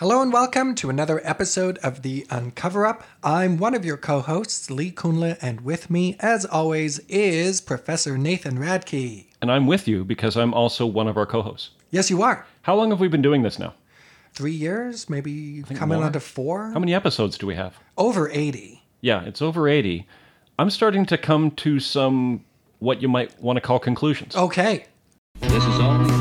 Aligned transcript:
Hello 0.00 0.22
and 0.22 0.32
welcome 0.32 0.74
to 0.76 0.88
another 0.88 1.20
episode 1.24 1.76
of 1.82 2.00
The 2.00 2.26
Uncover 2.30 2.86
Up. 2.86 3.04
I'm 3.22 3.58
one 3.58 3.74
of 3.74 3.84
your 3.84 3.98
co 3.98 4.20
hosts, 4.20 4.70
Lee 4.70 4.90
Kunle, 4.90 5.36
and 5.42 5.60
with 5.60 5.90
me, 5.90 6.16
as 6.20 6.46
always, 6.46 7.00
is 7.00 7.60
Professor 7.60 8.16
Nathan 8.16 8.56
Radke. 8.56 9.26
And 9.42 9.52
I'm 9.52 9.66
with 9.66 9.86
you 9.86 10.02
because 10.02 10.38
I'm 10.38 10.54
also 10.54 10.86
one 10.86 11.06
of 11.06 11.18
our 11.18 11.26
co 11.26 11.42
hosts. 11.42 11.72
Yes, 11.90 12.08
you 12.08 12.22
are. 12.22 12.46
How 12.62 12.74
long 12.76 12.88
have 12.88 13.00
we 13.00 13.08
been 13.08 13.20
doing 13.20 13.42
this 13.42 13.58
now? 13.58 13.74
Three 14.32 14.54
years, 14.54 15.10
maybe 15.10 15.64
coming 15.74 15.98
more. 15.98 16.06
on 16.06 16.14
to 16.14 16.20
four? 16.20 16.70
How 16.70 16.78
many 16.78 16.94
episodes 16.94 17.36
do 17.36 17.46
we 17.46 17.56
have? 17.56 17.76
Over 17.98 18.30
80. 18.30 18.82
Yeah, 19.02 19.24
it's 19.24 19.42
over 19.42 19.68
80. 19.68 20.06
I'm 20.58 20.70
starting 20.70 21.04
to 21.04 21.18
come 21.18 21.50
to 21.56 21.78
some 21.78 22.42
what 22.78 23.02
you 23.02 23.08
might 23.08 23.38
want 23.38 23.58
to 23.58 23.60
call 23.60 23.78
conclusions. 23.78 24.34
Okay. 24.34 24.86
This 25.40 25.62
is 25.62 25.78
only 25.78 26.19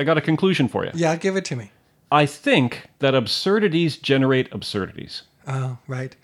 I 0.00 0.04
got 0.04 0.16
a 0.16 0.22
conclusion 0.22 0.66
for 0.66 0.86
you. 0.86 0.92
Yeah, 0.94 1.14
give 1.16 1.36
it 1.36 1.44
to 1.46 1.56
me. 1.56 1.72
I 2.10 2.24
think 2.24 2.88
that 3.00 3.14
absurdities 3.14 3.98
generate 3.98 4.50
absurdities. 4.50 5.24
Oh, 5.46 5.76
right. 5.86 6.16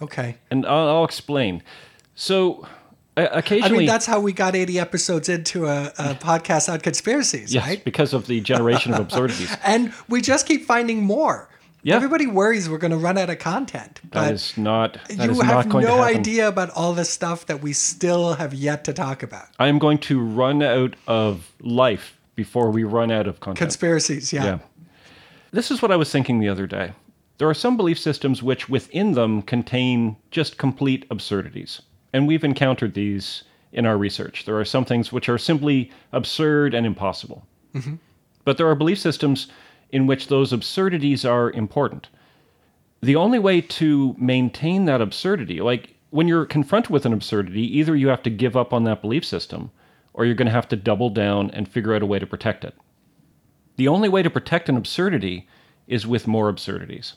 Okay. 0.00 0.38
And 0.50 0.64
I'll, 0.64 0.88
I'll 0.88 1.04
explain. 1.04 1.62
So, 2.14 2.66
uh, 3.18 3.42
I 3.50 3.68
mean, 3.68 3.84
that's 3.84 4.06
how 4.06 4.18
we 4.18 4.32
got 4.32 4.56
80 4.56 4.78
episodes 4.78 5.28
into 5.28 5.66
a, 5.66 5.92
a 5.98 6.14
podcast 6.14 6.72
on 6.72 6.80
conspiracies, 6.80 7.52
yes, 7.52 7.66
right? 7.66 7.84
because 7.84 8.14
of 8.14 8.28
the 8.28 8.40
generation 8.40 8.94
of 8.94 9.00
absurdities. 9.00 9.54
And 9.64 9.92
we 10.08 10.22
just 10.22 10.46
keep 10.46 10.64
finding 10.64 11.02
more. 11.02 11.50
Yeah. 11.82 11.96
Everybody 11.96 12.26
worries 12.26 12.68
we're 12.68 12.78
going 12.78 12.92
to 12.92 12.96
run 12.96 13.18
out 13.18 13.28
of 13.28 13.38
content. 13.38 14.00
That 14.04 14.10
But 14.10 14.32
is 14.32 14.56
not. 14.56 14.94
That 15.08 15.26
you 15.26 15.30
is 15.32 15.42
have 15.42 15.66
not 15.66 15.82
no 15.82 16.00
idea 16.00 16.48
about 16.48 16.70
all 16.70 16.94
the 16.94 17.04
stuff 17.04 17.44
that 17.46 17.60
we 17.60 17.74
still 17.74 18.34
have 18.34 18.54
yet 18.54 18.84
to 18.84 18.94
talk 18.94 19.22
about. 19.22 19.48
I 19.58 19.68
am 19.68 19.78
going 19.78 19.98
to 19.98 20.18
run 20.18 20.62
out 20.62 20.96
of 21.06 21.52
life 21.60 22.17
before 22.38 22.70
we 22.70 22.84
run 22.84 23.10
out 23.10 23.26
of 23.26 23.40
content. 23.40 23.58
Conspiracies, 23.58 24.32
yeah. 24.32 24.44
Yeah. 24.44 24.58
This 25.50 25.72
is 25.72 25.82
what 25.82 25.90
I 25.90 25.96
was 25.96 26.12
thinking 26.12 26.38
the 26.38 26.48
other 26.48 26.68
day. 26.68 26.92
There 27.38 27.48
are 27.48 27.54
some 27.54 27.76
belief 27.76 27.98
systems 27.98 28.44
which 28.44 28.68
within 28.68 29.12
them 29.12 29.42
contain 29.42 30.14
just 30.30 30.56
complete 30.56 31.04
absurdities. 31.10 31.82
And 32.12 32.28
we've 32.28 32.44
encountered 32.44 32.94
these 32.94 33.42
in 33.72 33.86
our 33.86 33.98
research. 33.98 34.44
There 34.44 34.56
are 34.56 34.64
some 34.64 34.84
things 34.84 35.10
which 35.10 35.28
are 35.28 35.36
simply 35.36 35.90
absurd 36.12 36.74
and 36.74 36.86
impossible. 36.86 37.44
Mm-hmm. 37.74 37.96
But 38.44 38.56
there 38.56 38.68
are 38.68 38.76
belief 38.76 39.00
systems 39.00 39.48
in 39.90 40.06
which 40.06 40.28
those 40.28 40.52
absurdities 40.52 41.24
are 41.24 41.50
important. 41.50 42.08
The 43.00 43.16
only 43.16 43.40
way 43.40 43.60
to 43.62 44.14
maintain 44.16 44.84
that 44.84 45.00
absurdity, 45.00 45.60
like 45.60 45.96
when 46.10 46.28
you're 46.28 46.46
confronted 46.46 46.90
with 46.90 47.04
an 47.04 47.12
absurdity, 47.12 47.62
either 47.78 47.96
you 47.96 48.06
have 48.06 48.22
to 48.22 48.30
give 48.30 48.56
up 48.56 48.72
on 48.72 48.84
that 48.84 49.02
belief 49.02 49.24
system 49.24 49.72
or 50.18 50.26
you're 50.26 50.34
going 50.34 50.46
to 50.46 50.52
have 50.52 50.66
to 50.66 50.74
double 50.74 51.10
down 51.10 51.48
and 51.52 51.68
figure 51.68 51.94
out 51.94 52.02
a 52.02 52.06
way 52.06 52.18
to 52.18 52.26
protect 52.26 52.64
it. 52.64 52.74
The 53.76 53.86
only 53.86 54.08
way 54.08 54.20
to 54.24 54.28
protect 54.28 54.68
an 54.68 54.76
absurdity 54.76 55.46
is 55.86 56.08
with 56.08 56.26
more 56.26 56.48
absurdities. 56.48 57.14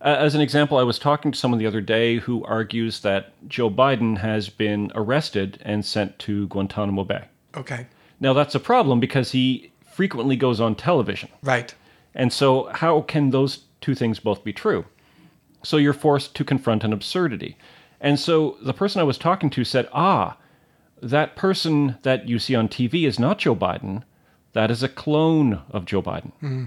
Uh, 0.00 0.16
as 0.18 0.34
an 0.34 0.40
example, 0.40 0.78
I 0.78 0.82
was 0.82 0.98
talking 0.98 1.30
to 1.30 1.38
someone 1.38 1.60
the 1.60 1.66
other 1.66 1.80
day 1.80 2.16
who 2.18 2.44
argues 2.44 3.00
that 3.02 3.32
Joe 3.48 3.70
Biden 3.70 4.18
has 4.18 4.48
been 4.48 4.90
arrested 4.96 5.60
and 5.62 5.84
sent 5.84 6.18
to 6.20 6.48
Guantanamo 6.48 7.04
Bay. 7.04 7.26
Okay. 7.56 7.86
Now, 8.18 8.32
that's 8.32 8.56
a 8.56 8.60
problem 8.60 8.98
because 8.98 9.30
he 9.30 9.70
frequently 9.88 10.34
goes 10.34 10.60
on 10.60 10.74
television. 10.74 11.28
Right. 11.44 11.72
And 12.16 12.32
so, 12.32 12.64
how 12.74 13.02
can 13.02 13.30
those 13.30 13.64
two 13.80 13.94
things 13.94 14.18
both 14.18 14.42
be 14.42 14.52
true? 14.52 14.84
So, 15.62 15.76
you're 15.76 15.92
forced 15.92 16.34
to 16.34 16.44
confront 16.44 16.82
an 16.82 16.92
absurdity. 16.92 17.56
And 18.00 18.18
so, 18.18 18.56
the 18.60 18.74
person 18.74 19.00
I 19.00 19.04
was 19.04 19.18
talking 19.18 19.50
to 19.50 19.62
said, 19.62 19.88
Ah, 19.92 20.36
that 21.02 21.36
person 21.36 21.96
that 22.02 22.28
you 22.28 22.38
see 22.38 22.54
on 22.54 22.68
TV 22.68 23.06
is 23.06 23.18
not 23.18 23.38
Joe 23.38 23.54
Biden. 23.56 24.02
That 24.52 24.70
is 24.70 24.82
a 24.82 24.88
clone 24.88 25.62
of 25.70 25.84
Joe 25.84 26.02
Biden. 26.02 26.32
Mm-hmm. 26.42 26.66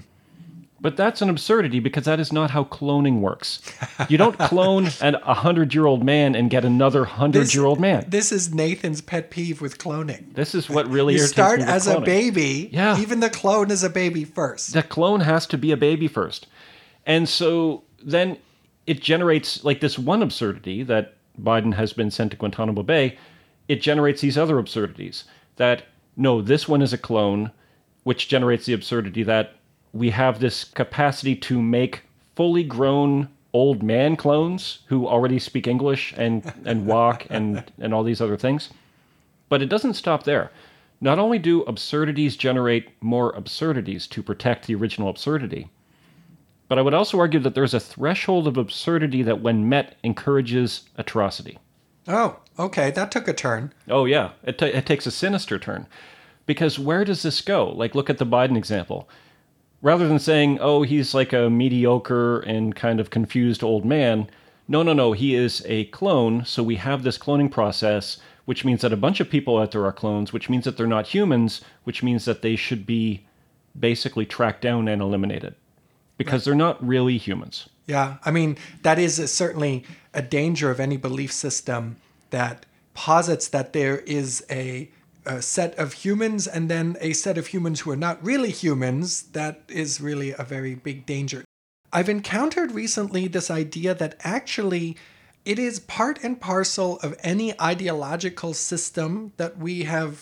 But 0.81 0.97
that's 0.97 1.22
an 1.22 1.30
absurdity 1.30 1.80
because 1.80 2.06
that 2.06 2.19
is 2.19 2.34
not 2.34 2.50
how 2.50 2.64
cloning 2.64 3.19
works. 3.19 3.62
You 4.09 4.18
don't 4.18 4.38
clone 4.40 4.90
an 5.00 5.14
100 5.14 5.75
year 5.75 5.86
old 5.86 6.03
man 6.03 6.34
and 6.34 6.50
get 6.50 6.66
another 6.66 7.02
100 7.02 7.53
year 7.53 7.66
old 7.66 7.80
man. 7.80 8.06
This 8.08 8.31
is 8.31 8.52
Nathan's 8.52 9.00
pet 9.00 9.30
peeve 9.30 9.62
with 9.62 9.78
cloning. 9.78 10.34
This 10.34 10.56
is 10.56 10.69
what 10.72 10.90
really 10.90 11.13
You 11.13 11.19
irritates 11.19 11.34
start 11.34 11.59
me 11.59 11.66
with 11.66 11.75
as 11.75 11.86
a 11.86 12.02
baby. 12.02 12.69
Yeah. 12.72 13.00
Even 13.00 13.19
the 13.19 13.30
clone 13.30 13.69
is 13.69 13.84
a 13.84 13.92
baby 13.92 14.25
first. 14.25 14.74
the 14.74 14.81
clone 14.81 15.19
has 15.19 15.46
to 15.48 15.58
be 15.58 15.72
a 15.72 15.78
baby 15.78 16.08
first. 16.08 16.48
And 17.06 17.30
so 17.30 17.84
then 18.03 18.38
it 18.88 19.02
generates 19.02 19.63
like 19.63 19.81
this 19.81 20.00
one 20.00 20.24
absurdity 20.24 20.81
that 20.84 21.13
Biden 21.40 21.75
has 21.75 21.94
been 21.94 22.09
sent 22.09 22.31
to 22.31 22.38
Guantanamo 22.38 22.81
Bay. 22.81 23.18
It 23.72 23.82
generates 23.82 24.20
these 24.20 24.38
other 24.38 24.59
absurdities 24.59 25.24
that 25.56 25.84
no, 26.18 26.42
this 26.42 26.68
one 26.68 26.82
is 26.82 26.92
a 26.92 26.98
clone, 26.98 27.52
which 28.04 28.28
generates 28.28 28.66
the 28.66 28.74
absurdity 28.74 29.24
that 29.24 29.56
we 29.94 30.09
have 30.09 30.42
this 30.42 30.66
capacity 30.66 31.38
to 31.38 31.62
make 31.62 32.02
fully 32.36 32.66
grown 32.66 33.30
old 33.54 33.81
man 33.81 34.18
clones 34.18 34.80
who 34.88 35.08
already 35.08 35.40
speak 35.40 35.68
English 35.68 36.14
and, 36.18 36.52
and 36.66 36.86
walk 36.86 37.26
and, 37.30 37.64
and 37.80 37.94
all 37.94 38.04
these 38.04 38.20
other 38.20 38.36
things. 38.36 38.72
But 39.48 39.62
it 39.62 39.70
doesn't 39.70 39.94
stop 39.94 40.24
there. 40.24 40.52
Not 41.00 41.18
only 41.18 41.40
do 41.40 41.62
absurdities 41.62 42.36
generate 42.36 42.90
more 43.02 43.31
absurdities 43.38 44.06
to 44.08 44.22
protect 44.22 44.68
the 44.68 44.76
original 44.76 45.08
absurdity, 45.08 45.70
but 46.68 46.78
I 46.78 46.81
would 46.81 46.94
also 46.94 47.18
argue 47.20 47.40
that 47.40 47.56
there's 47.56 47.74
a 47.74 47.80
threshold 47.80 48.50
of 48.50 48.58
absurdity 48.58 49.24
that, 49.24 49.40
when 49.40 49.70
met, 49.70 49.96
encourages 50.04 50.90
atrocity. 50.98 51.58
Oh, 52.10 52.38
okay. 52.66 52.92
That 52.92 53.12
took 53.12 53.28
a 53.28 53.34
turn. 53.34 53.74
Oh, 53.90 54.06
yeah, 54.06 54.32
it, 54.44 54.58
ta 54.58 54.66
it 54.66 54.86
takes 54.86 55.06
a 55.06 55.12
sinister 55.12 55.60
turn. 55.60 55.88
Because 56.46 56.80
where 56.80 57.06
does 57.06 57.24
this 57.24 57.42
go? 57.42 57.70
Like, 57.70 57.96
look 57.96 58.10
at 58.10 58.18
the 58.18 58.26
Biden 58.26 58.58
example. 58.58 59.08
Rather 59.82 60.08
than 60.08 60.20
saying, 60.20 60.60
oh, 60.62 60.84
he's 60.84 61.14
like 61.14 61.34
a 61.34 61.50
mediocre 61.50 62.40
and 62.42 62.76
kind 62.76 63.00
of 63.00 63.10
confused 63.10 63.64
old 63.64 63.86
man, 63.86 64.30
no, 64.68 64.84
no, 64.84 64.94
no, 64.94 65.12
he 65.12 65.36
is 65.36 65.64
a 65.66 65.86
clone. 65.86 66.46
So 66.46 66.62
we 66.64 66.76
have 66.76 67.04
this 67.04 67.18
cloning 67.18 67.52
process, 67.52 68.20
which 68.46 68.64
means 68.64 68.82
that 68.82 68.94
a 68.94 68.98
bunch 68.98 69.20
of 69.20 69.30
people 69.30 69.58
out 69.58 69.72
there 69.72 69.86
are 69.86 69.92
clones, 69.92 70.34
which 70.34 70.50
means 70.50 70.66
that 70.66 70.78
they're 70.78 70.88
not 70.88 71.08
humans, 71.08 71.62
which 71.84 72.04
means 72.04 72.26
that 72.26 72.42
they 72.42 72.56
should 72.56 72.86
be 72.86 73.26
basically 73.80 74.26
tracked 74.26 74.62
down 74.62 74.88
and 74.88 75.02
eliminated 75.02 75.56
because 76.18 76.46
they're 76.46 76.54
not 76.56 76.86
really 76.86 77.18
humans. 77.18 77.70
Yeah, 77.88 78.18
I 78.24 78.32
mean 78.32 78.58
that 78.84 79.00
is 79.00 79.20
a, 79.20 79.28
certainly 79.28 79.84
a 80.14 80.22
danger 80.22 80.70
of 80.70 80.80
any 80.80 80.98
belief 80.98 81.32
system 81.32 81.98
that 82.31 82.66
posits 82.94 83.47
that 83.50 83.72
there 83.74 84.00
is 84.00 84.44
a, 84.50 84.90
a 85.25 85.42
set 85.42 85.78
of 85.78 85.94
humans 85.94 86.47
and 86.47 86.69
then 86.69 86.97
a 87.00 87.14
set 87.14 87.38
of 87.38 87.47
humans 87.47 87.81
who 87.81 87.92
are 87.92 87.96
not 87.96 88.24
really 88.24 88.52
humans. 88.52 89.24
That 89.31 89.62
is 89.69 90.02
really 90.02 90.34
a 90.38 90.44
very 90.44 90.75
big 90.75 91.06
danger. 91.06 91.46
I've 91.94 92.09
encountered 92.09 92.72
recently 92.72 93.28
this 93.28 93.52
idea 93.52 93.94
that 93.96 94.16
actually 94.22 94.97
it 95.44 95.59
is 95.59 95.80
part 95.80 96.24
and 96.24 96.40
parcel 96.40 97.00
of 97.00 97.18
any 97.22 97.59
ideological 97.59 98.53
system 98.53 99.34
that 99.38 99.58
we 99.58 99.84
have, 99.84 100.16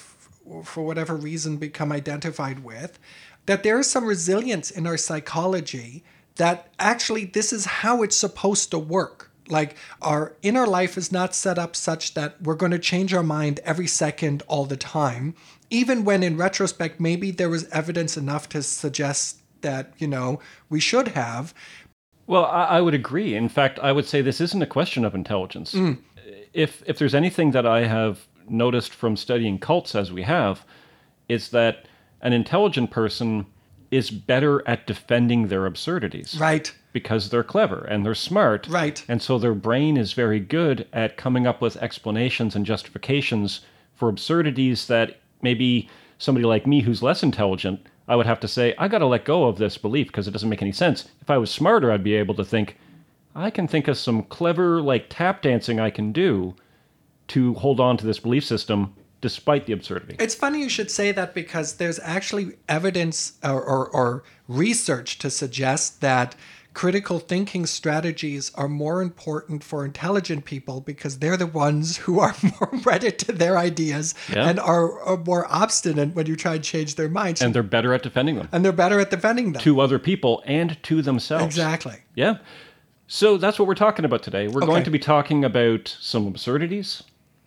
for 0.64 0.84
whatever 0.84 1.16
reason, 1.16 1.58
become 1.58 1.92
identified 1.92 2.64
with, 2.64 2.98
that 3.46 3.64
there 3.64 3.80
is 3.80 3.90
some 3.90 4.06
resilience 4.06 4.72
in 4.72 4.88
our 4.88 4.98
psychology 4.98 6.04
that 6.36 6.72
actually 6.80 7.26
this 7.26 7.52
is 7.52 7.66
how 7.66 8.02
it's 8.02 8.16
supposed 8.16 8.72
to 8.72 8.80
work. 8.80 9.29
Like 9.50 9.76
our 10.02 10.36
inner 10.42 10.68
life 10.68 10.98
is 10.98 11.12
not 11.12 11.36
set 11.36 11.58
up 11.58 11.76
such 11.76 12.14
that 12.14 12.42
we're 12.42 12.56
going 12.56 12.72
to 12.72 12.80
change 12.80 13.14
our 13.14 13.24
mind 13.24 13.60
every 13.64 13.88
second 13.88 14.44
all 14.48 14.66
the 14.66 14.78
time, 14.78 15.36
even 15.70 16.06
when 16.06 16.24
in 16.24 16.38
retrospect, 16.38 17.00
maybe 17.00 17.32
there 17.32 17.50
was 17.50 17.68
evidence 17.70 18.16
enough 18.16 18.48
to 18.50 18.62
suggest 18.64 19.40
that, 19.62 19.94
you 19.98 20.08
know, 20.08 20.40
we 20.70 20.80
should 20.80 21.10
have. 21.10 21.54
Well, 22.28 22.46
I, 22.46 22.66
I 22.66 22.82
would 22.82 22.94
agree. 22.94 23.36
In 23.36 23.50
fact, 23.50 23.80
I 23.80 23.92
would 23.92 24.06
say 24.06 24.22
this 24.22 24.40
isn't 24.40 24.62
a 24.62 24.68
question 24.68 25.04
of 25.04 25.16
intelligence. 25.16 25.74
Mm. 25.74 25.98
If 26.54 26.84
if 26.86 26.98
there's 27.00 27.16
anything 27.16 27.52
that 27.52 27.66
I 27.66 27.86
have 27.86 28.28
noticed 28.48 28.94
from 28.94 29.16
studying 29.18 29.60
cults 29.60 29.96
as 29.96 30.12
we 30.12 30.24
have, 30.24 30.64
is 31.28 31.50
that 31.50 31.88
an 32.22 32.34
intelligent 32.34 32.92
person 32.92 33.46
is 33.92 34.12
better 34.12 34.68
at 34.68 34.86
defending 34.86 35.48
their 35.48 35.66
absurdities. 35.66 36.38
Right. 36.40 36.74
Because 36.92 37.30
they're 37.30 37.44
clever 37.44 37.84
and 37.86 38.06
they're 38.06 38.16
smart. 38.16 38.68
Right. 38.68 39.04
And 39.08 39.22
so 39.22 39.38
their 39.38 39.54
brain 39.54 39.96
is 39.96 40.14
very 40.14 40.40
good 40.40 40.88
at 40.92 41.18
coming 41.18 41.46
up 41.46 41.62
with 41.62 41.78
explanations 41.78 42.56
and 42.56 42.66
justifications 42.66 43.62
for 43.94 44.10
absurdities 44.10 44.88
that 44.88 45.20
maybe 45.42 45.90
somebody 46.18 46.46
like 46.46 46.66
me 46.66 46.82
who's 46.82 47.04
less 47.04 47.22
intelligent, 47.22 47.80
I 48.08 48.16
would 48.16 48.26
have 48.26 48.40
to 48.40 48.48
say, 48.48 48.74
I 48.78 48.88
got 48.88 49.00
to 49.00 49.06
let 49.06 49.26
go 49.26 49.46
of 49.46 49.58
this 49.58 49.78
belief 49.78 50.08
because 50.08 50.28
it 50.28 50.32
doesn't 50.32 50.50
make 50.50 50.62
any 50.62 50.72
sense. 50.72 51.10
If 51.22 51.30
I 51.30 51.38
was 51.38 51.52
smarter, 51.52 51.92
I'd 51.92 52.04
be 52.04 52.16
able 52.16 52.36
to 52.36 52.46
think, 52.46 52.78
I 53.36 53.50
can 53.50 53.68
think 53.68 53.88
of 53.88 53.98
some 53.98 54.24
clever, 54.24 54.82
like 54.82 55.08
tap 55.10 55.42
dancing 55.42 55.80
I 55.80 55.92
can 55.92 56.12
do 56.12 56.56
to 57.30 57.54
hold 57.56 57.80
on 57.80 57.98
to 57.98 58.06
this 58.06 58.20
belief 58.20 58.44
system 58.44 58.96
despite 59.22 59.66
the 59.66 59.74
absurdity. 59.74 60.16
It's 60.20 60.34
funny 60.34 60.62
you 60.62 60.70
should 60.70 60.90
say 60.90 61.12
that 61.12 61.34
because 61.34 61.76
there's 61.76 62.00
actually 62.00 62.54
evidence 62.68 63.34
or, 63.44 63.62
or, 63.62 63.90
or 63.90 64.24
research 64.48 65.20
to 65.20 65.30
suggest 65.30 66.02
that 66.02 66.36
critical 66.80 67.20
thinking 67.20 67.66
strategies 67.66 68.54
are 68.56 68.70
more 68.70 69.02
important 69.02 69.62
for 69.62 69.84
intelligent 69.84 70.46
people 70.46 70.80
because 70.80 71.20
they're 71.20 71.36
the 71.36 71.46
ones 71.46 71.98
who 71.98 72.22
are 72.22 72.34
more 72.42 72.70
wedded 72.86 73.20
to 73.20 73.34
their 73.34 73.58
ideas 73.58 74.16
Yeah. 74.34 74.48
and 74.48 74.62
are, 74.62 74.98
are 75.02 75.18
more 75.18 75.46
obstinate 75.50 76.16
when 76.16 76.26
you 76.26 76.38
try 76.38 76.56
and 76.56 76.64
change 76.64 76.96
their 76.96 77.10
minds. 77.10 77.42
And 77.42 77.54
they're 77.54 77.64
better 77.64 77.94
at 77.94 78.02
defending 78.02 78.36
them 78.38 78.48
and 78.54 78.64
they're 78.64 78.72
better 78.72 78.98
at 78.98 79.10
defending 79.10 79.52
them. 79.52 79.62
to 79.62 79.82
other 79.82 80.00
people 80.00 80.42
and 80.46 80.82
to 80.84 81.02
themselves. 81.02 81.44
Exactly. 81.48 81.98
Yeah. 82.16 82.38
So 83.08 83.36
that's 83.36 83.60
what 83.60 83.68
we're 83.68 83.76
talking 83.76 84.06
about 84.06 84.24
today. 84.24 84.48
We're 84.48 84.62
going 84.62 84.86
to 84.86 84.90
be 84.92 85.00
talking 85.00 85.44
about 85.44 85.94
some 86.00 86.28
absurdities, 86.28 87.04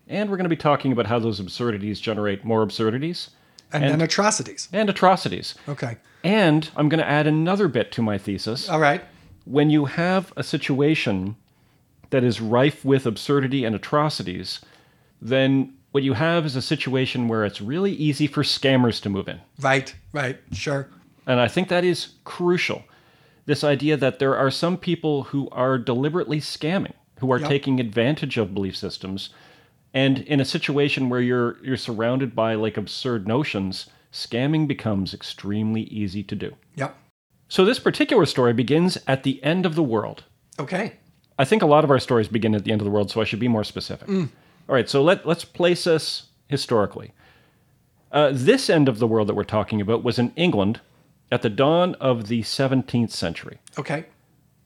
and 0.08 0.28
we're 0.28 0.36
going 0.36 0.44
to 0.44 0.50
be 0.50 0.56
talking 0.56 0.92
about 0.92 1.06
how 1.06 1.18
those 1.18 1.40
absurdities 1.40 2.00
generate 2.00 2.44
more 2.44 2.60
absurdities 2.62 3.30
And, 3.72 3.82
then 3.84 4.02
atrocities. 4.02 4.68
and 4.74 4.90
atrocities. 4.90 5.54
Okay. 5.66 5.96
And 6.22 6.68
I'm 6.76 6.90
going 6.90 7.00
to 7.00 7.08
add 7.08 7.26
another 7.26 7.66
bit 7.68 7.92
to 7.92 8.02
my 8.02 8.18
thesis. 8.18 8.68
All 8.68 8.78
right. 8.78 9.02
When 9.44 9.70
you 9.70 9.86
have 9.86 10.32
a 10.36 10.42
situation 10.42 11.36
that 12.10 12.22
is 12.24 12.40
rife 12.40 12.84
with 12.84 13.06
absurdity 13.06 13.64
and 13.64 13.74
atrocities, 13.74 14.60
then 15.20 15.72
what 15.92 16.02
you 16.02 16.14
have 16.14 16.46
is 16.46 16.56
a 16.56 16.62
situation 16.62 17.28
where 17.28 17.44
it's 17.44 17.60
really 17.60 17.92
easy 17.92 18.26
for 18.26 18.42
scammers 18.42 19.00
to 19.02 19.08
move 19.08 19.28
in. 19.28 19.40
Right. 19.60 19.94
Right. 20.12 20.38
Sure. 20.52 20.88
And 21.26 21.40
I 21.40 21.48
think 21.48 21.68
that 21.68 21.84
is 21.84 22.14
crucial. 22.24 22.82
This 23.46 23.64
idea 23.64 23.96
that 23.96 24.18
there 24.18 24.36
are 24.36 24.50
some 24.50 24.76
people 24.76 25.24
who 25.24 25.48
are 25.50 25.78
deliberately 25.78 26.40
scamming, 26.40 26.94
who 27.18 27.32
are 27.32 27.40
Yep. 27.40 27.48
taking 27.48 27.80
advantage 27.80 28.36
of 28.38 28.54
belief 28.54 28.76
systems. 28.76 29.30
And 29.94 30.20
in 30.20 30.40
a 30.40 30.44
situation 30.44 31.08
where 31.08 31.20
you're 31.20 31.56
you're 31.62 31.76
surrounded 31.76 32.34
by 32.34 32.54
like 32.54 32.76
absurd 32.76 33.26
notions, 33.28 33.86
scamming 34.12 34.66
becomes 34.66 35.12
extremely 35.12 35.82
easy 35.82 36.22
to 36.22 36.34
do. 36.34 36.54
Yep. 36.76 36.96
So 37.52 37.66
this 37.66 37.78
particular 37.78 38.24
story 38.24 38.54
begins 38.54 38.96
at 39.06 39.24
the 39.24 39.44
end 39.44 39.66
of 39.66 39.74
the 39.74 39.82
world. 39.82 40.24
Okay. 40.58 40.94
I 41.38 41.44
think 41.44 41.60
a 41.60 41.66
lot 41.66 41.84
of 41.84 41.90
our 41.90 41.98
stories 41.98 42.26
begin 42.26 42.54
at 42.54 42.64
the 42.64 42.72
end 42.72 42.80
of 42.80 42.86
the 42.86 42.90
world, 42.90 43.10
so 43.10 43.20
I 43.20 43.24
should 43.24 43.40
be 43.40 43.46
more 43.46 43.62
specific. 43.62 44.08
All 44.08 44.74
right, 44.74 44.88
so 44.88 45.02
let, 45.02 45.26
let's 45.26 45.44
place 45.44 45.86
us 45.86 46.28
historically. 46.48 47.12
Uh, 48.10 48.30
this 48.32 48.70
end 48.70 48.88
of 48.88 49.00
the 49.00 49.06
world 49.06 49.28
that 49.28 49.34
we're 49.34 49.44
talking 49.44 49.82
about 49.82 50.02
was 50.02 50.18
in 50.18 50.32
England 50.34 50.80
at 51.30 51.42
the 51.42 51.50
dawn 51.50 51.94
of 51.96 52.28
the 52.28 52.40
17th 52.40 53.10
century. 53.10 53.58
Okay. 53.78 54.06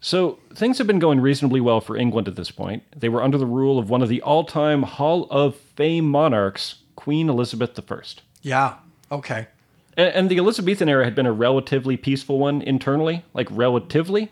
So 0.00 0.38
things 0.54 0.78
have 0.78 0.86
been 0.86 1.00
going 1.00 1.18
reasonably 1.20 1.60
well 1.60 1.80
for 1.80 1.96
England 1.96 2.28
at 2.28 2.36
this 2.36 2.52
point. 2.52 2.84
They 2.94 3.08
were 3.08 3.20
under 3.20 3.36
the 3.36 3.46
rule 3.46 3.80
of 3.80 3.90
one 3.90 4.00
of 4.00 4.08
the 4.08 4.22
all 4.22 4.44
time 4.44 4.84
Hall 4.84 5.26
of 5.32 5.56
Fame 5.56 6.08
monarchs, 6.08 6.76
Queen 6.94 7.28
Elizabeth 7.28 7.76
I. 7.90 8.02
Yeah. 8.42 8.74
Okay. 9.10 9.48
A- 9.96 10.16
And 10.16 10.28
the 10.31 10.38
Elizabethan 10.38 10.88
era 10.88 11.04
had 11.04 11.14
been 11.14 11.26
a 11.26 11.32
relatively 11.32 11.96
peaceful 11.96 12.38
one 12.38 12.62
internally, 12.62 13.25
like 13.34 13.48
relatively. 13.50 14.31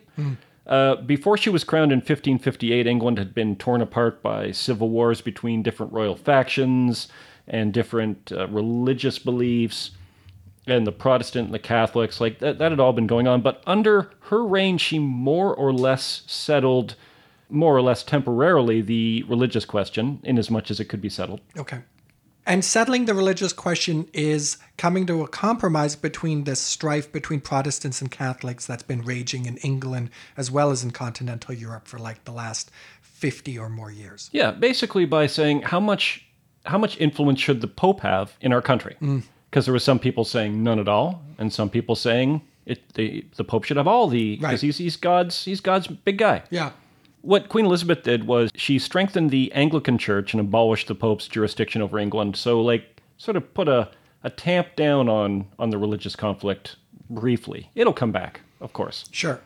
Uh, 0.66 0.96
before 0.96 1.36
she 1.36 1.50
was 1.50 1.62
crowned 1.64 1.92
in 1.92 1.98
1558, 1.98 2.86
England 2.86 3.18
had 3.18 3.34
been 3.34 3.54
torn 3.56 3.82
apart 3.82 4.22
by 4.22 4.50
civil 4.50 4.88
wars 4.88 5.20
between 5.20 5.62
different 5.62 5.92
royal 5.92 6.16
factions 6.16 7.08
and 7.46 7.72
different 7.74 8.32
uh, 8.32 8.46
religious 8.48 9.18
beliefs, 9.18 9.90
and 10.66 10.86
the 10.86 10.92
Protestant 10.92 11.46
and 11.48 11.54
the 11.54 11.58
Catholics. 11.58 12.18
Like 12.18 12.38
that, 12.38 12.56
that 12.58 12.70
had 12.72 12.80
all 12.80 12.94
been 12.94 13.06
going 13.06 13.28
on. 13.28 13.42
But 13.42 13.62
under 13.66 14.10
her 14.30 14.42
reign, 14.42 14.78
she 14.78 14.98
more 14.98 15.54
or 15.54 15.70
less 15.70 16.22
settled, 16.26 16.94
more 17.50 17.76
or 17.76 17.82
less 17.82 18.02
temporarily, 18.02 18.80
the 18.80 19.22
religious 19.28 19.66
question, 19.66 20.20
in 20.24 20.38
as 20.38 20.50
much 20.50 20.70
as 20.70 20.80
it 20.80 20.86
could 20.86 21.02
be 21.02 21.10
settled. 21.10 21.42
Okay. 21.58 21.80
And 22.46 22.64
settling 22.64 23.06
the 23.06 23.14
religious 23.14 23.52
question 23.54 24.06
is 24.12 24.58
coming 24.76 25.06
to 25.06 25.22
a 25.22 25.28
compromise 25.28 25.96
between 25.96 26.44
this 26.44 26.60
strife 26.60 27.10
between 27.10 27.40
Protestants 27.40 28.00
and 28.02 28.10
Catholics 28.10 28.66
that's 28.66 28.82
been 28.82 29.02
raging 29.02 29.46
in 29.46 29.56
England 29.58 30.10
as 30.36 30.50
well 30.50 30.70
as 30.70 30.84
in 30.84 30.90
continental 30.90 31.54
Europe 31.54 31.88
for 31.88 31.98
like 31.98 32.24
the 32.24 32.32
last 32.32 32.70
50 33.02 33.58
or 33.58 33.70
more 33.70 33.90
years. 33.90 34.28
Yeah, 34.32 34.50
basically 34.50 35.06
by 35.06 35.26
saying 35.26 35.62
how 35.62 35.80
much 35.80 36.26
how 36.66 36.78
much 36.78 36.98
influence 36.98 37.40
should 37.40 37.60
the 37.60 37.66
Pope 37.68 38.00
have 38.00 38.36
in 38.40 38.52
our 38.52 38.62
country? 38.62 38.96
Mm. 39.00 39.22
Because 39.50 39.66
there 39.66 39.72
were 39.72 39.78
some 39.78 39.98
people 39.98 40.24
saying 40.24 40.62
none 40.62 40.78
at 40.80 40.88
all, 40.88 41.22
and 41.38 41.52
some 41.52 41.70
people 41.70 41.94
saying 41.94 42.42
it 42.66 42.92
the 42.94 43.24
the 43.36 43.44
Pope 43.44 43.64
should 43.64 43.76
have 43.78 43.86
all 43.88 44.06
the 44.08 44.36
because 44.36 44.44
Right. 44.44 44.60
he's 44.60 44.78
he's 44.78 44.96
God's 44.96 45.44
he's 45.44 45.60
God's 45.60 45.86
big 45.86 46.18
guy. 46.18 46.42
Yeah. 46.50 46.72
What 47.24 47.48
Queen 47.48 47.64
Elizabeth 47.64 48.02
did 48.02 48.26
was 48.26 48.50
she 48.54 48.78
strengthened 48.78 49.30
the 49.30 49.50
Anglican 49.52 49.96
Church 49.96 50.34
and 50.34 50.40
abolished 50.40 50.88
the 50.88 50.94
Pope's 50.94 51.26
jurisdiction 51.26 51.80
over 51.80 51.98
England. 51.98 52.36
So 52.36 52.60
like 52.60 53.00
sort 53.16 53.36
of 53.36 53.54
put 53.54 53.66
a 53.66 53.88
a 54.22 54.30
tamp 54.30 54.76
down 54.76 55.08
on 55.08 55.46
on 55.58 55.70
the 55.70 55.78
religious 55.78 56.16
conflict 56.16 56.76
briefly. 57.08 57.70
It'll 57.74 57.92
come 57.92 58.12
back, 58.12 58.40
of 58.60 58.72
course. 58.72 59.04
Sure. 59.10 59.40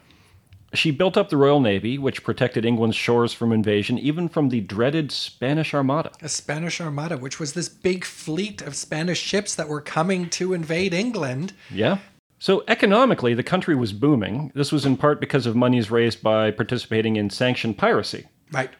She 0.74 0.90
built 0.90 1.16
up 1.16 1.30
the 1.30 1.36
Royal 1.36 1.60
Navy, 1.60 1.96
which 1.96 2.22
protected 2.22 2.64
England's 2.64 2.96
shores 2.96 3.32
from 3.32 3.52
invasion, 3.52 3.98
even 3.98 4.28
from 4.28 4.50
the 4.50 4.60
dreaded 4.60 5.10
Spanish 5.10 5.72
Armada. 5.72 6.10
A 6.20 6.28
Spanish 6.28 6.78
Armada, 6.80 7.16
which 7.16 7.40
was 7.40 7.54
this 7.54 7.70
big 7.70 8.04
fleet 8.04 8.60
of 8.60 8.76
Spanish 8.76 9.20
ships 9.20 9.54
that 9.54 9.68
were 9.68 9.80
coming 9.80 10.28
to 10.30 10.52
invade 10.52 10.92
England. 10.92 11.54
Yeah. 11.70 11.98
So 12.38 12.62
economically, 12.68 13.34
the 13.34 13.42
country 13.42 13.74
was 13.74 13.92
booming. 13.92 14.52
This 14.54 14.70
was 14.70 14.86
in 14.86 14.96
part 14.96 15.20
because 15.20 15.46
of 15.46 15.56
monies 15.56 15.90
raised 15.90 16.22
by 16.22 16.50
participating 16.52 17.16
in 17.16 17.30
sanctioned 17.30 17.78
piracy. 17.78 18.26
Right. 18.52 18.70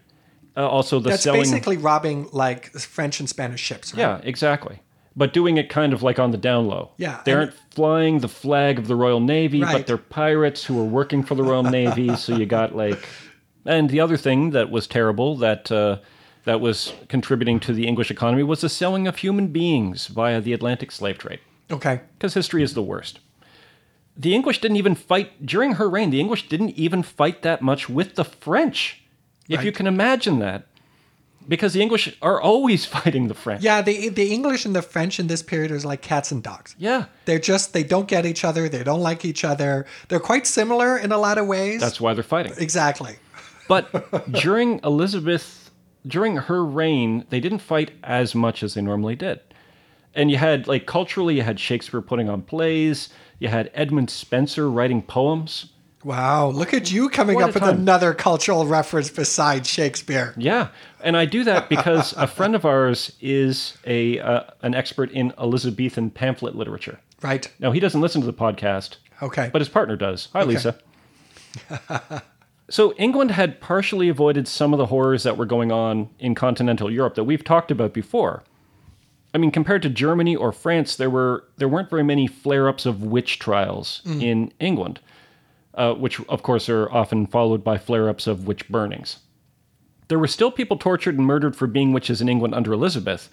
Uh, 0.57 0.69
also, 0.69 0.99
the 1.01 1.11
That's 1.11 1.23
selling. 1.23 1.43
basically 1.43 1.77
robbing 1.77 2.29
like 2.33 2.71
French 2.73 3.21
and 3.21 3.29
Spanish 3.29 3.61
ships, 3.61 3.93
right? 3.95 4.01
yeah, 4.01 4.21
exactly. 4.23 4.81
But 5.17 5.33
doing 5.33 5.57
it 5.57 5.69
kind 5.69 5.93
of 5.93 6.03
like 6.05 6.19
on 6.21 6.31
the 6.31 6.37
down 6.39 6.69
low. 6.69 6.93
Yeah, 6.97 7.21
They 7.25 7.33
aren't 7.33 7.55
flying 7.71 8.21
the 8.21 8.29
flag 8.29 8.79
of 8.79 8.87
the 8.87 8.95
Royal 8.95 9.19
Navy, 9.21 9.63
Right. 9.63 9.73
but 9.79 9.87
they're 9.89 9.97
pirates 9.97 10.65
who 10.65 10.79
are 10.81 10.85
working 10.85 11.25
for 11.25 11.35
the 11.35 11.43
Royal 11.43 11.63
Navy. 11.79 12.15
So 12.17 12.37
you 12.37 12.47
got 12.47 12.77
like. 12.77 13.09
And 13.67 13.91
the 13.91 14.01
other 14.01 14.17
thing 14.17 14.51
that 14.51 14.71
was 14.71 14.87
terrible 14.87 15.37
that. 15.39 15.71
Uh, 15.73 15.99
that 16.45 16.61
was 16.63 16.95
contributing 17.09 17.61
to 17.61 17.75
the 17.75 17.87
English 17.87 18.11
economy 18.11 18.43
was 18.43 18.63
the 18.63 18.71
selling 18.71 19.07
of 19.07 19.17
human 19.19 19.49
beings 19.49 20.07
via 20.07 20.41
the 20.41 20.55
Atlantic 20.55 20.91
slave 20.91 21.19
trade. 21.19 21.41
Okay. 21.71 22.01
because 22.17 22.33
history 22.33 22.63
is 22.63 22.73
the 22.73 22.83
worst. 22.83 23.19
The 24.19 24.35
English 24.35 24.61
didn't 24.61 24.77
even 24.79 24.95
fight 24.97 25.47
during 25.47 25.75
her 25.75 25.89
reign. 25.89 26.11
The 26.11 26.19
English 26.21 26.49
didn't 26.49 26.71
even 26.71 27.03
fight 27.03 27.43
that 27.43 27.63
much 27.63 27.89
with 27.89 28.17
the 28.17 28.25
French, 28.25 29.01
if 29.49 29.63
you 29.65 29.71
can 29.73 29.87
imagine 29.87 30.41
that, 30.41 30.67
because 31.47 31.73
the 31.73 31.81
English 31.81 32.17
are 32.21 32.41
always 32.41 32.85
fighting 32.97 33.29
the 33.29 33.35
French. 33.35 33.63
Yeah, 33.63 33.81
the 33.81 34.09
the 34.09 34.33
English 34.33 34.65
and 34.67 34.75
the 34.75 34.83
French 34.83 35.21
in 35.21 35.29
this 35.29 35.43
period 35.43 35.71
is 35.71 35.85
like 35.85 36.03
cats 36.03 36.33
and 36.33 36.43
dogs. 36.43 36.75
Yeah, 36.79 37.05
They're 37.27 37.39
just 37.39 37.73
they 37.73 37.85
don't 37.85 38.09
get 38.09 38.27
each 38.27 38.45
other. 38.45 38.69
They 38.69 38.83
don't 38.83 39.01
like 39.01 39.25
each 39.25 39.45
other. 39.45 39.87
They're 40.09 40.21
quite 40.21 40.47
similar 40.47 40.99
in 40.99 41.13
a 41.13 41.19
lot 41.19 41.39
of 41.39 41.47
ways. 41.47 41.81
that's 41.81 42.01
why 42.01 42.13
they're 42.15 42.25
fighting. 42.25 42.55
exactly. 42.59 43.17
But 43.69 43.85
during 44.33 44.81
Elizabeth, 44.83 45.71
during 46.07 46.37
her 46.37 46.65
reign, 46.65 47.25
they 47.31 47.39
didn't 47.41 47.61
fight 47.61 47.93
as 48.03 48.35
much 48.35 48.63
as 48.63 48.75
they 48.75 48.81
normally 48.83 49.15
did. 49.15 49.41
And 50.15 50.31
you 50.31 50.39
had, 50.39 50.67
like, 50.67 50.87
culturally, 50.87 51.37
you 51.37 51.43
had 51.43 51.61
Shakespeare 51.61 52.01
putting 52.01 52.29
on 52.31 52.43
plays, 52.43 53.11
you 53.39 53.49
had 53.49 53.71
Edmund 53.75 54.11
Spenser 54.11 54.71
writing 54.71 55.03
poems. 55.03 55.67
Wow, 56.05 56.51
look 56.51 56.73
at 56.73 56.93
you 56.93 57.09
coming 57.09 57.43
up 57.43 57.55
with 57.55 57.63
time. 57.63 57.75
another 57.81 58.15
cultural 58.15 58.67
reference 58.67 59.11
besides 59.11 59.69
Shakespeare. 59.69 60.33
Yeah, 60.37 60.69
and 61.03 61.17
I 61.17 61.25
do 61.25 61.43
that 61.45 61.69
because 61.69 62.13
a 62.17 62.27
friend 62.29 62.55
of 62.55 62.65
ours 62.65 63.13
is 63.21 63.77
a 63.85 64.21
uh, 64.21 64.45
an 64.63 64.75
expert 64.75 65.11
in 65.11 65.33
Elizabethan 65.39 66.11
pamphlet 66.11 66.55
literature. 66.55 67.01
Right. 67.21 67.51
Now 67.59 67.73
he 67.73 67.81
doesn't 67.81 68.01
listen 68.01 68.21
to 68.21 68.27
the 68.29 68.33
podcast, 68.33 68.97
Okay. 69.21 69.51
but 69.53 69.61
his 69.61 69.69
partner 69.69 69.97
does. 69.97 70.29
Hi, 70.33 70.45
Lisa. 70.45 70.79
so 72.71 72.93
England 72.95 73.33
had 73.33 73.61
partially 73.61 74.09
avoided 74.09 74.47
some 74.47 74.73
of 74.73 74.79
the 74.79 74.87
horrors 74.87 75.23
that 75.25 75.37
were 75.37 75.47
going 75.47 75.73
on 75.73 76.11
in 76.19 76.35
continental 76.35 76.91
Europe 76.91 77.15
that 77.17 77.25
we've 77.25 77.45
talked 77.45 77.71
about 77.71 77.93
before. 77.93 78.45
I 79.39 79.41
mean, 79.41 79.53
compared 79.53 79.83
to 79.83 79.89
Germany 79.89 80.35
or 80.35 80.51
France, 80.51 80.97
there 80.97 81.09
were 81.09 81.45
there 81.59 81.69
weren't 81.69 81.89
very 81.89 82.03
many 82.03 82.27
flare-ups 82.27 82.87
of 82.87 83.05
witch 83.05 83.39
trials 83.39 84.03
in 84.21 84.53
England, 84.59 84.99
uh, 85.75 85.95
which 85.95 86.21
of 86.29 86.43
course 86.43 86.69
are 86.69 86.91
often 86.91 87.25
followed 87.25 87.63
by 87.63 87.79
flare-ups 87.79 88.27
of 88.27 88.49
witch 88.49 88.69
burnings. 88.69 89.21
There 90.09 90.19
were 90.19 90.27
still 90.27 90.51
people 90.51 90.77
tortured 90.77 91.17
and 91.17 91.25
murdered 91.25 91.55
for 91.55 91.69
being 91.69 91.93
witches 91.93 92.21
in 92.21 92.29
England 92.29 92.53
under 92.53 92.73
Elizabeth. 92.73 93.31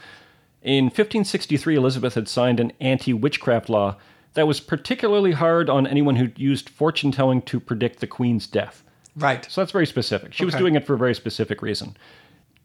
In 0.61 0.85
1563, 0.85 1.75
Elizabeth 1.75 2.13
had 2.13 2.27
signed 2.27 2.59
an 2.59 2.71
anti 2.79 3.11
witchcraft 3.11 3.67
law 3.67 3.95
that 4.35 4.45
was 4.45 4.59
particularly 4.59 5.31
hard 5.31 5.71
on 5.71 5.87
anyone 5.87 6.17
who 6.17 6.29
used 6.35 6.69
fortune 6.69 7.11
telling 7.11 7.41
to 7.43 7.59
predict 7.59 7.99
the 7.99 8.05
Queen's 8.05 8.45
death. 8.45 8.83
right. 9.15 9.43
So 9.49 9.61
that's 9.61 9.71
very 9.71 9.87
specific. 9.87 10.33
She 10.33 10.45
was 10.45 10.53
doing 10.53 10.75
it 10.75 10.85
for 10.85 10.93
a 10.93 10.99
very 10.99 11.15
specific 11.15 11.63
reason. 11.63 11.97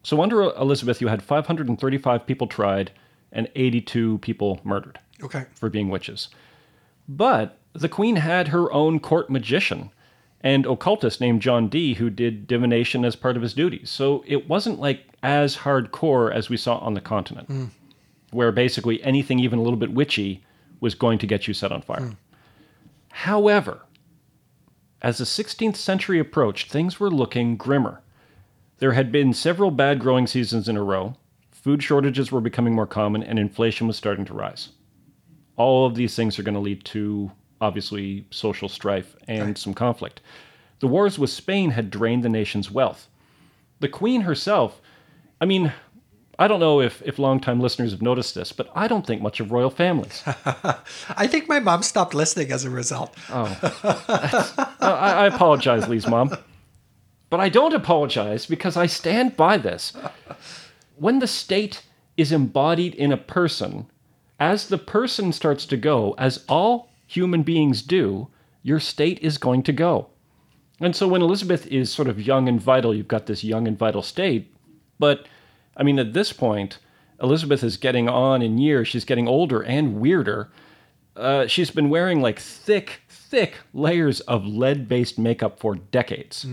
So 0.02 0.20
under 0.20 0.42
Elizabeth, 0.42 1.00
you 1.00 1.08
had 1.08 1.22
535 1.22 2.26
people 2.26 2.46
tried 2.46 2.90
and 3.32 3.48
82 3.54 4.18
people 4.18 4.60
murdered 4.64 4.98
Okay. 5.22 5.46
for 5.54 5.68
being 5.68 5.88
witches. 5.88 6.28
But 7.08 7.58
the 7.72 7.88
queen 7.88 8.16
had 8.16 8.48
her 8.48 8.72
own 8.72 9.00
court 9.00 9.30
magician 9.30 9.90
and 10.40 10.64
occultist 10.66 11.20
named 11.20 11.42
John 11.42 11.68
Dee 11.68 11.94
who 11.94 12.10
did 12.10 12.46
divination 12.46 13.04
as 13.04 13.16
part 13.16 13.36
of 13.36 13.42
his 13.42 13.54
duties. 13.54 13.90
So 13.90 14.24
it 14.26 14.48
wasn't 14.48 14.80
like 14.80 15.04
as 15.22 15.58
hardcore 15.58 16.32
as 16.32 16.48
we 16.48 16.56
saw 16.56 16.78
on 16.78 16.94
the 16.94 17.00
continent, 17.00 17.46
hmm. 17.48 17.64
where 18.30 18.52
basically 18.52 19.02
anything 19.02 19.38
even 19.38 19.58
a 19.58 19.62
little 19.62 19.78
bit 19.78 19.92
witchy 19.92 20.42
was 20.80 20.94
going 20.94 21.18
to 21.18 21.26
get 21.26 21.46
you 21.46 21.52
set 21.54 21.72
on 21.72 21.82
fire. 21.82 22.12
However, 23.10 23.82
as 25.02 25.18
the 25.18 25.24
16th 25.24 25.76
century 25.76 26.18
approached, 26.18 26.70
things 26.70 26.98
were 26.98 27.10
looking 27.10 27.56
grimmer. 27.56 28.00
There 28.78 28.92
had 28.92 29.12
been 29.12 29.32
several 29.34 29.70
bad 29.70 29.98
growing 29.98 30.26
seasons 30.26 30.68
in 30.68 30.76
a 30.76 30.82
row, 30.82 31.16
food 31.62 31.82
shortages 31.82 32.30
were 32.32 32.40
becoming 32.40 32.74
more 32.74 32.86
common, 32.86 33.22
and 33.22 33.38
inflation 33.38 33.86
was 33.86 33.96
starting 33.96 34.24
to 34.26 34.34
rise. 34.34 34.70
All 35.56 35.86
of 35.86 35.94
these 35.94 36.14
things 36.16 36.38
are 36.38 36.42
going 36.42 36.54
to 36.54 36.60
lead 36.60 36.84
to, 36.86 37.30
obviously, 37.60 38.26
social 38.30 38.68
strife 38.68 39.14
and 39.28 39.46
Right. 39.48 39.58
some 39.58 39.74
conflict. 39.74 40.20
The 40.80 40.86
wars 40.88 41.18
with 41.18 41.30
Spain 41.30 41.70
had 41.72 41.90
drained 41.90 42.24
the 42.24 42.28
nation's 42.30 42.70
wealth. 42.70 43.08
The 43.80 43.88
Queen 43.88 44.22
herself, 44.22 44.80
I 45.40 45.44
mean, 45.44 45.72
I 46.38 46.48
don't 46.48 46.60
know 46.60 46.80
if, 46.80 47.02
if 47.04 47.18
longtime 47.18 47.60
listeners 47.60 47.90
have 47.90 48.00
noticed 48.00 48.34
this, 48.34 48.50
but 48.52 48.70
I 48.74 48.88
don't 48.88 49.06
think 49.06 49.20
much 49.20 49.40
of 49.40 49.52
royal 49.52 49.68
families. 49.68 50.22
I 50.26 51.26
think 51.26 51.48
my 51.48 51.60
mom 51.60 51.82
stopped 51.82 52.14
listening 52.14 52.50
as 52.50 52.64
a 52.64 52.70
result. 52.70 53.14
Oh. 53.28 53.58
I, 54.80 55.12
I 55.24 55.26
apologize, 55.26 55.86
Lee's 55.88 56.06
mom. 56.06 56.34
But 57.28 57.40
I 57.40 57.50
don't 57.50 57.74
apologize 57.74 58.46
because 58.46 58.76
I 58.78 58.86
stand 58.86 59.36
by 59.36 59.58
this. 59.58 59.92
When 61.00 61.18
the 61.18 61.26
state 61.26 61.82
is 62.18 62.30
embodied 62.30 62.94
in 62.94 63.10
a 63.10 63.16
person, 63.16 63.86
as 64.38 64.68
the 64.68 64.76
person 64.76 65.32
starts 65.32 65.64
to 65.66 65.78
go, 65.78 66.14
as 66.18 66.44
all 66.46 66.90
human 67.06 67.42
beings 67.42 67.80
do, 67.80 68.28
your 68.62 68.80
state 68.80 69.18
is 69.20 69.38
going 69.38 69.62
to 69.62 69.72
go. 69.72 70.08
And 70.78 70.94
so 70.94 71.08
when 71.08 71.22
Elizabeth 71.22 71.66
is 71.68 71.90
sort 71.90 72.08
of 72.08 72.20
young 72.20 72.50
and 72.50 72.60
vital, 72.60 72.94
you've 72.94 73.08
got 73.08 73.24
this 73.24 73.42
young 73.42 73.66
and 73.66 73.78
vital 73.78 74.02
state. 74.02 74.54
But 74.98 75.26
I 75.74 75.84
mean, 75.84 75.98
at 75.98 76.12
this 76.12 76.34
point, 76.34 76.76
Elizabeth 77.22 77.64
is 77.64 77.78
getting 77.78 78.06
on 78.06 78.42
in 78.42 78.58
years. 78.58 78.86
She's 78.86 79.06
getting 79.06 79.26
older 79.26 79.62
and 79.62 80.02
weirder. 80.02 80.50
Uh, 81.16 81.46
she's 81.46 81.70
been 81.70 81.88
wearing 81.88 82.20
like 82.20 82.38
thick, 82.38 83.00
thick 83.08 83.54
layers 83.72 84.20
of 84.20 84.44
lead 84.44 84.86
based 84.86 85.18
makeup 85.18 85.60
for 85.60 85.76
decades. 85.76 86.44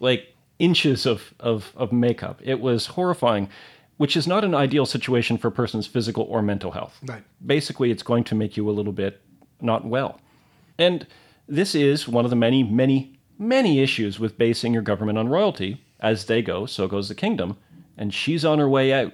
Like 0.00 0.34
inches 0.58 1.06
of, 1.06 1.34
of, 1.40 1.72
of 1.76 1.92
makeup. 1.92 2.40
It 2.42 2.60
was 2.60 2.86
horrifying, 2.86 3.48
which 3.96 4.16
is 4.16 4.26
not 4.26 4.44
an 4.44 4.54
ideal 4.54 4.86
situation 4.86 5.38
for 5.38 5.48
a 5.48 5.52
person's 5.52 5.86
physical 5.86 6.24
or 6.24 6.42
mental 6.42 6.72
health. 6.72 6.98
Right. 7.04 7.22
Basically, 7.44 7.90
it's 7.90 8.02
going 8.02 8.24
to 8.24 8.34
make 8.34 8.56
you 8.56 8.68
a 8.68 8.72
little 8.72 8.92
bit 8.92 9.20
not 9.60 9.84
well. 9.84 10.20
And 10.78 11.06
this 11.48 11.74
is 11.74 12.06
one 12.06 12.24
of 12.24 12.30
the 12.30 12.36
many, 12.36 12.62
many, 12.62 13.18
many 13.38 13.80
issues 13.80 14.20
with 14.20 14.38
basing 14.38 14.72
your 14.72 14.82
government 14.82 15.18
on 15.18 15.28
royalty. 15.28 15.82
As 16.00 16.26
they 16.26 16.42
go, 16.42 16.64
so 16.66 16.86
goes 16.86 17.08
the 17.08 17.14
kingdom. 17.14 17.56
And 17.96 18.14
she's 18.14 18.44
on 18.44 18.60
her 18.60 18.68
way 18.68 18.92
out. 18.92 19.12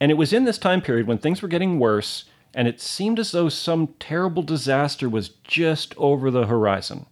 And 0.00 0.10
it 0.10 0.14
was 0.14 0.32
in 0.32 0.44
this 0.44 0.58
time 0.58 0.80
period 0.80 1.06
when 1.06 1.18
things 1.18 1.42
were 1.42 1.48
getting 1.48 1.78
worse, 1.78 2.24
and 2.54 2.68
it 2.68 2.80
seemed 2.80 3.18
as 3.18 3.32
though 3.32 3.48
some 3.48 3.94
terrible 3.98 4.42
disaster 4.42 5.08
was 5.08 5.30
just 5.44 5.94
over 5.96 6.30
the 6.30 6.46
horizon, 6.46 7.06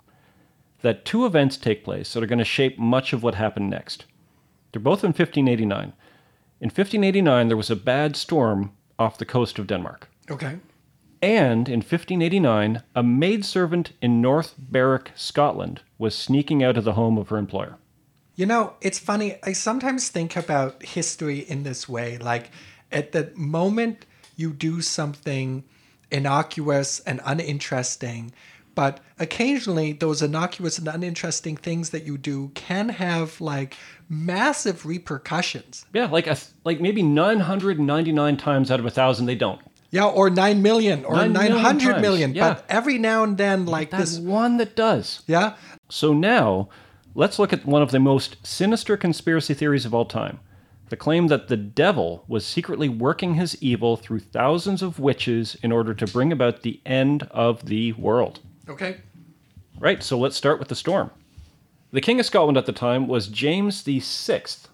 that 0.85 1.07
two 1.07 1.25
events 1.25 1.57
take 1.57 1.83
place 1.83 2.13
that 2.13 2.23
are 2.23 2.27
going 2.27 2.39
to 2.39 2.45
shape 2.45 2.79
much 2.79 3.15
of 3.15 3.23
what 3.23 3.37
happened 3.37 3.71
next. 3.71 4.05
They're 4.71 4.83
both 4.83 5.03
in 5.03 5.09
1589. 5.09 5.95
In 6.61 6.69
1589, 6.69 7.49
there 7.49 7.57
was 7.57 7.71
a 7.71 7.77
bad 7.77 8.17
storm 8.17 8.71
off 8.99 9.17
the 9.17 9.25
coast 9.25 9.59
of 9.59 9.67
Denmark. 9.67 10.11
Okay. 10.31 10.59
And 11.23 11.71
in 11.71 11.81
1589, 11.81 12.83
a 12.95 13.03
maidservant 13.03 13.93
in 14.03 14.21
North 14.21 14.59
Berwick, 14.59 15.13
Scotland, 15.15 15.81
was 15.97 16.15
sneaking 16.15 16.63
out 16.63 16.77
of 16.77 16.85
the 16.85 16.93
home 16.93 17.17
of 17.17 17.31
her 17.31 17.39
employer. 17.39 17.79
You 18.37 18.45
know, 18.45 18.75
it's 18.83 18.99
funny. 18.99 19.39
I 19.43 19.55
sometimes 19.55 20.11
think 20.11 20.37
about 20.37 20.83
history 20.83 21.39
in 21.39 21.63
this 21.63 21.89
way. 21.89 22.19
Like, 22.19 22.51
at 22.93 23.13
the 23.13 23.33
moment 23.35 24.05
you 24.37 24.53
do 24.53 24.83
something 24.83 25.65
innocuous 26.11 27.01
and 27.01 27.23
uninteresting, 27.25 28.35
but 28.75 29.01
occasionally 29.19 29.93
those 29.93 30.23
innocuous 30.23 30.79
and 30.79 30.89
uninteresting 30.89 31.57
things 31.57 31.91
that 31.91 32.05
you 32.05 32.19
do 32.19 32.51
can 32.55 32.89
have 32.91 33.41
like 33.41 33.77
massive 34.09 34.85
repercussions. 34.85 35.87
Yeah, 35.93 36.07
like 36.07 36.27
a, 36.27 36.37
like 36.65 36.81
maybe 36.81 37.03
999 37.03 38.37
times 38.37 38.71
out 38.71 38.81
of 38.81 38.87
a 38.87 38.91
thousand, 38.91 39.27
they 39.27 39.35
don't. 39.35 39.61
Yeah, 39.91 40.07
or 40.07 40.29
9 40.29 40.61
million 40.61 41.05
or 41.05 41.15
Nine 41.15 41.33
million 41.33 41.53
900 41.53 42.01
million. 42.01 42.35
yeah. 42.35 42.55
But 42.55 42.65
every 42.69 42.99
now 42.99 43.23
and 43.23 43.39
then, 43.39 43.65
like 43.65 43.91
That's 43.91 44.17
this. 44.17 44.19
one 44.21 44.57
that 44.57 44.75
does. 44.75 45.23
Yeah. 45.27 45.55
So 45.89 46.13
now, 46.13 46.69
let's 47.15 47.39
look 47.39 47.53
at 47.53 47.65
one 47.65 47.81
of 47.81 47.93
the 47.93 48.01
most 48.01 48.45
sinister 48.45 48.97
conspiracy 48.97 49.55
theories 49.55 49.87
of 49.87 49.95
all 49.95 50.05
time 50.05 50.41
the 50.91 50.97
claim 50.97 51.29
that 51.29 51.49
the 51.49 51.57
devil 51.57 52.25
was 52.29 52.45
secretly 52.47 52.89
working 52.89 53.35
his 53.35 53.61
evil 53.63 53.97
through 53.97 54.21
thousands 54.21 54.83
of 54.83 54.99
witches 54.99 55.57
in 55.63 55.73
order 55.73 55.95
to 55.95 56.07
bring 56.07 56.31
about 56.31 56.63
the 56.63 56.81
end 56.85 57.23
of 57.31 57.67
the 57.67 57.93
world. 57.95 58.41
Okay. 58.69 58.99
Right, 59.79 60.03
so 60.03 60.19
let's 60.19 60.37
start 60.37 60.59
with 60.59 60.69
the 60.69 60.75
storm. 60.75 61.11
The 61.93 62.01
King 62.01 62.19
of 62.19 62.27
Scotland 62.27 62.57
at 62.57 62.67
the 62.67 62.73
time 62.73 63.07
was 63.07 63.29
James 63.29 63.83
the 63.83 64.01
Sixth, 64.01 64.69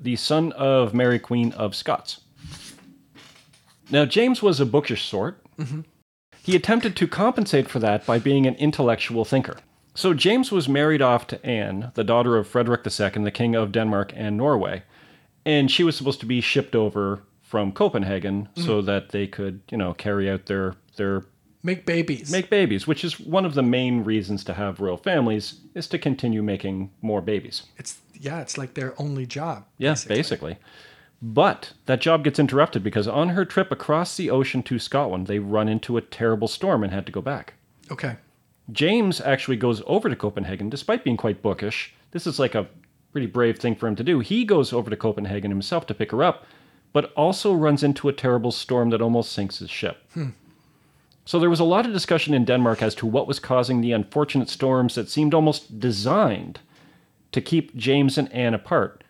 the 0.00 0.16
son 0.16 0.52
of 0.52 0.94
Mary 0.94 1.18
Queen 1.18 1.52
of 1.52 1.74
Scots. 1.74 2.20
Now, 3.90 4.04
James 4.04 4.42
was 4.42 4.60
a 4.60 4.66
bookish 4.66 5.04
sort. 5.04 5.44
Mm-hmm. 5.58 5.80
He 6.42 6.56
attempted 6.56 6.96
to 6.96 7.08
compensate 7.08 7.68
for 7.68 7.78
that 7.80 8.06
by 8.06 8.18
being 8.18 8.46
an 8.46 8.54
intellectual 8.54 9.24
thinker. 9.24 9.58
So, 9.94 10.14
James 10.14 10.50
was 10.50 10.68
married 10.68 11.02
off 11.02 11.26
to 11.28 11.46
Anne, 11.46 11.92
the 11.94 12.04
daughter 12.04 12.36
of 12.36 12.48
Frederick 12.48 12.80
II, 12.86 13.24
the 13.24 13.30
King 13.30 13.54
of 13.54 13.72
Denmark 13.72 14.12
and 14.16 14.36
Norway, 14.36 14.82
and 15.44 15.70
she 15.70 15.84
was 15.84 15.96
supposed 15.96 16.20
to 16.20 16.26
be 16.26 16.40
shipped 16.40 16.74
over 16.74 17.22
from 17.42 17.72
Copenhagen 17.72 18.48
mm-hmm. 18.48 18.66
so 18.66 18.82
that 18.82 19.10
they 19.10 19.26
could, 19.26 19.60
you 19.70 19.78
know, 19.78 19.94
carry 19.94 20.30
out 20.30 20.46
their 20.46 20.74
their 20.96 21.24
Make 21.64 21.86
babies. 21.86 22.30
make 22.30 22.50
babies, 22.50 22.86
which 22.86 23.04
is 23.04 23.18
one 23.18 23.46
of 23.46 23.54
the 23.54 23.62
main 23.62 24.04
reasons 24.04 24.44
to 24.44 24.54
have 24.54 24.80
royal 24.80 24.98
families 24.98 25.60
is 25.74 25.88
to 25.88 25.98
continue 25.98 26.42
making 26.42 26.90
more 27.00 27.22
babies. 27.22 27.62
it's 27.78 27.98
yeah, 28.12 28.40
it's 28.40 28.56
like 28.58 28.74
their 28.74 28.94
only 29.00 29.26
job. 29.26 29.64
Yeah, 29.78 29.96
basically. 30.06 30.58
But 31.22 31.72
that 31.86 32.02
job 32.02 32.22
gets 32.22 32.38
interrupted 32.38 32.84
because 32.84 33.08
on 33.08 33.30
her 33.30 33.46
trip 33.46 33.72
across 33.72 34.14
the 34.16 34.30
ocean 34.30 34.62
to 34.64 34.78
Scotland, 34.78 35.26
they 35.26 35.38
run 35.38 35.68
into 35.68 35.96
a 35.96 36.02
terrible 36.02 36.48
storm 36.48 36.84
and 36.84 36.92
had 36.92 37.06
to 37.06 37.12
go 37.12 37.22
back. 37.22 37.54
Okay. 37.90 38.16
James 38.70 39.20
actually 39.22 39.56
goes 39.56 39.82
over 39.86 40.10
to 40.10 40.16
Copenhagen 40.16 40.68
despite 40.68 41.02
being 41.02 41.16
quite 41.16 41.42
bookish. 41.42 41.94
This 42.10 42.26
is 42.26 42.38
like 42.38 42.54
a 42.54 42.68
pretty 43.10 43.26
brave 43.26 43.58
thing 43.58 43.74
for 43.74 43.86
him 43.86 43.96
to 43.96 44.04
do. 44.04 44.20
He 44.20 44.44
goes 44.44 44.72
over 44.72 44.90
to 44.90 44.96
Copenhagen 44.96 45.50
himself 45.50 45.86
to 45.86 45.94
pick 45.94 46.10
her 46.12 46.22
up, 46.22 46.44
but 46.92 47.12
also 47.14 47.54
runs 47.54 47.82
into 47.82 48.08
a 48.08 48.12
terrible 48.12 48.52
storm 48.52 48.90
that 48.90 49.00
almost 49.02 49.32
sinks 49.32 49.58
his 49.60 49.70
ship. 49.70 49.98
Hmm. 50.12 50.30
So 51.24 51.38
there 51.38 51.50
was 51.50 51.60
a 51.60 51.64
lot 51.64 51.86
of 51.86 51.92
discussion 51.92 52.34
in 52.34 52.44
Denmark 52.44 52.82
as 52.82 52.94
to 52.96 53.06
what 53.06 53.26
was 53.26 53.38
causing 53.38 53.80
the 53.80 53.92
unfortunate 53.92 54.50
storms 54.50 54.94
that 54.94 55.08
seemed 55.08 55.32
almost 55.32 55.80
designed 55.80 56.60
to 57.32 57.40
keep 57.40 57.74
James 57.74 58.18
and 58.18 58.30
Anne 58.32 58.54
apart. 58.54 59.02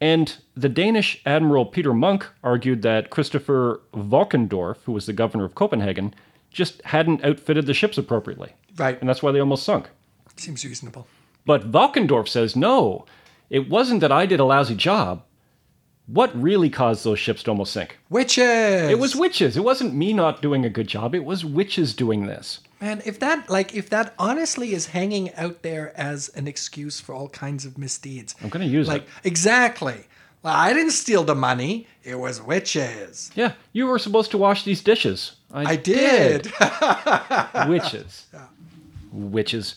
And 0.00 0.36
the 0.54 0.68
Danish 0.68 1.22
Admiral 1.24 1.64
Peter 1.64 1.94
Monk 1.94 2.26
argued 2.42 2.82
that 2.82 3.10
Christopher 3.10 3.80
Valkendorf, 3.94 4.78
who 4.84 4.92
was 4.92 5.06
the 5.06 5.12
governor 5.12 5.44
of 5.44 5.54
Copenhagen, 5.54 6.14
just 6.50 6.82
hadn't 6.82 7.24
outfitted 7.24 7.66
the 7.66 7.74
ships 7.74 7.96
appropriately. 7.96 8.52
Right. 8.76 8.98
And 9.00 9.08
that's 9.08 9.22
why 9.22 9.32
they 9.32 9.40
almost 9.40 9.64
sunk. 9.64 9.88
Seems 10.36 10.64
reasonable. 10.64 11.06
But 11.46 11.70
Valkendorf 11.70 12.28
says, 12.28 12.56
no, 12.56 13.06
it 13.48 13.70
wasn't 13.70 14.00
that 14.00 14.12
I 14.12 14.26
did 14.26 14.40
a 14.40 14.44
lousy 14.44 14.74
job. 14.74 15.22
What 16.06 16.40
really 16.40 16.70
caused 16.70 17.04
those 17.04 17.18
ships 17.18 17.42
to 17.44 17.50
almost 17.50 17.72
sink? 17.72 17.98
Witches. 18.10 18.90
It 18.90 18.98
was 18.98 19.16
witches. 19.16 19.56
It 19.56 19.64
wasn't 19.64 19.94
me 19.94 20.12
not 20.12 20.40
doing 20.40 20.64
a 20.64 20.70
good 20.70 20.86
job. 20.86 21.14
It 21.14 21.24
was 21.24 21.44
witches 21.44 21.94
doing 21.94 22.26
this. 22.26 22.60
Man, 22.80 23.02
if 23.04 23.18
that 23.20 23.48
like 23.50 23.74
if 23.74 23.90
that 23.90 24.14
honestly 24.18 24.72
is 24.72 24.86
hanging 24.86 25.34
out 25.34 25.62
there 25.62 25.92
as 25.98 26.28
an 26.30 26.46
excuse 26.46 27.00
for 27.00 27.14
all 27.14 27.28
kinds 27.30 27.64
of 27.64 27.76
misdeeds. 27.78 28.34
I'm 28.42 28.50
going 28.50 28.66
to 28.66 28.72
use 28.72 28.86
like 28.86 29.02
it. 29.02 29.08
exactly. 29.24 30.06
Well, 30.42 30.54
I 30.54 30.72
didn't 30.72 30.92
steal 30.92 31.24
the 31.24 31.34
money. 31.34 31.88
It 32.04 32.20
was 32.20 32.40
witches. 32.40 33.32
Yeah, 33.34 33.54
you 33.72 33.86
were 33.86 33.98
supposed 33.98 34.30
to 34.30 34.38
wash 34.38 34.62
these 34.62 34.80
dishes. 34.80 35.32
I 35.52 35.74
did. 35.76 36.52
Witches. 37.68 38.26
Witches. 39.10 39.76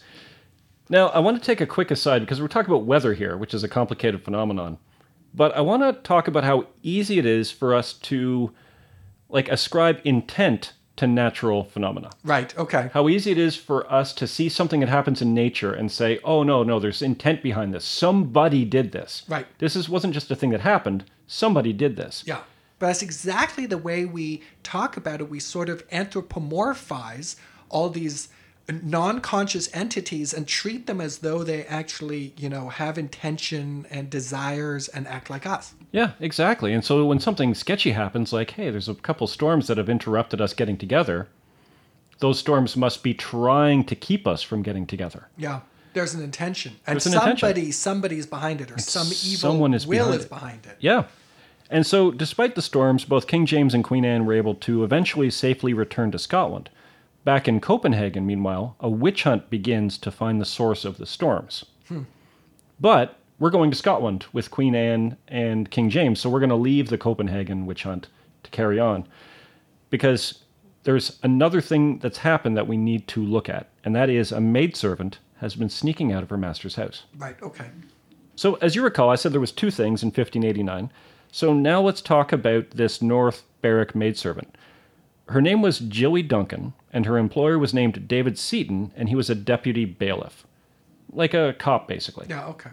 Now, 0.89 1.07
I 1.09 1.19
want 1.19 1.41
to 1.41 1.43
take 1.45 1.61
a 1.61 1.65
quick 1.65 1.89
aside 1.89 2.19
because 2.19 2.41
we're 2.41 2.49
talking 2.49 2.71
about 2.71 2.83
weather 2.83 3.13
here, 3.13 3.37
which 3.37 3.53
is 3.53 3.63
a 3.63 3.69
complicated 3.69 4.23
phenomenon. 4.23 4.77
But 5.33 5.55
I 5.55 5.61
want 5.61 5.83
to 5.83 5.93
talk 6.01 6.27
about 6.27 6.43
how 6.43 6.67
easy 6.83 7.19
it 7.19 7.25
is 7.25 7.51
for 7.51 7.75
us 7.75 7.93
to 7.93 8.51
like 9.29 9.47
ascribe 9.49 10.01
intent 10.03 10.73
to 10.95 11.07
natural 11.07 11.63
phenomena. 11.63 12.09
right. 12.25 12.57
Okay. 12.57 12.89
How 12.93 13.07
easy 13.07 13.31
it 13.31 13.37
is 13.37 13.55
for 13.55 13.89
us 13.89 14.11
to 14.15 14.27
see 14.27 14.49
something 14.49 14.81
that 14.81 14.89
happens 14.89 15.21
in 15.21 15.33
nature 15.33 15.73
and 15.73 15.89
say, 15.89 16.19
"Oh 16.25 16.43
no, 16.43 16.61
no, 16.61 16.77
there's 16.77 17.01
intent 17.01 17.41
behind 17.41 17.73
this. 17.73 17.85
Somebody 17.85 18.65
did 18.65 18.91
this." 18.91 19.23
Right. 19.29 19.47
This 19.59 19.77
is 19.77 19.87
wasn't 19.87 20.13
just 20.13 20.29
a 20.29 20.35
thing 20.35 20.49
that 20.49 20.59
happened. 20.61 21.05
Somebody 21.25 21.71
did 21.71 21.95
this. 21.95 22.23
Yeah. 22.27 22.41
But 22.79 22.87
that's 22.87 23.01
exactly 23.01 23.65
the 23.65 23.77
way 23.77 24.03
we 24.05 24.41
talk 24.63 24.97
about 24.97 25.21
it. 25.21 25.29
We 25.29 25.39
sort 25.39 25.69
of 25.69 25.87
anthropomorphize 25.89 27.35
all 27.69 27.89
these 27.89 28.29
non-conscious 28.71 29.69
entities 29.73 30.33
and 30.33 30.47
treat 30.47 30.87
them 30.87 31.01
as 31.01 31.19
though 31.19 31.43
they 31.43 31.65
actually, 31.65 32.33
you 32.37 32.49
know, 32.49 32.69
have 32.69 32.97
intention 32.97 33.85
and 33.89 34.09
desires 34.09 34.87
and 34.87 35.07
act 35.07 35.29
like 35.29 35.45
us. 35.45 35.73
Yeah, 35.91 36.11
exactly. 36.19 36.73
And 36.73 36.83
so 36.83 37.05
when 37.05 37.19
something 37.19 37.53
sketchy 37.55 37.91
happens, 37.91 38.31
like, 38.31 38.51
hey, 38.51 38.69
there's 38.69 38.89
a 38.89 38.95
couple 38.95 39.27
storms 39.27 39.67
that 39.67 39.77
have 39.77 39.89
interrupted 39.89 40.39
us 40.41 40.53
getting 40.53 40.77
together, 40.77 41.27
those 42.19 42.39
storms 42.39 42.75
must 42.77 43.01
be 43.03 43.13
trying 43.13 43.83
to 43.85 43.95
keep 43.95 44.27
us 44.27 44.41
from 44.43 44.61
getting 44.61 44.85
together. 44.85 45.27
Yeah. 45.37 45.61
There's 45.93 46.13
an 46.13 46.23
intention. 46.23 46.75
And 46.85 46.95
There's 46.95 47.07
an 47.07 47.13
intention. 47.13 47.37
somebody 47.39 47.71
somebody's 47.71 48.25
behind 48.27 48.61
it 48.61 48.71
or 48.71 48.77
some 48.77 49.07
evil 49.07 49.37
someone 49.39 49.73
is 49.73 49.87
will 49.87 50.05
behind 50.05 50.19
is 50.19 50.25
it. 50.25 50.29
behind 50.29 50.65
it. 50.65 50.77
Yeah. 50.79 51.05
And 51.71 51.85
so, 51.85 52.11
despite 52.11 52.55
the 52.55 52.61
storms, 52.61 53.05
both 53.05 53.27
King 53.27 53.45
James 53.45 53.73
and 53.73 53.83
Queen 53.83 54.03
Anne 54.03 54.25
were 54.25 54.33
able 54.33 54.55
to 54.55 54.83
eventually 54.83 55.29
safely 55.29 55.73
return 55.73 56.11
to 56.11 56.19
Scotland. 56.19 56.69
Back 57.23 57.47
in 57.47 57.59
Copenhagen, 57.59 58.25
meanwhile, 58.25 58.75
a 58.79 58.89
witch 58.89 59.23
hunt 59.23 59.49
begins 59.49 59.97
to 59.99 60.11
find 60.11 60.39
the 60.39 60.45
source 60.45 60.85
of 60.85 60.97
the 60.97 61.05
storms. 61.05 61.65
Hmm. 61.87 62.03
But 62.79 63.17
we're 63.39 63.49
going 63.49 63.71
to 63.71 63.77
Scotland 63.77 64.25
with 64.33 64.51
Queen 64.51 64.75
Anne 64.75 65.17
and 65.27 65.69
King 65.69 65.89
James, 65.89 66.19
so 66.19 66.29
we're 66.29 66.39
going 66.39 66.49
to 66.49 66.55
leave 66.55 66.89
the 66.89 66.97
Copenhagen 66.97 67.65
witch 67.65 67.83
hunt 67.83 68.07
to 68.43 68.49
carry 68.51 68.79
on. 68.79 69.07
Because 69.89 70.43
there's 70.83 71.19
another 71.23 71.61
thing 71.61 71.99
that's 71.99 72.19
happened 72.19 72.55
that 72.57 72.67
we 72.67 72.77
need 72.77 73.07
to 73.09 73.23
look 73.23 73.49
at, 73.49 73.69
and 73.83 73.95
that 73.95 74.09
is 74.09 74.31
a 74.31 74.41
maidservant 74.41 75.19
has 75.37 75.55
been 75.55 75.69
sneaking 75.69 76.11
out 76.11 76.23
of 76.23 76.29
her 76.29 76.37
master's 76.37 76.75
house. 76.75 77.03
Right. 77.17 77.41
Okay. 77.41 77.65
So, 78.35 78.55
as 78.55 78.75
you 78.75 78.83
recall, 78.83 79.09
I 79.09 79.15
said 79.15 79.33
there 79.33 79.39
was 79.41 79.51
two 79.51 79.71
things 79.71 80.03
in 80.03 80.07
1589. 80.07 80.91
So 81.31 81.53
now 81.53 81.81
let's 81.81 82.01
talk 82.01 82.31
about 82.31 82.71
this 82.71 83.01
North 83.01 83.43
Berwick 83.61 83.93
maidservant. 83.95 84.55
Her 85.27 85.41
name 85.41 85.61
was 85.61 85.79
Jilly 85.79 86.23
Duncan, 86.23 86.73
and 86.91 87.05
her 87.05 87.17
employer 87.17 87.57
was 87.59 87.73
named 87.73 88.07
David 88.07 88.37
Seaton, 88.37 88.91
and 88.95 89.09
he 89.09 89.15
was 89.15 89.29
a 89.29 89.35
deputy 89.35 89.85
bailiff, 89.85 90.45
like 91.11 91.33
a 91.33 91.53
cop, 91.57 91.87
basically. 91.87 92.27
Yeah. 92.29 92.45
Okay. 92.47 92.71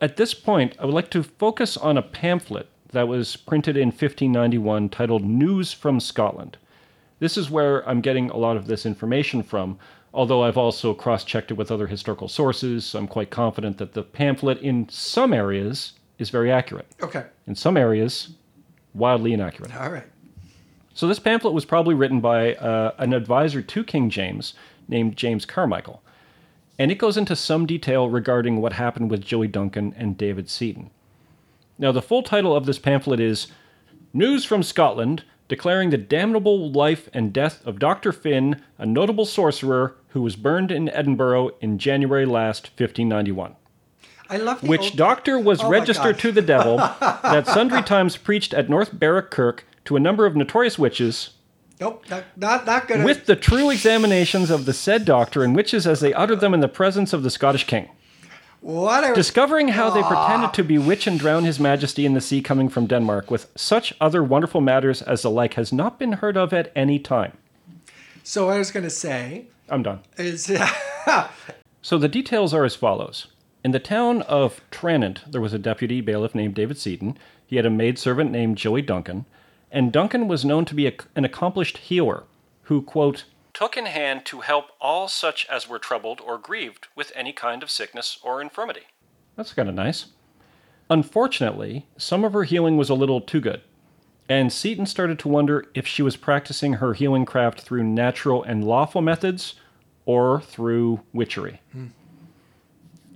At 0.00 0.16
this 0.16 0.32
point, 0.34 0.74
I 0.78 0.86
would 0.86 0.94
like 0.94 1.10
to 1.10 1.22
focus 1.22 1.76
on 1.76 1.98
a 1.98 2.02
pamphlet 2.02 2.68
that 2.92 3.06
was 3.08 3.36
printed 3.36 3.76
in 3.76 3.88
1591 3.88 4.88
titled 4.88 5.24
News 5.24 5.72
from 5.72 6.00
Scotland. 6.00 6.56
This 7.18 7.36
is 7.36 7.50
where 7.50 7.86
I'm 7.88 8.00
getting 8.00 8.30
a 8.30 8.36
lot 8.36 8.56
of 8.56 8.66
this 8.66 8.86
information 8.86 9.42
from, 9.42 9.78
although 10.14 10.42
I've 10.42 10.56
also 10.56 10.94
cross 10.94 11.22
checked 11.22 11.50
it 11.50 11.54
with 11.54 11.70
other 11.70 11.86
historical 11.86 12.28
sources. 12.28 12.84
So 12.86 12.98
I'm 12.98 13.06
quite 13.06 13.30
confident 13.30 13.76
that 13.78 13.92
the 13.92 14.02
pamphlet 14.02 14.58
in 14.62 14.88
some 14.88 15.32
areas 15.34 15.92
is 16.18 16.30
very 16.30 16.50
accurate, 16.50 16.86
Okay. 17.02 17.24
in 17.46 17.54
some 17.54 17.76
areas, 17.76 18.30
wildly 18.94 19.32
inaccurate. 19.34 19.74
All 19.78 19.90
right. 19.90 20.04
So 21.00 21.06
this 21.06 21.18
pamphlet 21.18 21.54
was 21.54 21.64
probably 21.64 21.94
written 21.94 22.20
by 22.20 22.56
uh, 22.56 22.92
an 22.98 23.14
advisor 23.14 23.62
to 23.62 23.84
King 23.84 24.10
James 24.10 24.52
named 24.86 25.16
James 25.16 25.46
Carmichael, 25.46 26.02
and 26.78 26.92
it 26.92 26.98
goes 26.98 27.16
into 27.16 27.34
some 27.34 27.64
detail 27.64 28.10
regarding 28.10 28.60
what 28.60 28.74
happened 28.74 29.10
with 29.10 29.24
Joey 29.24 29.48
Duncan 29.48 29.94
and 29.96 30.18
David 30.18 30.50
Seaton. 30.50 30.90
Now, 31.78 31.90
the 31.90 32.02
full 32.02 32.22
title 32.22 32.54
of 32.54 32.66
this 32.66 32.78
pamphlet 32.78 33.18
is 33.18 33.46
News 34.12 34.44
from 34.44 34.62
Scotland 34.62 35.24
declaring 35.48 35.88
the 35.88 35.96
damnable 35.96 36.70
life 36.70 37.08
and 37.14 37.32
death 37.32 37.66
of 37.66 37.78
Dr. 37.78 38.12
Finn, 38.12 38.60
a 38.76 38.84
notable 38.84 39.24
sorcerer 39.24 39.96
who 40.08 40.20
was 40.20 40.36
burned 40.36 40.70
in 40.70 40.90
Edinburgh 40.90 41.52
in 41.62 41.78
January 41.78 42.26
last 42.26 42.64
1591 42.76 43.56
I 44.28 44.36
love 44.36 44.60
the 44.60 44.66
which 44.66 44.82
old- 44.82 44.96
doctor 44.96 45.38
was 45.38 45.62
Oh 45.62 45.70
registered 45.70 46.18
to 46.18 46.30
the 46.30 46.42
devil, 46.42 46.76
that 46.76 47.46
sundry 47.46 47.80
times 47.84 48.18
preached 48.18 48.52
at 48.52 48.68
North 48.68 48.92
Berwick 48.92 49.30
Kirk 49.30 49.64
to 49.84 49.96
a 49.96 50.00
number 50.00 50.26
of 50.26 50.36
notorious 50.36 50.78
witches, 50.78 51.30
Nope. 51.80 52.04
Not 52.10 52.24
not, 52.36 52.66
not 52.66 52.86
gonna. 52.88 53.04
with 53.04 53.24
the 53.24 53.36
true 53.36 53.70
examinations 53.70 54.50
of 54.50 54.66
the 54.66 54.74
said 54.74 55.04
doctor 55.06 55.42
and 55.42 55.56
witches 55.56 55.86
as 55.86 56.00
they 56.00 56.12
uttered 56.12 56.40
them 56.40 56.52
in 56.52 56.60
the 56.60 56.68
presence 56.68 57.14
of 57.14 57.22
the 57.22 57.30
Scottish 57.30 57.66
king, 57.66 57.88
whatever. 58.60 59.14
discovering 59.14 59.68
how 59.68 59.88
they 59.88 60.02
ah. 60.02 60.08
pretended 60.08 60.52
to 60.54 60.62
bewitch 60.62 61.06
and 61.06 61.18
drown 61.18 61.44
his 61.44 61.58
majesty 61.58 62.04
in 62.04 62.12
the 62.12 62.20
sea 62.20 62.42
coming 62.42 62.68
from 62.68 62.86
Denmark, 62.86 63.30
with 63.30 63.50
such 63.56 63.94
other 63.98 64.22
wonderful 64.22 64.60
matters 64.60 65.00
as 65.00 65.22
the 65.22 65.30
like 65.30 65.54
has 65.54 65.72
not 65.72 65.98
been 65.98 66.12
heard 66.12 66.36
of 66.36 66.52
at 66.52 66.70
any 66.76 66.98
time. 66.98 67.32
so 68.22 68.50
I 68.50 68.58
was 68.58 68.70
gonna 68.70 68.90
say 68.90 69.46
I'm 69.70 69.82
done. 69.82 70.00
is 70.18 70.52
So 71.82 71.96
the 71.96 72.08
details 72.08 72.52
are 72.52 72.64
as 72.64 72.74
follows. 72.74 73.28
In 73.64 73.70
the 73.70 73.78
town 73.78 74.20
of 74.22 74.60
Tranent, 74.70 75.20
there 75.30 75.40
was 75.40 75.54
a 75.54 75.58
deputy 75.58 76.02
bailiff 76.02 76.34
named 76.34 76.54
David 76.54 76.76
Seaton. 76.76 77.16
He 77.46 77.56
had 77.56 77.64
a 77.66 77.70
maidservant 77.70 78.30
named 78.30 78.58
Joey 78.58 78.82
Duncan, 78.82 79.24
and 79.70 79.92
Duncan 79.92 80.28
was 80.28 80.44
known 80.44 80.64
to 80.66 80.74
be 80.74 80.86
a, 80.86 80.92
an 81.14 81.24
accomplished 81.24 81.78
healer 81.78 82.24
who, 82.62 82.82
quote, 82.82 83.24
took 83.52 83.76
in 83.76 83.86
hand 83.86 84.24
to 84.26 84.40
help 84.40 84.66
all 84.80 85.08
such 85.08 85.46
as 85.50 85.68
were 85.68 85.78
troubled 85.78 86.20
or 86.20 86.38
grieved 86.38 86.88
with 86.94 87.12
any 87.14 87.32
kind 87.32 87.62
of 87.62 87.70
sickness 87.70 88.18
or 88.22 88.40
infirmity. 88.40 88.82
That's 89.36 89.52
kind 89.52 89.68
of 89.68 89.74
nice. 89.74 90.06
Unfortunately, 90.88 91.86
some 91.96 92.24
of 92.24 92.32
her 92.32 92.44
healing 92.44 92.76
was 92.76 92.90
a 92.90 92.94
little 92.94 93.20
too 93.20 93.40
good, 93.40 93.60
and 94.28 94.52
Seaton 94.52 94.86
started 94.86 95.18
to 95.20 95.28
wonder 95.28 95.64
if 95.74 95.86
she 95.86 96.02
was 96.02 96.16
practicing 96.16 96.74
her 96.74 96.94
healing 96.94 97.24
craft 97.24 97.60
through 97.60 97.84
natural 97.84 98.42
and 98.42 98.64
lawful 98.64 99.02
methods 99.02 99.54
or 100.04 100.40
through 100.40 101.00
witchery. 101.12 101.60
Hmm. 101.72 101.86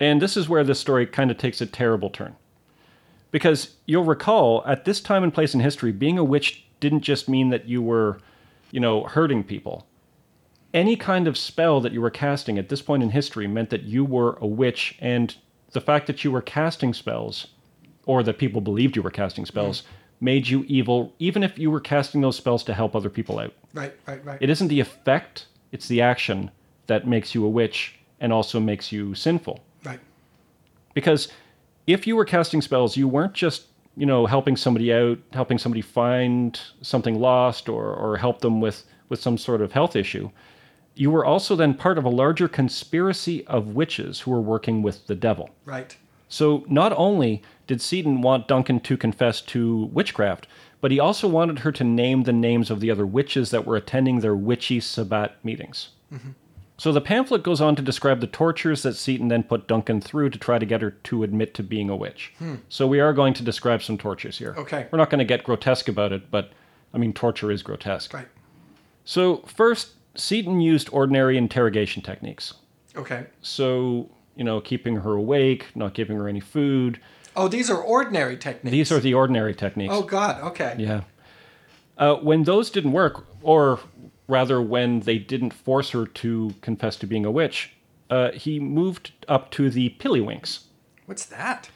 And 0.00 0.20
this 0.20 0.36
is 0.36 0.48
where 0.48 0.64
this 0.64 0.80
story 0.80 1.06
kind 1.06 1.30
of 1.30 1.38
takes 1.38 1.60
a 1.60 1.66
terrible 1.66 2.10
turn. 2.10 2.36
Because 3.34 3.74
you'll 3.86 4.04
recall, 4.04 4.62
at 4.64 4.84
this 4.84 5.00
time 5.00 5.24
and 5.24 5.34
place 5.34 5.54
in 5.54 5.58
history, 5.58 5.90
being 5.90 6.18
a 6.18 6.22
witch 6.22 6.64
didn't 6.78 7.00
just 7.00 7.28
mean 7.28 7.48
that 7.48 7.66
you 7.66 7.82
were, 7.82 8.20
you 8.70 8.78
know, 8.78 9.02
hurting 9.02 9.42
people. 9.42 9.88
Any 10.72 10.94
kind 10.94 11.26
of 11.26 11.36
spell 11.36 11.80
that 11.80 11.90
you 11.92 12.00
were 12.00 12.10
casting 12.10 12.58
at 12.58 12.68
this 12.68 12.80
point 12.80 13.02
in 13.02 13.10
history 13.10 13.48
meant 13.48 13.70
that 13.70 13.82
you 13.82 14.04
were 14.04 14.38
a 14.40 14.46
witch, 14.46 14.96
and 15.00 15.34
the 15.72 15.80
fact 15.80 16.06
that 16.06 16.22
you 16.22 16.30
were 16.30 16.42
casting 16.42 16.94
spells, 16.94 17.48
or 18.06 18.22
that 18.22 18.38
people 18.38 18.60
believed 18.60 18.94
you 18.94 19.02
were 19.02 19.10
casting 19.10 19.44
spells, 19.44 19.82
mm. 19.82 19.86
made 20.20 20.46
you 20.46 20.64
evil, 20.68 21.12
even 21.18 21.42
if 21.42 21.58
you 21.58 21.72
were 21.72 21.80
casting 21.80 22.20
those 22.20 22.36
spells 22.36 22.62
to 22.62 22.72
help 22.72 22.94
other 22.94 23.10
people 23.10 23.40
out. 23.40 23.52
right, 23.72 23.96
right, 24.06 24.24
right. 24.24 24.38
It 24.40 24.48
isn't 24.48 24.68
the 24.68 24.78
effect, 24.78 25.46
it's 25.72 25.88
the 25.88 26.00
action 26.00 26.52
that 26.86 27.08
makes 27.08 27.34
you 27.34 27.44
a 27.44 27.48
witch 27.48 27.98
and 28.20 28.32
also 28.32 28.60
makes 28.60 28.92
you 28.92 29.12
sinful. 29.16 29.58
right. 29.84 29.98
Because 30.94 31.32
if 31.86 32.06
you 32.06 32.16
were 32.16 32.24
casting 32.24 32.62
spells, 32.62 32.96
you 32.96 33.08
weren't 33.08 33.34
just, 33.34 33.66
you 33.96 34.06
know, 34.06 34.26
helping 34.26 34.56
somebody 34.56 34.92
out, 34.92 35.18
helping 35.32 35.58
somebody 35.58 35.82
find 35.82 36.60
something 36.82 37.20
lost 37.20 37.68
or, 37.68 37.94
or 37.94 38.16
help 38.16 38.40
them 38.40 38.60
with, 38.60 38.84
with 39.08 39.20
some 39.20 39.38
sort 39.38 39.60
of 39.60 39.72
health 39.72 39.96
issue. 39.96 40.30
You 40.94 41.10
were 41.10 41.24
also 41.24 41.56
then 41.56 41.74
part 41.74 41.98
of 41.98 42.04
a 42.04 42.08
larger 42.08 42.48
conspiracy 42.48 43.44
of 43.46 43.74
witches 43.74 44.20
who 44.20 44.30
were 44.30 44.40
working 44.40 44.82
with 44.82 45.06
the 45.06 45.14
devil. 45.14 45.50
Right. 45.64 45.96
So 46.28 46.64
not 46.68 46.92
only 46.96 47.42
did 47.66 47.80
Seaton 47.80 48.22
want 48.22 48.48
Duncan 48.48 48.80
to 48.80 48.96
confess 48.96 49.40
to 49.42 49.86
witchcraft, 49.86 50.46
but 50.80 50.90
he 50.90 51.00
also 51.00 51.28
wanted 51.28 51.60
her 51.60 51.72
to 51.72 51.84
name 51.84 52.24
the 52.24 52.32
names 52.32 52.70
of 52.70 52.80
the 52.80 52.90
other 52.90 53.06
witches 53.06 53.50
that 53.50 53.66
were 53.66 53.76
attending 53.76 54.20
their 54.20 54.36
witchy 54.36 54.80
Sabbat 54.80 55.42
meetings. 55.44 55.90
Mm-hmm. 56.12 56.30
So 56.76 56.90
the 56.90 57.00
pamphlet 57.00 57.42
goes 57.44 57.60
on 57.60 57.76
to 57.76 57.82
describe 57.82 58.20
the 58.20 58.26
tortures 58.26 58.82
that 58.82 58.94
Seaton 58.94 59.28
then 59.28 59.44
put 59.44 59.68
Duncan 59.68 60.00
through 60.00 60.30
to 60.30 60.38
try 60.38 60.58
to 60.58 60.66
get 60.66 60.82
her 60.82 60.90
to 60.90 61.22
admit 61.22 61.54
to 61.54 61.62
being 61.62 61.88
a 61.88 61.94
witch. 61.96 62.32
So 62.68 62.86
we 62.86 62.98
are 62.98 63.12
going 63.12 63.32
to 63.34 63.44
describe 63.44 63.82
some 63.82 63.96
tortures 63.96 64.38
here. 64.38 64.54
Okay. 64.58 64.88
We're 64.90 64.98
not 64.98 65.08
going 65.08 65.20
to 65.20 65.24
get 65.24 65.44
grotesque 65.44 65.88
about 65.88 66.12
it, 66.12 66.30
but 66.32 66.50
I 66.92 66.98
mean, 66.98 67.12
torture 67.12 67.52
is 67.52 67.62
grotesque. 67.62 68.12
Right. 68.12 68.26
So 69.04 69.38
first, 69.46 69.92
Seaton 70.16 70.60
used 70.60 70.88
ordinary 70.92 71.38
interrogation 71.38 72.02
techniques. 72.02 72.54
Okay. 72.96 73.26
So, 73.40 74.10
you 74.34 74.42
know, 74.42 74.60
keeping 74.60 74.96
her 74.96 75.12
awake, 75.12 75.66
not 75.76 75.94
giving 75.94 76.16
her 76.16 76.28
any 76.28 76.40
food, 76.40 76.98
Oh, 77.36 77.48
these 77.48 77.70
are 77.70 77.80
ordinary 77.80 78.36
techniques. 78.36 78.70
These 78.70 78.92
are 78.92 79.00
the 79.00 79.14
ordinary 79.14 79.54
techniques. 79.54 79.92
Oh 79.94 80.02
God. 80.02 80.40
Okay. 80.42 80.76
Yeah. 80.78 81.02
Uh, 81.98 82.14
when 82.16 82.44
those 82.44 82.70
didn't 82.70 82.92
work, 82.92 83.26
or 83.42 83.78
rather, 84.28 84.60
when 84.60 85.00
they 85.00 85.18
didn't 85.18 85.52
force 85.52 85.90
her 85.90 86.06
to 86.06 86.54
confess 86.60 86.96
to 86.96 87.06
being 87.06 87.24
a 87.24 87.30
witch, 87.30 87.72
uh, 88.10 88.32
he 88.32 88.60
moved 88.60 89.12
up 89.28 89.50
to 89.52 89.70
the 89.70 89.94
pillywinks. 89.98 90.64
What's 91.06 91.26
that? 91.26 91.70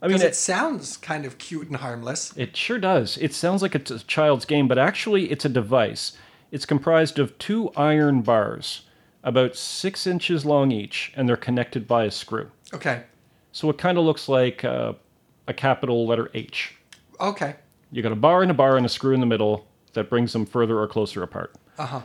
I 0.00 0.06
mean, 0.06 0.16
it 0.16 0.22
it, 0.22 0.36
sounds 0.36 0.96
kind 0.96 1.24
of 1.24 1.38
cute 1.38 1.66
and 1.66 1.76
harmless. 1.76 2.36
it 2.36 2.56
sure 2.56 2.78
does. 2.78 3.18
It 3.18 3.34
sounds 3.34 3.62
like 3.62 3.74
it's 3.74 3.90
a 3.90 3.98
child's 4.00 4.44
game, 4.44 4.68
but 4.68 4.78
actually, 4.78 5.30
it's 5.30 5.44
a 5.44 5.48
device. 5.48 6.12
It's 6.52 6.64
comprised 6.64 7.18
of 7.18 7.36
two 7.38 7.70
iron 7.76 8.22
bars, 8.22 8.82
about 9.24 9.56
six 9.56 10.06
inches 10.06 10.44
long 10.44 10.70
each, 10.70 11.12
and 11.16 11.28
they're 11.28 11.36
connected 11.36 11.88
by 11.88 12.04
a 12.04 12.10
screw. 12.10 12.50
Okay. 12.72 13.02
So 13.50 13.68
it 13.70 13.78
kind 13.78 13.98
of 13.98 14.04
looks 14.04 14.28
like 14.28 14.64
uh, 14.64 14.92
a 15.48 15.54
capital 15.54 16.06
letter 16.06 16.30
H. 16.32 16.76
Okay. 17.20 17.56
You 17.90 18.02
got 18.02 18.12
a 18.12 18.16
bar 18.16 18.42
and 18.42 18.50
a 18.50 18.54
bar 18.54 18.76
and 18.76 18.86
a 18.86 18.88
screw 18.88 19.14
in 19.14 19.20
the 19.20 19.26
middle 19.26 19.66
that 19.94 20.08
brings 20.08 20.32
them 20.32 20.46
further 20.46 20.78
or 20.78 20.86
closer 20.86 21.22
apart. 21.22 21.54
Uh 21.78 21.86
huh. 21.86 22.00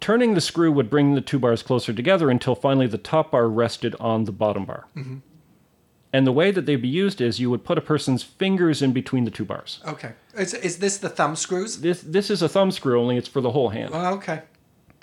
Turning 0.00 0.34
the 0.34 0.40
screw 0.40 0.70
would 0.70 0.90
bring 0.90 1.14
the 1.14 1.20
two 1.20 1.38
bars 1.38 1.62
closer 1.62 1.92
together 1.92 2.28
until 2.28 2.54
finally 2.54 2.86
the 2.86 2.98
top 2.98 3.30
bar 3.30 3.48
rested 3.48 3.94
on 3.98 4.24
the 4.24 4.32
bottom 4.32 4.66
bar. 4.66 4.86
And 6.12 6.26
the 6.26 6.32
way 6.32 6.50
that 6.50 6.66
they'd 6.66 6.76
be 6.76 6.88
used 6.88 7.20
is 7.20 7.40
you 7.40 7.48
would 7.50 7.64
put 7.64 7.78
a 7.78 7.80
person's 7.80 8.22
fingers 8.22 8.82
in 8.82 8.92
between 8.92 9.24
the 9.24 9.30
two 9.30 9.44
bars. 9.44 9.80
Okay. 9.86 10.12
Is, 10.36 10.52
is 10.54 10.78
this 10.78 10.98
the 10.98 11.08
thumb 11.08 11.36
screws? 11.36 11.80
This 11.80 12.02
this 12.02 12.30
is 12.30 12.42
a 12.42 12.48
thumb 12.48 12.70
screw 12.70 13.00
only 13.00 13.16
it's 13.16 13.28
for 13.28 13.40
the 13.40 13.52
whole 13.52 13.70
hand. 13.70 13.90
Oh, 13.94 14.14
okay. 14.14 14.42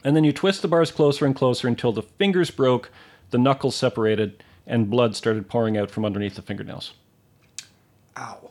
And 0.03 0.15
then 0.15 0.23
you 0.23 0.31
twist 0.31 0.61
the 0.61 0.67
bars 0.67 0.91
closer 0.91 1.25
and 1.25 1.35
closer 1.35 1.67
until 1.67 1.91
the 1.91 2.03
fingers 2.03 2.51
broke, 2.51 2.91
the 3.31 3.37
knuckles 3.37 3.75
separated, 3.75 4.43
and 4.67 4.89
blood 4.89 5.15
started 5.15 5.49
pouring 5.49 5.77
out 5.77 5.89
from 5.91 6.05
underneath 6.05 6.35
the 6.35 6.41
fingernails. 6.41 6.93
Ow. 8.17 8.50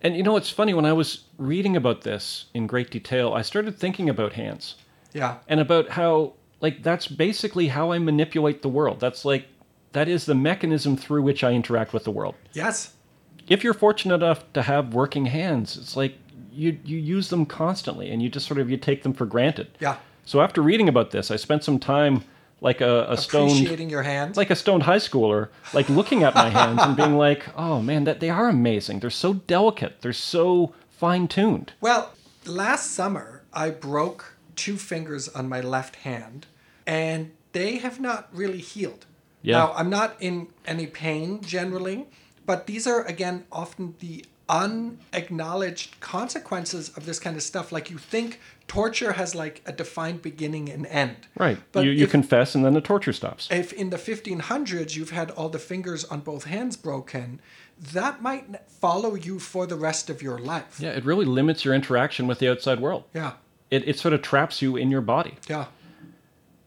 And 0.00 0.16
you 0.16 0.22
know 0.22 0.32
what's 0.32 0.50
funny? 0.50 0.74
When 0.74 0.84
I 0.86 0.92
was 0.92 1.24
reading 1.38 1.76
about 1.76 2.02
this 2.02 2.46
in 2.54 2.66
great 2.66 2.90
detail, 2.90 3.32
I 3.32 3.42
started 3.42 3.76
thinking 3.76 4.08
about 4.08 4.34
hands. 4.34 4.76
Yeah. 5.14 5.38
and 5.48 5.58
about 5.58 5.88
how 5.88 6.34
like 6.60 6.82
that's 6.82 7.08
basically 7.08 7.68
how 7.68 7.92
I 7.92 7.98
manipulate 7.98 8.62
the 8.62 8.68
world. 8.68 9.00
That's 9.00 9.24
like 9.24 9.48
that 9.92 10.08
is 10.08 10.26
the 10.26 10.34
mechanism 10.34 10.96
through 10.96 11.22
which 11.22 11.42
I 11.42 11.52
interact 11.52 11.92
with 11.92 12.04
the 12.04 12.10
world. 12.10 12.34
Yes. 12.52 12.94
If 13.48 13.64
you're 13.64 13.74
fortunate 13.74 14.16
enough 14.16 14.52
to 14.52 14.62
have 14.62 14.92
working 14.92 15.26
hands, 15.26 15.76
it's 15.76 15.96
like 15.96 16.14
you 16.52 16.78
you 16.84 16.98
use 16.98 17.30
them 17.30 17.46
constantly 17.46 18.10
and 18.10 18.22
you 18.22 18.28
just 18.28 18.46
sort 18.46 18.60
of 18.60 18.70
you 18.70 18.76
take 18.76 19.02
them 19.02 19.14
for 19.14 19.26
granted. 19.26 19.68
Yeah. 19.80 19.96
So 20.24 20.40
after 20.42 20.60
reading 20.60 20.88
about 20.88 21.10
this, 21.10 21.30
I 21.30 21.36
spent 21.36 21.64
some 21.64 21.78
time 21.78 22.22
like 22.60 22.80
a, 22.80 23.06
a 23.10 23.16
stoned 23.16 23.52
Appreciating 23.52 23.90
your 23.90 24.02
hands. 24.02 24.36
like 24.36 24.50
a 24.50 24.56
stoned 24.56 24.82
high 24.84 24.96
schooler, 24.98 25.48
like 25.72 25.88
looking 25.88 26.22
at 26.24 26.34
my 26.34 26.48
hands 26.48 26.80
and 26.82 26.96
being 26.96 27.16
like, 27.16 27.46
"Oh 27.56 27.80
man, 27.80 28.04
that 28.04 28.20
they 28.20 28.30
are 28.30 28.48
amazing. 28.48 29.00
They're 29.00 29.10
so 29.10 29.34
delicate. 29.34 30.00
They're 30.00 30.12
so 30.12 30.72
fine-tuned." 30.90 31.72
Well, 31.80 32.12
last 32.44 32.90
summer 32.92 33.42
I 33.52 33.70
broke 33.70 34.34
two 34.56 34.76
fingers 34.76 35.28
on 35.28 35.48
my 35.48 35.60
left 35.60 35.96
hand, 35.96 36.46
and 36.86 37.30
they 37.52 37.76
have 37.78 38.00
not 38.00 38.28
really 38.32 38.58
healed. 38.58 39.06
Yeah. 39.42 39.58
Now, 39.58 39.72
I'm 39.76 39.88
not 39.88 40.16
in 40.20 40.48
any 40.66 40.86
pain 40.88 41.40
generally, 41.42 42.06
but 42.44 42.66
these 42.66 42.86
are, 42.88 43.02
again, 43.04 43.44
often 43.52 43.94
the 44.00 44.24
unacknowledged 44.48 46.00
consequences 46.00 46.90
of 46.96 47.06
this 47.06 47.18
kind 47.18 47.36
of 47.36 47.42
stuff. 47.42 47.72
Like 47.72 47.90
you 47.90 47.98
think 47.98 48.40
torture 48.66 49.12
has 49.12 49.34
like 49.34 49.62
a 49.66 49.72
defined 49.72 50.22
beginning 50.22 50.70
and 50.70 50.86
end. 50.86 51.16
Right. 51.36 51.58
But 51.72 51.84
you 51.84 51.90
you 51.90 52.04
if- 52.04 52.10
confess 52.10 52.54
and 52.54 52.64
then 52.64 52.74
the 52.74 52.80
torture 52.80 53.12
stops. 53.12 53.48
if 53.50 53.72
in 53.72 53.90
the 53.90 53.96
1500s 53.96 54.96
you've 54.96 55.10
had 55.10 55.30
all 55.32 55.48
the 55.48 55.58
fingers 55.58 56.04
on 56.04 56.20
both 56.20 56.44
hands 56.44 56.76
broken, 56.76 57.40
that 57.92 58.22
might 58.22 58.46
follow 58.68 59.14
you 59.14 59.38
for 59.38 59.66
the 59.66 59.76
rest 59.76 60.10
of 60.10 60.22
your 60.22 60.38
life. 60.38 60.78
Yeah, 60.80 60.90
it 60.90 61.04
really 61.04 61.24
limits 61.26 61.64
your 61.64 61.74
interaction 61.74 62.26
with 62.26 62.38
the 62.38 62.48
outside 62.50 62.80
world. 62.80 63.04
Yeah. 63.14 63.32
It, 63.70 63.86
it 63.86 63.98
sort 63.98 64.14
of 64.14 64.22
traps 64.22 64.62
you 64.62 64.76
in 64.76 64.90
your 64.90 65.02
body. 65.02 65.34
Yeah. 65.48 65.66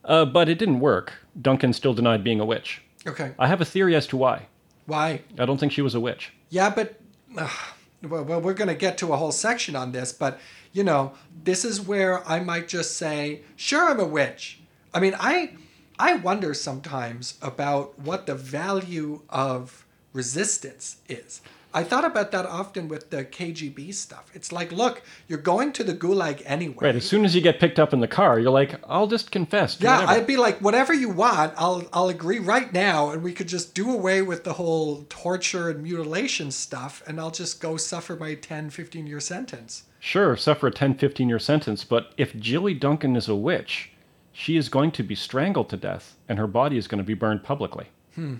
Uh, 0.05 0.25
but 0.25 0.49
it 0.49 0.57
didn't 0.57 0.79
work. 0.79 1.13
Duncan 1.39 1.73
still 1.73 1.93
denied 1.93 2.23
being 2.23 2.39
a 2.39 2.45
witch. 2.45 2.81
Okay. 3.07 3.33
I 3.39 3.47
have 3.47 3.61
a 3.61 3.65
theory 3.65 3.95
as 3.95 4.07
to 4.07 4.17
why. 4.17 4.47
Why? 4.85 5.21
I 5.39 5.45
don't 5.45 5.57
think 5.59 5.71
she 5.71 5.81
was 5.81 5.95
a 5.95 5.99
witch. 5.99 6.31
Yeah, 6.49 6.69
but 6.69 7.00
well, 8.03 8.41
we're 8.41 8.53
going 8.53 8.67
to 8.67 8.75
get 8.75 8.97
to 8.99 9.13
a 9.13 9.17
whole 9.17 9.31
section 9.31 9.75
on 9.75 9.91
this, 9.91 10.11
but 10.11 10.39
you 10.73 10.83
know, 10.83 11.13
this 11.43 11.65
is 11.65 11.81
where 11.81 12.27
I 12.27 12.39
might 12.39 12.67
just 12.67 12.97
say, 12.97 13.41
"Sure, 13.55 13.89
I'm 13.89 13.99
a 13.99 14.05
witch." 14.05 14.59
I 14.93 14.99
mean, 14.99 15.15
I 15.19 15.53
I 15.99 16.15
wonder 16.15 16.53
sometimes 16.53 17.37
about 17.41 17.99
what 17.99 18.25
the 18.25 18.35
value 18.35 19.21
of 19.29 19.85
resistance 20.13 20.97
is. 21.07 21.41
I 21.73 21.83
thought 21.83 22.05
about 22.05 22.31
that 22.31 22.45
often 22.45 22.87
with 22.87 23.09
the 23.09 23.23
KGB 23.23 23.93
stuff. 23.93 24.29
It's 24.33 24.51
like, 24.51 24.71
look, 24.71 25.01
you're 25.27 25.39
going 25.39 25.71
to 25.73 25.83
the 25.83 25.93
gulag 25.93 26.41
anyway. 26.45 26.87
Right. 26.87 26.95
As 26.95 27.05
soon 27.05 27.23
as 27.23 27.35
you 27.35 27.41
get 27.41 27.59
picked 27.59 27.79
up 27.79 27.93
in 27.93 27.99
the 27.99 28.07
car, 28.07 28.39
you're 28.39 28.51
like, 28.51 28.75
I'll 28.87 29.07
just 29.07 29.31
confess. 29.31 29.79
Yeah, 29.79 30.01
whatever." 30.01 30.11
I'd 30.11 30.27
be 30.27 30.37
like, 30.37 30.59
whatever 30.59 30.93
you 30.93 31.09
want, 31.09 31.53
I'll 31.57 31.87
I'll 31.93 32.09
agree 32.09 32.39
right 32.39 32.71
now, 32.73 33.11
and 33.11 33.23
we 33.23 33.33
could 33.33 33.47
just 33.47 33.73
do 33.73 33.91
away 33.91 34.21
with 34.21 34.43
the 34.43 34.53
whole 34.53 35.05
torture 35.09 35.69
and 35.69 35.83
mutilation 35.83 36.51
stuff, 36.51 37.01
and 37.07 37.19
I'll 37.19 37.31
just 37.31 37.61
go 37.61 37.77
suffer 37.77 38.15
my 38.15 38.35
10, 38.35 38.69
15 38.69 39.07
year 39.07 39.19
sentence. 39.19 39.83
Sure, 39.99 40.35
suffer 40.35 40.67
a 40.67 40.71
10, 40.71 40.95
15 40.95 41.29
year 41.29 41.39
sentence, 41.39 41.83
but 41.83 42.13
if 42.17 42.35
Jilly 42.37 42.73
Duncan 42.73 43.15
is 43.15 43.29
a 43.29 43.35
witch, 43.35 43.91
she 44.33 44.57
is 44.57 44.69
going 44.69 44.91
to 44.91 45.03
be 45.03 45.15
strangled 45.15 45.69
to 45.69 45.77
death 45.77 46.15
and 46.27 46.39
her 46.39 46.47
body 46.47 46.77
is 46.77 46.87
going 46.87 46.97
to 46.97 47.03
be 47.03 47.13
burned 47.13 47.43
publicly. 47.43 47.87
Hmm. 48.15 48.35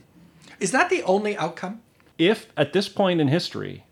Is 0.60 0.72
that 0.72 0.90
the 0.90 1.04
only 1.04 1.38
outcome? 1.38 1.82
If 2.22 2.50
at 2.56 2.72
this 2.72 2.88
point 2.88 3.20
in 3.20 3.30
history, 3.30 3.84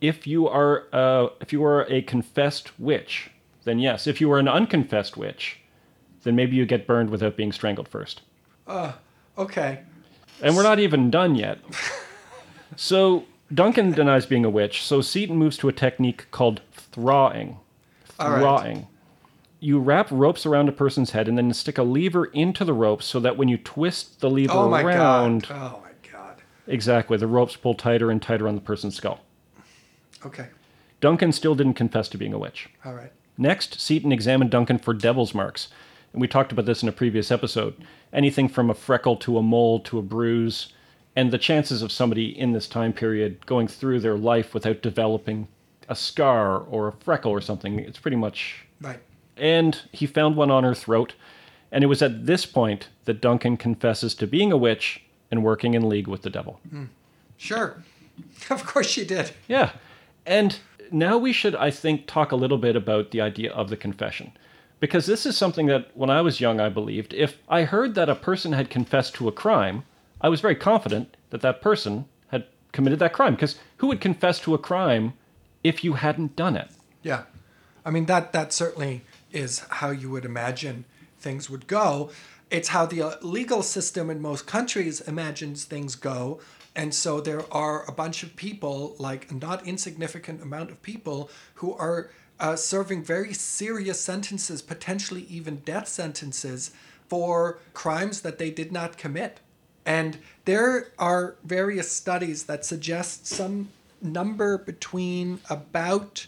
if 0.00 0.26
you 0.26 0.48
are 0.48 0.86
uh, 0.92 1.28
if 1.40 1.52
you 1.52 1.64
are 1.64 1.86
a 1.88 2.02
confessed 2.02 2.78
witch, 2.80 3.30
then 3.62 3.78
yes. 3.78 4.08
If 4.08 4.20
you 4.20 4.32
are 4.32 4.40
an 4.40 4.48
unconfessed 4.48 5.16
witch, 5.16 5.58
then 6.24 6.34
maybe 6.34 6.56
you 6.56 6.66
get 6.66 6.88
burned 6.88 7.10
without 7.10 7.36
being 7.36 7.52
strangled 7.52 7.86
first. 7.86 8.22
Okay. 9.38 9.80
And 10.42 10.56
we're 10.56 10.64
not 10.64 10.80
even 10.80 11.08
done 11.08 11.36
yet. 11.36 11.58
so 12.76 13.24
Duncan 13.54 13.92
denies 13.92 14.26
being 14.26 14.44
a 14.44 14.50
witch, 14.50 14.82
so 14.82 15.00
Seaton 15.00 15.36
moves 15.36 15.56
to 15.58 15.68
a 15.68 15.72
technique 15.72 16.26
called 16.32 16.62
thrawing. 16.72 17.58
All 18.18 18.30
right. 18.30 18.40
Thrawing. 18.40 18.88
You 19.60 19.78
wrap 19.78 20.08
ropes 20.10 20.44
around 20.44 20.68
a 20.68 20.72
person's 20.72 21.12
head 21.12 21.28
and 21.28 21.38
then 21.38 21.52
stick 21.52 21.78
a 21.78 21.84
lever 21.84 22.24
into 22.24 22.64
the 22.64 22.72
ropes 22.72 23.06
so 23.06 23.20
that 23.20 23.36
when 23.36 23.46
you 23.46 23.56
twist 23.56 24.20
the 24.20 24.28
lever 24.28 24.52
Oh 24.52 24.68
my 24.68 24.82
around, 24.82 25.46
god. 25.46 25.56
Oh 25.56 25.80
my 25.80 25.88
god. 25.90 25.91
Exactly, 26.72 27.16
the 27.16 27.26
ropes 27.26 27.56
pull 27.56 27.74
tighter 27.74 28.10
and 28.10 28.20
tighter 28.20 28.48
on 28.48 28.54
the 28.54 28.60
person's 28.60 28.96
skull. 28.96 29.20
Okay. 30.24 30.48
Duncan 31.00 31.32
still 31.32 31.54
didn't 31.54 31.74
confess 31.74 32.08
to 32.10 32.18
being 32.18 32.32
a 32.32 32.38
witch. 32.38 32.68
All 32.84 32.94
right. 32.94 33.12
Next, 33.38 33.80
Seaton 33.80 34.12
examined 34.12 34.50
Duncan 34.50 34.78
for 34.78 34.94
devil's 34.94 35.34
marks. 35.34 35.68
And 36.12 36.20
we 36.20 36.28
talked 36.28 36.52
about 36.52 36.66
this 36.66 36.82
in 36.82 36.88
a 36.88 36.92
previous 36.92 37.30
episode. 37.30 37.74
Anything 38.12 38.48
from 38.48 38.70
a 38.70 38.74
freckle 38.74 39.16
to 39.16 39.38
a 39.38 39.42
mole 39.42 39.80
to 39.80 39.98
a 39.98 40.02
bruise, 40.02 40.72
and 41.16 41.30
the 41.30 41.38
chances 41.38 41.82
of 41.82 41.92
somebody 41.92 42.38
in 42.38 42.52
this 42.52 42.68
time 42.68 42.92
period 42.92 43.44
going 43.46 43.68
through 43.68 44.00
their 44.00 44.16
life 44.16 44.54
without 44.54 44.82
developing 44.82 45.48
a 45.88 45.96
scar 45.96 46.58
or 46.58 46.88
a 46.88 46.92
freckle 46.92 47.32
or 47.32 47.40
something, 47.40 47.78
it's 47.78 47.98
pretty 47.98 48.16
much. 48.16 48.64
Right. 48.80 49.00
And 49.36 49.80
he 49.92 50.06
found 50.06 50.36
one 50.36 50.50
on 50.50 50.64
her 50.64 50.74
throat. 50.74 51.14
And 51.70 51.82
it 51.82 51.86
was 51.86 52.02
at 52.02 52.26
this 52.26 52.46
point 52.46 52.88
that 53.06 53.20
Duncan 53.20 53.56
confesses 53.56 54.14
to 54.16 54.26
being 54.26 54.52
a 54.52 54.56
witch 54.56 55.02
and 55.32 55.42
working 55.42 55.74
in 55.74 55.88
league 55.88 56.06
with 56.06 56.22
the 56.22 56.30
devil. 56.30 56.60
Hmm. 56.70 56.84
Sure. 57.36 57.82
Of 58.50 58.66
course 58.66 58.88
she 58.88 59.06
did. 59.06 59.32
Yeah. 59.48 59.72
And 60.26 60.58
now 60.92 61.16
we 61.16 61.32
should, 61.32 61.56
I 61.56 61.70
think, 61.70 62.06
talk 62.06 62.30
a 62.30 62.36
little 62.36 62.58
bit 62.58 62.76
about 62.76 63.10
the 63.10 63.22
idea 63.22 63.50
of 63.52 63.70
the 63.70 63.76
confession. 63.76 64.32
Because 64.80 65.06
this 65.06 65.24
is 65.24 65.36
something 65.36 65.66
that 65.66 65.96
when 65.96 66.10
I 66.10 66.20
was 66.20 66.40
young, 66.40 66.60
I 66.60 66.68
believed. 66.68 67.14
If 67.14 67.38
I 67.48 67.64
heard 67.64 67.94
that 67.94 68.10
a 68.10 68.14
person 68.14 68.52
had 68.52 68.68
confessed 68.68 69.14
to 69.14 69.28
a 69.28 69.32
crime, 69.32 69.84
I 70.20 70.28
was 70.28 70.42
very 70.42 70.54
confident 70.54 71.16
that 71.30 71.40
that 71.40 71.62
person 71.62 72.04
had 72.28 72.44
committed 72.72 72.98
that 72.98 73.14
crime. 73.14 73.34
Because 73.34 73.58
who 73.78 73.86
would 73.86 74.00
confess 74.00 74.38
to 74.40 74.54
a 74.54 74.58
crime 74.58 75.14
if 75.64 75.82
you 75.82 75.94
hadn't 75.94 76.36
done 76.36 76.56
it? 76.56 76.70
Yeah. 77.02 77.22
I 77.84 77.90
mean 77.90 78.06
that 78.06 78.32
that 78.32 78.52
certainly 78.52 79.02
is 79.32 79.60
how 79.70 79.90
you 79.90 80.10
would 80.10 80.24
imagine 80.24 80.84
things 81.18 81.48
would 81.48 81.66
go. 81.66 82.10
It's 82.52 82.68
how 82.68 82.84
the 82.84 83.00
uh, 83.00 83.14
legal 83.22 83.62
system 83.62 84.10
in 84.10 84.20
most 84.20 84.46
countries 84.46 85.00
imagines 85.00 85.64
things 85.64 85.94
go. 85.94 86.38
And 86.76 86.92
so 86.92 87.18
there 87.18 87.50
are 87.50 87.88
a 87.88 87.92
bunch 87.92 88.22
of 88.22 88.36
people, 88.36 88.94
like 88.98 89.30
a 89.30 89.34
not 89.34 89.66
insignificant 89.66 90.42
amount 90.42 90.70
of 90.70 90.82
people, 90.82 91.30
who 91.54 91.72
are 91.72 92.10
uh, 92.38 92.56
serving 92.56 93.04
very 93.04 93.32
serious 93.32 94.02
sentences, 94.02 94.60
potentially 94.60 95.22
even 95.30 95.62
death 95.64 95.88
sentences, 95.88 96.72
for 97.08 97.58
crimes 97.72 98.20
that 98.20 98.36
they 98.36 98.50
did 98.50 98.70
not 98.70 98.98
commit. 98.98 99.40
And 99.86 100.18
there 100.44 100.92
are 100.98 101.36
various 101.44 101.90
studies 101.90 102.44
that 102.44 102.66
suggest 102.66 103.26
some 103.26 103.70
number 104.02 104.58
between 104.58 105.40
about 105.48 106.26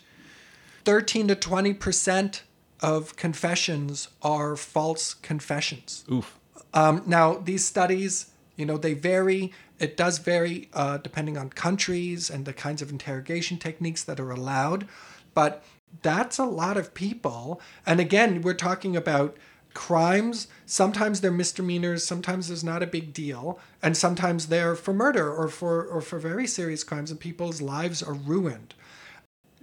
13 0.87 1.29
to 1.29 1.35
20 1.35 1.75
percent 1.75 2.43
of 2.85 3.17
confessions 3.17 4.09
are 4.21 4.57
false 4.57 5.15
confessions. 5.15 6.05
Oof. 6.13 6.39
Um, 6.75 7.03
now, 7.07 7.39
these 7.39 7.65
studies, 7.65 8.31
you 8.57 8.67
know, 8.67 8.77
they 8.77 8.93
vary. 8.93 9.55
It 9.79 9.97
does 9.97 10.19
vary 10.19 10.69
uh, 10.75 10.99
depending 10.99 11.39
on 11.39 11.49
countries 11.49 12.29
and 12.29 12.45
the 12.45 12.53
kinds 12.53 12.83
of 12.83 12.91
interrogation 12.91 13.57
techniques 13.57 14.05
that 14.05 14.21
are 14.21 14.31
allowed. 14.31 14.87
But 15.33 15.65
that's 16.03 16.37
a 16.37 16.45
lot 16.45 16.77
of 16.77 16.93
people. 16.93 17.59
And 17.87 18.01
again, 18.01 18.43
we're 18.43 18.53
talking 18.53 18.95
about 18.97 19.35
crimes. 19.73 20.49
Sometimes 20.67 21.23
they're 21.23 21.31
misdemeanors. 21.31 22.05
Sometimes 22.05 22.49
there's 22.49 22.63
not 22.63 22.83
a 22.83 22.87
big 22.87 23.15
deal. 23.15 23.59
And 23.83 23.97
sometimes 23.97 24.49
they're 24.49 24.77
for 24.77 24.93
murder 24.93 25.33
or 25.33 25.49
for, 25.49 25.87
or 25.87 26.03
for 26.03 26.19
very 26.19 26.47
serious 26.47 26.85
crimes, 26.85 27.11
and 27.11 27.19
people's 27.19 27.63
lives 27.63 28.03
are 28.03 28.13
ruined 28.13 28.75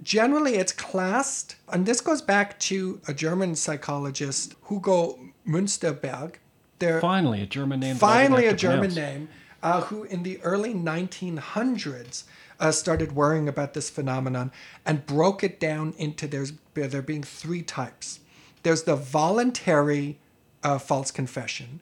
generally 0.04 0.56
it's 0.56 0.72
classed, 0.72 1.56
and 1.72 1.86
this 1.86 2.02
goes 2.02 2.22
back 2.22 2.60
to 2.60 3.02
a 3.08 3.14
German 3.14 3.56
psychologist, 3.56 4.56
Hugo 4.68 5.20
Münsterberg. 5.48 6.36
There, 6.80 7.00
Finally, 7.00 7.42
a 7.42 7.46
German 7.46 7.80
name. 7.80 7.98
that 7.98 8.06
I 8.06 8.22
didn't 8.24 8.30
finally 8.32 8.46
a 8.48 8.56
German 8.56 8.92
pronounce. 8.92 8.96
name, 8.96 9.30
uh, 9.62 9.82
who 9.82 10.04
in 10.04 10.24
the 10.24 10.42
early 10.42 10.74
1900s 10.74 12.24
uh, 12.60 12.72
started 12.72 13.12
worrying 13.14 13.48
about 13.48 13.74
this 13.74 13.90
phenomenon 13.90 14.52
and 14.86 15.06
broke 15.06 15.44
it 15.44 15.60
down 15.60 15.94
into 15.98 16.28
there's 16.28 16.54
there 16.74 17.02
being 17.02 17.24
three 17.24 17.62
types. 17.62 18.20
There's 18.64 18.84
the 18.84 18.96
voluntary 18.96 20.18
uh, 20.64 20.78
false 20.80 21.12
confession. 21.12 21.82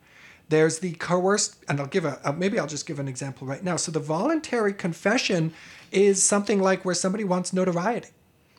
There's 0.49 0.79
the 0.79 0.93
coerced, 0.93 1.57
and 1.67 1.79
I'll 1.79 1.87
give 1.87 2.05
a 2.05 2.19
uh, 2.27 2.31
maybe 2.31 2.59
I'll 2.59 2.67
just 2.67 2.85
give 2.85 2.99
an 2.99 3.07
example 3.07 3.47
right 3.47 3.63
now. 3.63 3.75
So 3.75 3.91
the 3.91 3.99
voluntary 3.99 4.73
confession 4.73 5.53
is 5.91 6.21
something 6.21 6.61
like 6.61 6.83
where 6.83 6.95
somebody 6.95 7.23
wants 7.23 7.53
notoriety. 7.53 8.09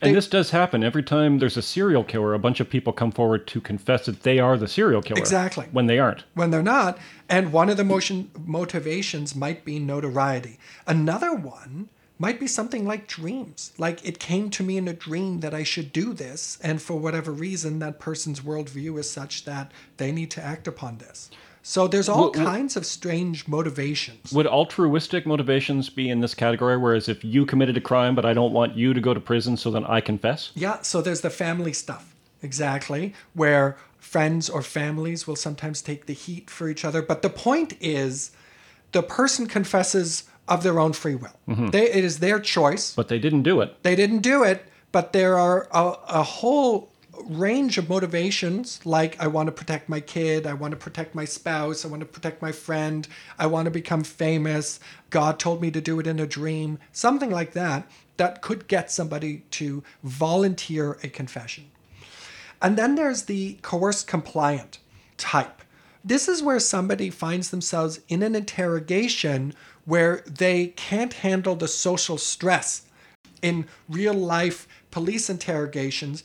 And 0.03 0.17
this 0.17 0.29
does 0.29 0.51
happen 0.51 0.83
every 0.83 1.03
time 1.03 1.39
there's 1.39 1.59
a 1.59 1.63
serial 1.63 2.05
killer. 2.05 2.33
A 2.33 2.39
bunch 2.39 2.61
of 2.61 2.71
people 2.71 2.93
come 2.93 3.13
forward 3.13 3.47
to 3.49 3.61
confess 3.61 4.07
that 4.07 4.23
they 4.23 4.39
are 4.39 4.57
the 4.57 4.69
serial 4.69 5.03
killer. 5.03 5.21
Exactly. 5.21 5.67
When 5.73 5.87
they 5.87 5.99
aren't. 5.99 6.25
when 6.35 6.51
they're 6.51 6.63
not. 6.63 6.99
And 7.29 7.53
one 7.53 7.69
of 7.69 7.77
the 7.77 7.85
motion 7.85 8.31
motivations 8.47 9.37
might 9.37 9.65
be 9.65 9.79
notoriety. 9.79 10.59
Another 10.87 11.35
one 11.35 11.91
might 12.19 12.41
be 12.41 12.47
something 12.47 12.87
like 12.87 13.09
dreams. 13.09 13.73
Like 13.79 14.07
it 14.07 14.19
came 14.19 14.51
to 14.51 14.63
me 14.63 14.77
in 14.77 14.89
a 14.89 14.93
dream 14.93 15.41
that 15.41 15.55
I 15.55 15.65
should 15.65 15.93
do 15.93 16.13
this, 16.13 16.59
and 16.63 16.81
for 16.81 16.99
whatever 16.99 17.33
reason, 17.33 17.79
that 17.79 17.99
person's 17.99 18.41
worldview 18.41 18.99
is 18.99 19.11
such 19.11 19.45
that 19.45 19.73
they 19.97 20.13
need 20.13 20.31
to 20.33 20.43
act 20.43 20.67
upon 20.67 20.99
this. 20.99 21.31
So 21.63 21.87
there's 21.89 22.09
all 22.09 22.33
wh- 22.33 22.37
kinds 22.37 22.77
of 22.77 22.87
strange 22.87 23.47
motivations. 23.47 24.33
Would 24.33 24.47
altruistic 24.47 25.27
motivations 25.27 25.91
be 25.91 26.09
in 26.09 26.21
this 26.21 26.35
category? 26.35 26.77
Whereas 26.77 27.09
if 27.09 27.25
you 27.25 27.45
committed 27.45 27.77
a 27.77 27.81
crime, 27.81 28.15
but 28.15 28.25
I 28.25 28.33
don't 28.33 28.53
want 28.53 28.77
you 28.77 28.95
to 28.95 29.01
go 29.01 29.13
to 29.13 29.21
prison, 29.21 29.57
so 29.57 29.71
then 29.71 29.85
I 29.85 30.01
confess? 30.01 30.53
Yeah, 30.55 30.81
so 30.83 31.03
there's 31.03 31.21
the 31.21 31.31
family 31.31 31.73
stuff. 31.73 32.15
Exactly. 32.43 33.15
Where 33.35 33.77
friends 33.99 34.49
or 34.49 34.63
families 34.63 35.27
will 35.27 35.37
sometimes 35.37 35.83
take 35.83 36.07
the 36.07 36.15
heat 36.15 36.49
for 36.49 36.69
each 36.69 36.85
other. 36.85 37.03
But 37.03 37.23
the 37.23 37.31
point 37.31 37.75
is 37.81 38.31
the 38.93 39.03
person 39.03 39.47
confesses 39.47 40.25
of 40.49 40.63
their 40.63 40.81
own 40.81 40.93
free 40.93 41.15
will. 41.15 41.37
Mm-hmm. 41.49 41.69
They, 41.69 41.91
it 41.91 42.05
is 42.05 42.19
their 42.19 42.41
choice. 42.41 42.95
But 42.95 43.09
they 43.09 43.19
didn't 43.19 43.43
do 43.43 43.61
it. 43.61 43.83
They 43.83 43.95
didn't 43.95 44.21
do 44.21 44.43
it, 44.43 44.65
but 44.91 45.13
there 45.13 45.39
are 45.39 45.69
a, 45.73 45.95
a 46.09 46.23
whole 46.23 46.90
range 47.31 47.79
of 47.79 47.89
motivations 47.89 48.85
like 48.85 49.19
I 49.21 49.29
want 49.29 49.47
to 49.47 49.53
protect 49.53 49.89
my 49.89 50.01
kid, 50.01 50.47
I 50.47 50.53
want 50.53 50.73
to 50.73 50.77
protect 50.77 51.15
my 51.15 51.25
spouse, 51.25 51.85
I 51.85 51.89
want 51.89 52.01
to 52.01 52.07
protect 52.07 52.43
my 52.43 52.51
friend, 52.51 53.07
I 53.39 53.47
want 53.47 53.67
to 53.67 53.71
become 53.71 54.03
famous, 54.03 54.81
God 55.11 55.39
told 55.39 55.63
me 55.63 55.71
to 55.71 55.81
do 55.81 56.01
it 56.01 56.09
in 56.09 56.19
a 56.19 56.27
dream, 56.27 56.81
something 56.91 57.31
like 57.31 57.53
that, 57.53 57.89
that 58.17 58.43
could 58.43 58.67
get 58.67 58.91
somebody 58.91 59.45
to 59.53 59.85
volunteer 60.03 60.99
a 61.05 61.09
confession. 61.09 61.71
And 62.61 62.77
then 62.77 62.97
there's 62.97 63.23
the 63.23 63.59
coerced 63.63 64.09
compliant 64.09 64.79
type. 65.17 65.63
This 66.05 66.29
is 66.29 66.43
where 66.43 66.59
somebody 66.59 67.11
finds 67.11 67.51
themselves 67.51 68.01
in 68.09 68.25
an 68.25 68.35
interrogation 68.35 69.55
where 69.85 70.25
they 70.27 70.69
can't 70.69 71.13
handle 71.13 71.55
the 71.55 71.69
social 71.69 72.19
stress. 72.19 72.83
In 73.41 73.67
real 73.89 74.13
life 74.13 74.67
police 74.91 75.31
interrogations, 75.31 76.25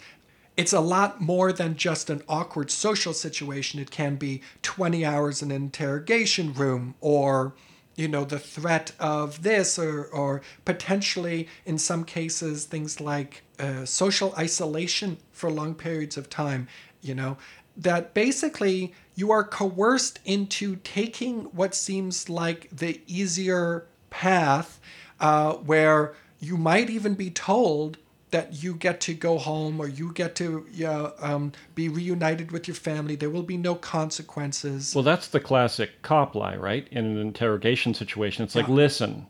it's 0.58 0.74
a 0.74 0.80
lot 0.80 1.20
more 1.20 1.52
than 1.52 1.76
just 1.76 2.10
an 2.10 2.22
awkward 2.30 2.72
social 2.72 3.14
situation. 3.14 3.80
It 3.80 3.92
can 3.92 4.16
be 4.16 4.42
20 4.62 5.06
hours 5.06 5.42
in 5.42 5.52
an 5.52 5.58
interrogation 5.58 6.54
room 6.54 6.96
or 7.02 7.54
you 7.96 8.08
know 8.08 8.26
the 8.26 8.40
threat 8.40 8.92
of 9.00 9.44
this 9.44 9.80
or, 9.80 10.06
or 10.06 10.42
potentially 10.66 11.48
in 11.66 11.78
some 11.78 12.04
cases 12.04 12.66
things 12.66 13.00
like 13.00 13.44
uh, 13.60 13.86
social 13.86 14.34
isolation 14.38 15.18
for 15.32 15.50
long 15.50 15.74
periods 15.74 16.18
of 16.18 16.30
time 16.30 16.68
you 17.02 17.16
know 17.16 17.38
that 17.78 18.14
basically 18.14 18.94
you 19.16 19.32
are 19.32 19.44
coerced 19.44 20.20
into 20.26 20.76
taking 20.78 21.44
what 21.46 21.74
seems 21.74 22.30
like 22.30 22.68
the 22.72 23.02
easier 23.08 23.88
path 24.10 24.80
uh, 25.20 25.54
where 25.54 26.14
you 26.40 26.58
might 26.58 26.90
even 26.90 27.14
be 27.14 27.30
told 27.30 27.98
that 28.32 28.64
you 28.64 28.74
get 28.74 29.00
to 29.02 29.14
go 29.14 29.38
home 29.38 29.80
or 29.80 29.88
you 29.88 30.12
get 30.14 30.36
to 30.36 30.66
yeah, 30.72 31.12
um, 31.20 31.52
be 31.76 31.88
reunited 31.88 32.52
with 32.52 32.68
your 32.68 32.76
family. 32.76 33.16
There 33.16 33.30
will 33.30 33.44
be 33.44 33.58
no 33.58 33.76
consequences. 33.76 34.94
Well, 34.96 35.04
that's 35.04 35.28
the 35.28 35.40
classic 35.40 36.02
cop 36.02 36.36
lie, 36.36 36.56
right? 36.56 36.88
In 36.92 37.06
an 37.06 37.18
interrogation 37.18 37.94
situation, 37.94 38.44
it's 38.44 38.56
like, 38.56 38.68
Yeah. 38.68 38.74
listen, 38.74 39.28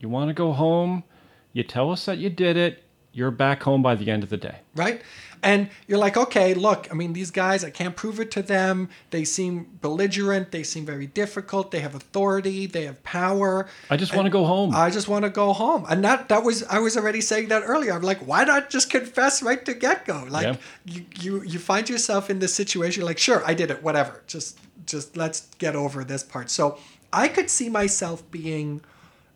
you 0.00 0.08
want 0.08 0.28
to 0.28 0.34
go 0.34 0.52
home? 0.52 1.04
You 1.52 1.62
tell 1.62 1.90
us 1.90 2.04
that 2.06 2.18
you 2.18 2.28
did 2.28 2.56
it. 2.56 2.82
You're 3.16 3.30
back 3.30 3.62
home 3.62 3.82
by 3.82 3.94
the 3.94 4.10
end 4.10 4.22
of 4.22 4.28
the 4.28 4.36
day. 4.36 4.56
right? 4.74 5.00
And 5.42 5.68
you're 5.86 5.98
like, 5.98 6.16
okay, 6.16 6.54
look, 6.54 6.88
I 6.90 6.94
mean, 6.94 7.12
these 7.12 7.30
guys, 7.30 7.62
I 7.62 7.70
can't 7.70 7.94
prove 7.94 8.20
it 8.20 8.30
to 8.32 8.42
them. 8.42 8.88
They 9.10 9.24
seem 9.24 9.78
belligerent. 9.80 10.50
They 10.50 10.62
seem 10.62 10.84
very 10.84 11.06
difficult. 11.06 11.70
They 11.70 11.80
have 11.80 11.94
authority. 11.94 12.66
They 12.66 12.84
have 12.84 13.02
power. 13.04 13.68
I 13.90 13.96
just 13.96 14.14
want 14.14 14.26
to 14.26 14.30
go 14.30 14.44
home. 14.44 14.74
I 14.74 14.90
just 14.90 15.08
want 15.08 15.24
to 15.24 15.30
go 15.30 15.52
home. 15.52 15.84
And 15.88 16.02
that 16.04 16.28
that 16.30 16.42
was 16.42 16.62
I 16.64 16.78
was 16.78 16.96
already 16.96 17.20
saying 17.20 17.48
that 17.48 17.62
earlier. 17.64 17.92
I'm 17.92 18.02
like, 18.02 18.26
why 18.26 18.44
not 18.44 18.70
just 18.70 18.90
confess 18.90 19.42
right 19.42 19.62
to 19.66 19.74
get 19.74 20.04
go? 20.06 20.26
Like 20.28 20.44
Yeah. 20.44 20.56
you, 20.84 21.04
you 21.20 21.42
you 21.42 21.58
find 21.58 21.88
yourself 21.88 22.28
in 22.28 22.38
this 22.38 22.54
situation 22.54 23.04
like, 23.04 23.18
sure, 23.18 23.42
I 23.46 23.54
did 23.54 23.70
it, 23.70 23.82
whatever. 23.82 24.22
Just 24.26 24.58
just 24.86 25.16
let's 25.16 25.48
get 25.58 25.76
over 25.76 26.02
this 26.02 26.22
part. 26.24 26.50
So 26.50 26.78
I 27.12 27.28
could 27.28 27.50
see 27.50 27.68
myself 27.68 28.28
being 28.30 28.80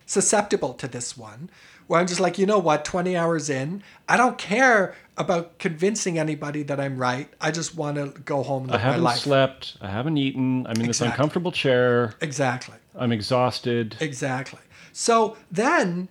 susceptible 0.05 0.73
to 0.73 0.87
this 0.87 1.17
one 1.17 1.49
where 1.91 1.99
I'm 1.99 2.07
just 2.07 2.21
like, 2.21 2.39
you 2.39 2.45
know 2.45 2.57
what, 2.57 2.85
20 2.85 3.17
hours 3.17 3.49
in, 3.49 3.83
I 4.07 4.15
don't 4.15 4.37
care 4.37 4.95
about 5.17 5.59
convincing 5.59 6.17
anybody 6.17 6.63
that 6.63 6.79
I'm 6.79 6.97
right. 6.97 7.27
I 7.41 7.51
just 7.51 7.75
want 7.75 7.97
to 7.97 8.17
go 8.21 8.43
home 8.43 8.63
and 8.63 8.71
I 8.71 8.77
haven't 8.77 9.09
slept. 9.17 9.75
I 9.81 9.89
haven't 9.89 10.15
eaten. 10.15 10.65
I'm 10.67 10.79
in 10.79 10.87
this 10.87 11.01
uncomfortable 11.01 11.51
chair. 11.51 12.13
Exactly. 12.21 12.75
I'm 12.95 13.11
exhausted. 13.11 13.97
Exactly. 13.99 14.61
So 14.93 15.35
then, 15.51 16.07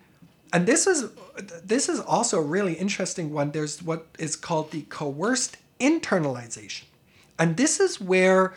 and 0.52 0.66
this 0.66 0.86
is 0.86 1.12
this 1.64 1.88
is 1.88 1.98
also 1.98 2.40
a 2.40 2.44
really 2.44 2.74
interesting 2.74 3.32
one. 3.32 3.52
There's 3.52 3.82
what 3.82 4.06
is 4.18 4.36
called 4.36 4.72
the 4.72 4.82
coerced 4.82 5.56
internalization, 5.80 6.84
and 7.38 7.56
this 7.56 7.80
is 7.80 7.98
where 7.98 8.52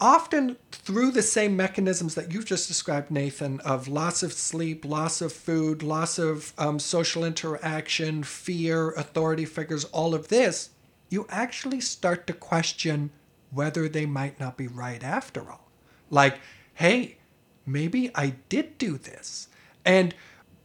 often 0.00 0.56
through 0.70 1.10
the 1.12 1.22
same 1.22 1.56
mechanisms 1.56 2.14
that 2.14 2.32
you've 2.32 2.44
just 2.44 2.68
described, 2.68 3.10
Nathan, 3.10 3.60
of 3.60 3.88
loss 3.88 4.22
of 4.22 4.32
sleep, 4.32 4.84
loss 4.84 5.20
of 5.20 5.32
food, 5.32 5.82
loss 5.82 6.18
of 6.18 6.52
um, 6.58 6.78
social 6.78 7.24
interaction, 7.24 8.22
fear, 8.22 8.90
authority 8.92 9.44
figures, 9.44 9.84
all 9.86 10.14
of 10.14 10.28
this, 10.28 10.70
you 11.08 11.26
actually 11.28 11.80
start 11.80 12.26
to 12.26 12.32
question 12.32 13.10
whether 13.50 13.88
they 13.88 14.06
might 14.06 14.40
not 14.40 14.56
be 14.56 14.66
right 14.66 15.02
after 15.02 15.50
all. 15.50 15.70
Like, 16.10 16.38
hey, 16.74 17.18
maybe 17.64 18.10
I 18.14 18.34
did 18.48 18.78
do 18.78 18.98
this. 18.98 19.48
And 19.84 20.14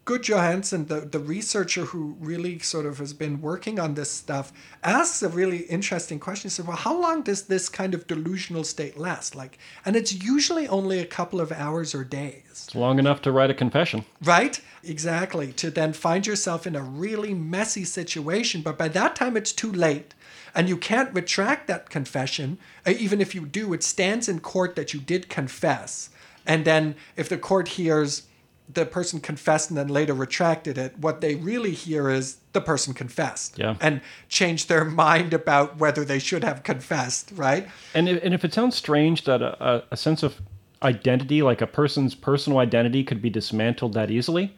Gudjonsson, 0.10 0.88
the, 0.88 1.02
the 1.02 1.20
researcher 1.20 1.86
who 1.86 2.16
really 2.20 2.58
sort 2.58 2.88
of 2.88 2.98
has 2.98 3.14
been 3.14 3.42
working 3.42 3.80
on 3.80 3.94
this 3.94 4.10
stuff, 4.10 4.52
asks 4.84 5.22
a 5.22 5.30
really 5.30 5.60
interesting 5.66 6.20
question. 6.20 6.50
He 6.50 6.52
said, 6.52 6.66
Well, 6.66 6.78
how 6.78 7.00
long 7.00 7.22
does 7.22 7.44
this 7.44 7.70
kind 7.70 7.94
of 7.94 8.08
delusional 8.08 8.64
state 8.64 8.98
last? 8.98 9.36
Like, 9.36 9.60
and 9.86 9.96
it's 9.96 10.12
usually 10.12 10.68
only 10.68 10.98
a 10.98 11.06
couple 11.06 11.40
of 11.40 11.52
hours 11.52 11.94
or 11.94 12.04
days. 12.04 12.42
It's 12.50 12.74
long 12.74 12.98
enough 12.98 13.22
to 13.22 13.32
write 13.32 13.52
a 13.52 13.54
confession. 13.54 14.04
Right? 14.24 14.60
Exactly. 14.84 15.54
To 15.54 15.70
then 15.70 15.94
find 15.94 16.26
yourself 16.26 16.66
in 16.66 16.76
a 16.76 16.82
really 16.82 17.36
messy 17.36 17.86
situation. 17.86 18.64
But 18.64 18.80
by 18.80 18.88
that 18.88 19.16
time, 19.16 19.38
it's 19.38 19.54
too 19.54 19.72
late. 19.72 20.16
And 20.56 20.68
you 20.68 20.78
can't 20.78 21.14
retract 21.14 21.68
that 21.68 21.92
confession. 21.92 22.58
Uh, 22.84 22.94
Even 22.98 23.22
if 23.22 23.36
you 23.36 23.46
do, 23.46 23.74
it 23.74 23.84
stands 23.84 24.28
in 24.28 24.40
court 24.40 24.76
that 24.76 24.92
you 24.92 25.00
did 25.00 25.30
confess. 25.30 26.10
And 26.48 26.66
then 26.66 26.96
if 27.16 27.30
the 27.30 27.38
court 27.38 27.68
hears 27.68 28.24
the 28.72 28.86
person 28.86 29.20
confessed 29.20 29.70
and 29.70 29.78
then 29.78 29.88
later 29.88 30.14
retracted 30.14 30.78
it, 30.78 30.98
what 31.00 31.22
they 31.22 31.36
really 31.36 31.72
hear 31.72 32.10
is 32.10 32.38
the 32.54 32.62
person 32.62 32.94
confessed 32.94 33.58
Yeah. 33.58 33.76
and 33.82 34.02
changed 34.28 34.70
their 34.70 34.86
mind 34.86 35.34
about 35.34 35.78
whether 35.78 36.06
they 36.06 36.20
should 36.20 36.44
have 36.44 36.64
confessed, 36.64 37.32
right? 37.36 37.68
And 37.94 38.08
if, 38.08 38.24
and 38.24 38.34
if 38.34 38.46
it 38.46 38.54
sounds 38.54 38.76
strange 38.76 39.24
that 39.24 39.42
a, 39.42 39.64
a, 39.64 39.84
a 39.92 39.98
sense 39.98 40.22
of 40.22 40.40
identity, 40.84 41.42
like 41.42 41.62
a 41.62 41.68
person's 41.68 42.14
personal 42.16 42.60
identity, 42.60 43.04
could 43.04 43.22
be 43.22 43.30
dismantled 43.30 43.94
that 43.94 44.12
easily, 44.12 44.56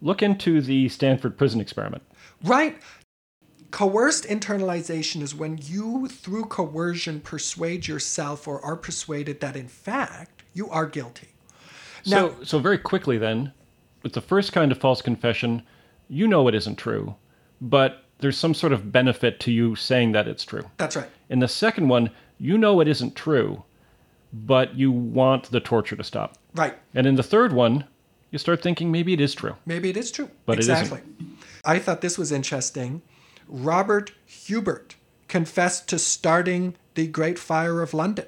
look 0.00 0.22
into 0.22 0.60
the 0.60 0.88
Stanford 0.88 1.36
prison 1.36 1.60
experiment. 1.60 2.02
Right. 2.44 2.78
Coerced 3.70 4.24
internalization 4.24 5.20
is 5.20 5.34
when 5.34 5.58
you, 5.60 6.08
through 6.08 6.44
coercion, 6.44 7.20
persuade 7.20 7.86
yourself 7.86 8.48
or 8.48 8.64
are 8.64 8.76
persuaded 8.76 9.40
that 9.40 9.56
in 9.56 9.68
fact 9.68 10.42
you 10.54 10.70
are 10.70 10.86
guilty. 10.86 11.28
Now, 12.06 12.28
so, 12.28 12.36
so 12.44 12.58
very 12.58 12.78
quickly 12.78 13.18
then, 13.18 13.52
with 14.02 14.12
the 14.12 14.20
first 14.20 14.52
kind 14.52 14.72
of 14.72 14.78
false 14.78 15.02
confession, 15.02 15.62
you 16.08 16.26
know 16.26 16.48
it 16.48 16.54
isn't 16.54 16.76
true, 16.76 17.14
but 17.60 18.04
there's 18.18 18.36
some 18.36 18.54
sort 18.54 18.72
of 18.72 18.90
benefit 18.92 19.40
to 19.40 19.52
you 19.52 19.76
saying 19.76 20.12
that 20.12 20.28
it's 20.28 20.44
true. 20.44 20.64
that's 20.76 20.96
right. 20.96 21.08
In 21.28 21.38
the 21.38 21.48
second 21.48 21.88
one, 21.88 22.10
you 22.38 22.58
know 22.58 22.80
it 22.80 22.88
isn't 22.88 23.14
true, 23.14 23.62
but 24.32 24.74
you 24.74 24.90
want 24.90 25.50
the 25.50 25.60
torture 25.60 25.96
to 25.96 26.04
stop. 26.04 26.36
Right. 26.54 26.76
And 26.94 27.06
in 27.06 27.16
the 27.16 27.22
third 27.22 27.52
one, 27.52 27.84
you 28.30 28.38
start 28.38 28.62
thinking 28.62 28.90
maybe 28.90 29.12
it 29.12 29.20
is 29.20 29.34
true. 29.34 29.56
Maybe 29.66 29.88
it 29.90 29.96
is 29.96 30.10
true. 30.10 30.30
But 30.46 30.58
it 30.58 30.60
isn't. 30.60 30.78
exactly. 30.78 31.00
I 31.64 31.78
thought 31.78 32.00
this 32.00 32.18
was 32.18 32.32
interesting. 32.32 33.02
Robert 33.46 34.12
Hubert 34.26 34.96
confessed 35.28 35.88
to 35.88 35.98
starting 35.98 36.74
the 36.94 37.06
Great 37.06 37.38
Fire 37.38 37.80
of 37.80 37.94
London. 37.94 38.26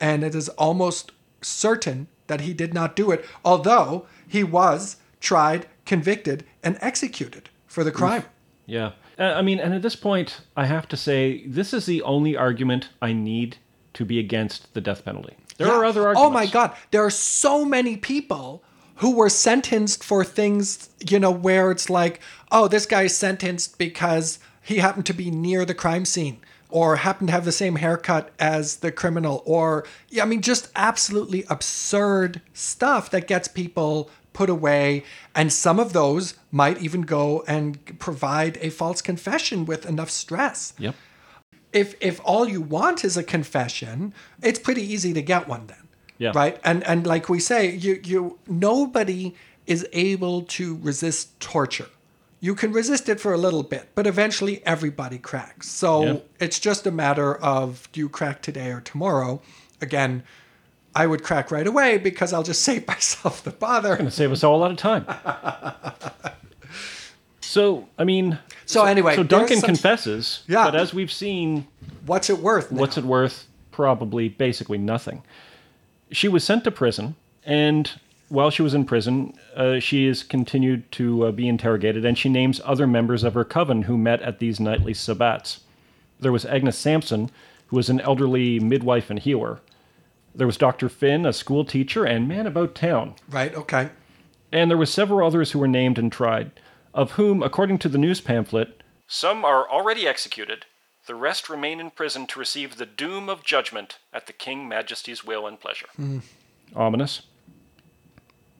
And 0.00 0.24
it 0.24 0.34
is 0.34 0.48
almost 0.50 1.12
certain 1.42 2.08
that 2.28 2.42
he 2.42 2.54
did 2.54 2.72
not 2.72 2.96
do 2.96 3.10
it, 3.10 3.24
although 3.44 4.06
he 4.26 4.44
was 4.44 4.96
tried, 5.20 5.66
convicted, 5.84 6.44
and 6.62 6.78
executed 6.80 7.50
for 7.66 7.82
the 7.82 7.90
crime. 7.90 8.24
Yeah. 8.66 8.92
Uh, 9.18 9.24
I 9.34 9.42
mean, 9.42 9.58
and 9.58 9.74
at 9.74 9.82
this 9.82 9.96
point, 9.96 10.42
I 10.56 10.66
have 10.66 10.86
to 10.88 10.96
say, 10.96 11.44
this 11.46 11.74
is 11.74 11.86
the 11.86 12.02
only 12.02 12.36
argument 12.36 12.90
I 13.02 13.12
need 13.12 13.56
to 13.94 14.04
be 14.04 14.18
against 14.18 14.72
the 14.74 14.80
death 14.80 15.04
penalty. 15.04 15.36
There 15.56 15.68
are 15.68 15.84
other 15.84 16.06
arguments. 16.06 16.28
Oh 16.28 16.30
my 16.30 16.46
God. 16.46 16.76
There 16.92 17.04
are 17.04 17.10
so 17.10 17.64
many 17.64 17.96
people 17.96 18.62
who 18.96 19.16
were 19.16 19.28
sentenced 19.28 20.04
for 20.04 20.24
things, 20.24 20.90
you 21.08 21.18
know, 21.18 21.30
where 21.30 21.70
it's 21.70 21.90
like, 21.90 22.20
oh, 22.52 22.68
this 22.68 22.86
guy's 22.86 23.16
sentenced 23.16 23.78
because 23.78 24.38
he 24.62 24.78
happened 24.78 25.06
to 25.06 25.14
be 25.14 25.30
near 25.30 25.64
the 25.64 25.74
crime 25.74 26.04
scene 26.04 26.40
or 26.70 26.96
happen 26.96 27.26
to 27.26 27.32
have 27.32 27.44
the 27.44 27.52
same 27.52 27.76
haircut 27.76 28.30
as 28.38 28.76
the 28.76 28.92
criminal 28.92 29.42
or, 29.46 29.86
yeah, 30.08 30.22
I 30.22 30.26
mean, 30.26 30.42
just 30.42 30.68
absolutely 30.76 31.44
absurd 31.48 32.42
stuff 32.52 33.10
that 33.10 33.26
gets 33.26 33.48
people 33.48 34.10
put 34.38 34.48
away, 34.48 35.02
and 35.34 35.52
some 35.52 35.80
of 35.80 35.92
those 35.92 36.34
might 36.52 36.80
even 36.80 37.02
go 37.02 37.42
and 37.48 37.98
provide 37.98 38.56
a 38.60 38.70
false 38.70 39.02
confession 39.02 39.66
with 39.66 39.84
enough 39.84 40.10
stress. 40.10 40.74
Yep. 40.78 40.94
If 41.72 41.96
if 42.00 42.20
all 42.22 42.48
you 42.48 42.60
want 42.60 43.04
is 43.04 43.16
a 43.16 43.24
confession, 43.24 44.14
it's 44.40 44.60
pretty 44.60 44.82
easy 44.82 45.12
to 45.12 45.22
get 45.22 45.48
one 45.48 45.66
then. 45.66 45.88
Yeah. 46.18 46.32
Right? 46.34 46.60
And 46.62 46.84
and 46.84 47.04
like 47.04 47.28
we 47.28 47.40
say, 47.40 47.74
you 47.74 48.00
you 48.04 48.38
nobody 48.46 49.34
is 49.66 49.84
able 49.92 50.42
to 50.42 50.76
resist 50.76 51.38
torture. 51.40 51.88
You 52.40 52.54
can 52.54 52.72
resist 52.72 53.08
it 53.08 53.18
for 53.20 53.32
a 53.32 53.36
little 53.36 53.62
bit, 53.64 53.88
but 53.96 54.06
eventually 54.06 54.64
everybody 54.64 55.18
cracks. 55.18 55.68
So 55.68 56.04
Yeah. 56.04 56.16
it's 56.38 56.60
just 56.60 56.86
a 56.86 56.90
matter 56.90 57.34
of 57.36 57.88
do 57.92 57.98
you 58.00 58.08
crack 58.08 58.42
today 58.42 58.70
or 58.70 58.80
tomorrow? 58.80 59.40
Again, 59.80 60.22
I 60.94 61.06
would 61.06 61.22
crack 61.24 61.50
right 61.50 61.66
away 61.66 61.98
because 61.98 62.32
I'll 62.32 62.42
just 62.44 62.62
save 62.68 62.86
myself 62.86 63.42
the 63.42 63.50
bother. 63.50 63.96
Gonna 63.96 64.10
save 64.10 64.30
us 64.32 64.44
all 64.44 64.56
a 64.56 64.60
lot 64.60 64.70
of 64.70 64.76
time. 64.76 65.04
so, 67.40 67.88
I 67.98 68.04
mean, 68.04 68.38
So 68.66 68.84
anyway, 68.84 69.16
so 69.16 69.22
Duncan 69.22 69.58
some- 69.58 69.66
confesses, 69.68 70.42
Yeah. 70.46 70.64
but 70.64 70.74
as 70.76 70.92
we've 70.94 71.12
seen, 71.12 71.66
What's 72.06 72.30
it 72.30 72.38
worth? 72.38 72.70
Now? 72.72 72.80
what's 72.80 72.96
it 72.96 73.04
worth? 73.04 73.46
Probably 73.72 74.28
basically 74.28 74.78
nothing. 74.78 75.22
She 76.10 76.28
was 76.28 76.42
sent 76.44 76.64
to 76.64 76.70
prison, 76.70 77.16
and 77.44 77.90
while 78.28 78.50
she 78.50 78.62
was 78.62 78.74
in 78.74 78.84
prison, 78.84 79.34
uh, 79.56 79.78
she 79.78 80.06
is 80.06 80.22
continued 80.22 80.90
to 80.92 81.26
uh, 81.26 81.32
be 81.32 81.48
interrogated, 81.48 82.04
and 82.04 82.16
she 82.16 82.28
names 82.28 82.60
other 82.64 82.86
members 82.86 83.24
of 83.24 83.34
her 83.34 83.44
coven 83.44 83.82
who 83.82 83.96
met 83.96 84.20
at 84.22 84.38
these 84.38 84.60
nightly 84.60 84.92
sabbats. 84.92 85.60
There 86.20 86.32
was 86.32 86.44
Agnes 86.44 86.76
Sampson, 86.76 87.30
who 87.68 87.76
was 87.76 87.88
an 87.88 88.00
elderly 88.00 88.60
midwife 88.60 89.10
and 89.10 89.18
healer. 89.18 89.60
There 90.34 90.46
was 90.46 90.56
Dr. 90.56 90.88
Finn, 90.88 91.26
a 91.26 91.32
school 91.32 91.64
teacher 91.64 92.04
and 92.04 92.28
man 92.28 92.46
about 92.46 92.74
town. 92.74 93.14
Right, 93.28 93.54
okay. 93.54 93.90
And 94.52 94.70
there 94.70 94.78
were 94.78 94.86
several 94.86 95.26
others 95.26 95.52
who 95.52 95.58
were 95.58 95.68
named 95.68 95.98
and 95.98 96.10
tried, 96.10 96.52
of 96.94 97.12
whom, 97.12 97.42
according 97.42 97.78
to 97.78 97.88
the 97.88 97.98
news 97.98 98.20
pamphlet, 98.20 98.82
some 99.10 99.42
are 99.42 99.66
already 99.68 100.06
executed, 100.06 100.66
the 101.06 101.14
rest 101.14 101.48
remain 101.48 101.80
in 101.80 101.90
prison 101.90 102.26
to 102.26 102.38
receive 102.38 102.76
the 102.76 102.84
doom 102.84 103.30
of 103.30 103.42
judgment 103.42 103.98
at 104.12 104.26
the 104.26 104.34
King 104.34 104.68
Majesty's 104.68 105.24
will 105.24 105.46
and 105.46 105.58
pleasure. 105.58 105.86
Ominous. 106.76 107.22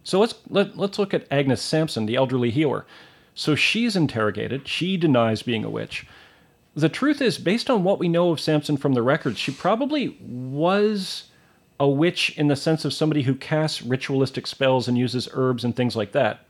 So 0.08 0.20
let's 0.20 0.36
let, 0.48 0.78
let's 0.78 0.98
look 0.98 1.12
at 1.12 1.30
Agnes 1.30 1.60
Sampson, 1.60 2.06
the 2.06 2.16
elderly 2.16 2.50
healer. 2.50 2.86
So 3.34 3.54
she's 3.54 3.94
interrogated. 3.94 4.66
She 4.66 4.96
denies 4.96 5.42
being 5.42 5.64
a 5.64 5.70
witch. 5.70 6.06
The 6.74 6.88
truth 6.88 7.20
is, 7.20 7.36
based 7.36 7.68
on 7.68 7.84
what 7.84 7.98
we 7.98 8.08
know 8.08 8.30
of 8.30 8.40
Sampson 8.40 8.78
from 8.78 8.94
the 8.94 9.02
records, 9.02 9.38
she 9.38 9.52
probably 9.52 10.16
was 10.22 11.24
a 11.78 11.86
witch 11.86 12.34
in 12.38 12.48
the 12.48 12.56
sense 12.56 12.86
of 12.86 12.94
somebody 12.94 13.24
who 13.24 13.34
casts 13.34 13.82
ritualistic 13.82 14.46
spells 14.46 14.88
and 14.88 14.96
uses 14.96 15.28
herbs 15.34 15.62
and 15.62 15.76
things 15.76 15.94
like 15.94 16.12
that. 16.12 16.46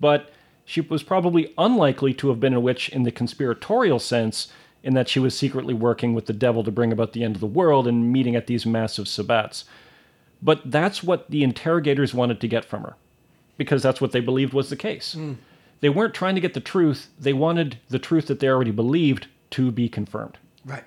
But 0.00 0.32
she 0.64 0.80
was 0.80 1.04
probably 1.04 1.54
unlikely 1.56 2.14
to 2.14 2.30
have 2.30 2.40
been 2.40 2.52
a 2.52 2.58
witch 2.58 2.88
in 2.88 3.04
the 3.04 3.12
conspiratorial 3.12 4.00
sense, 4.00 4.48
in 4.82 4.94
that 4.94 5.08
she 5.08 5.20
was 5.20 5.38
secretly 5.38 5.72
working 5.72 6.14
with 6.14 6.26
the 6.26 6.32
devil 6.32 6.64
to 6.64 6.72
bring 6.72 6.90
about 6.90 7.12
the 7.12 7.22
end 7.22 7.36
of 7.36 7.40
the 7.40 7.46
world 7.46 7.86
and 7.86 8.12
meeting 8.12 8.34
at 8.34 8.48
these 8.48 8.66
massive 8.66 9.04
sabbats. 9.04 9.62
But 10.42 10.70
that's 10.70 11.02
what 11.02 11.30
the 11.30 11.44
interrogators 11.44 12.12
wanted 12.12 12.40
to 12.40 12.48
get 12.48 12.64
from 12.64 12.82
her, 12.82 12.96
because 13.56 13.82
that's 13.82 14.00
what 14.00 14.12
they 14.12 14.20
believed 14.20 14.52
was 14.52 14.70
the 14.70 14.76
case. 14.76 15.12
Hmm. 15.12 15.34
They 15.80 15.88
weren't 15.88 16.14
trying 16.14 16.34
to 16.34 16.40
get 16.40 16.54
the 16.54 16.60
truth, 16.60 17.10
they 17.18 17.32
wanted 17.32 17.78
the 17.88 17.98
truth 17.98 18.26
that 18.26 18.40
they 18.40 18.48
already 18.48 18.70
believed 18.70 19.26
to 19.50 19.70
be 19.70 19.88
confirmed. 19.88 20.38
Right. 20.64 20.84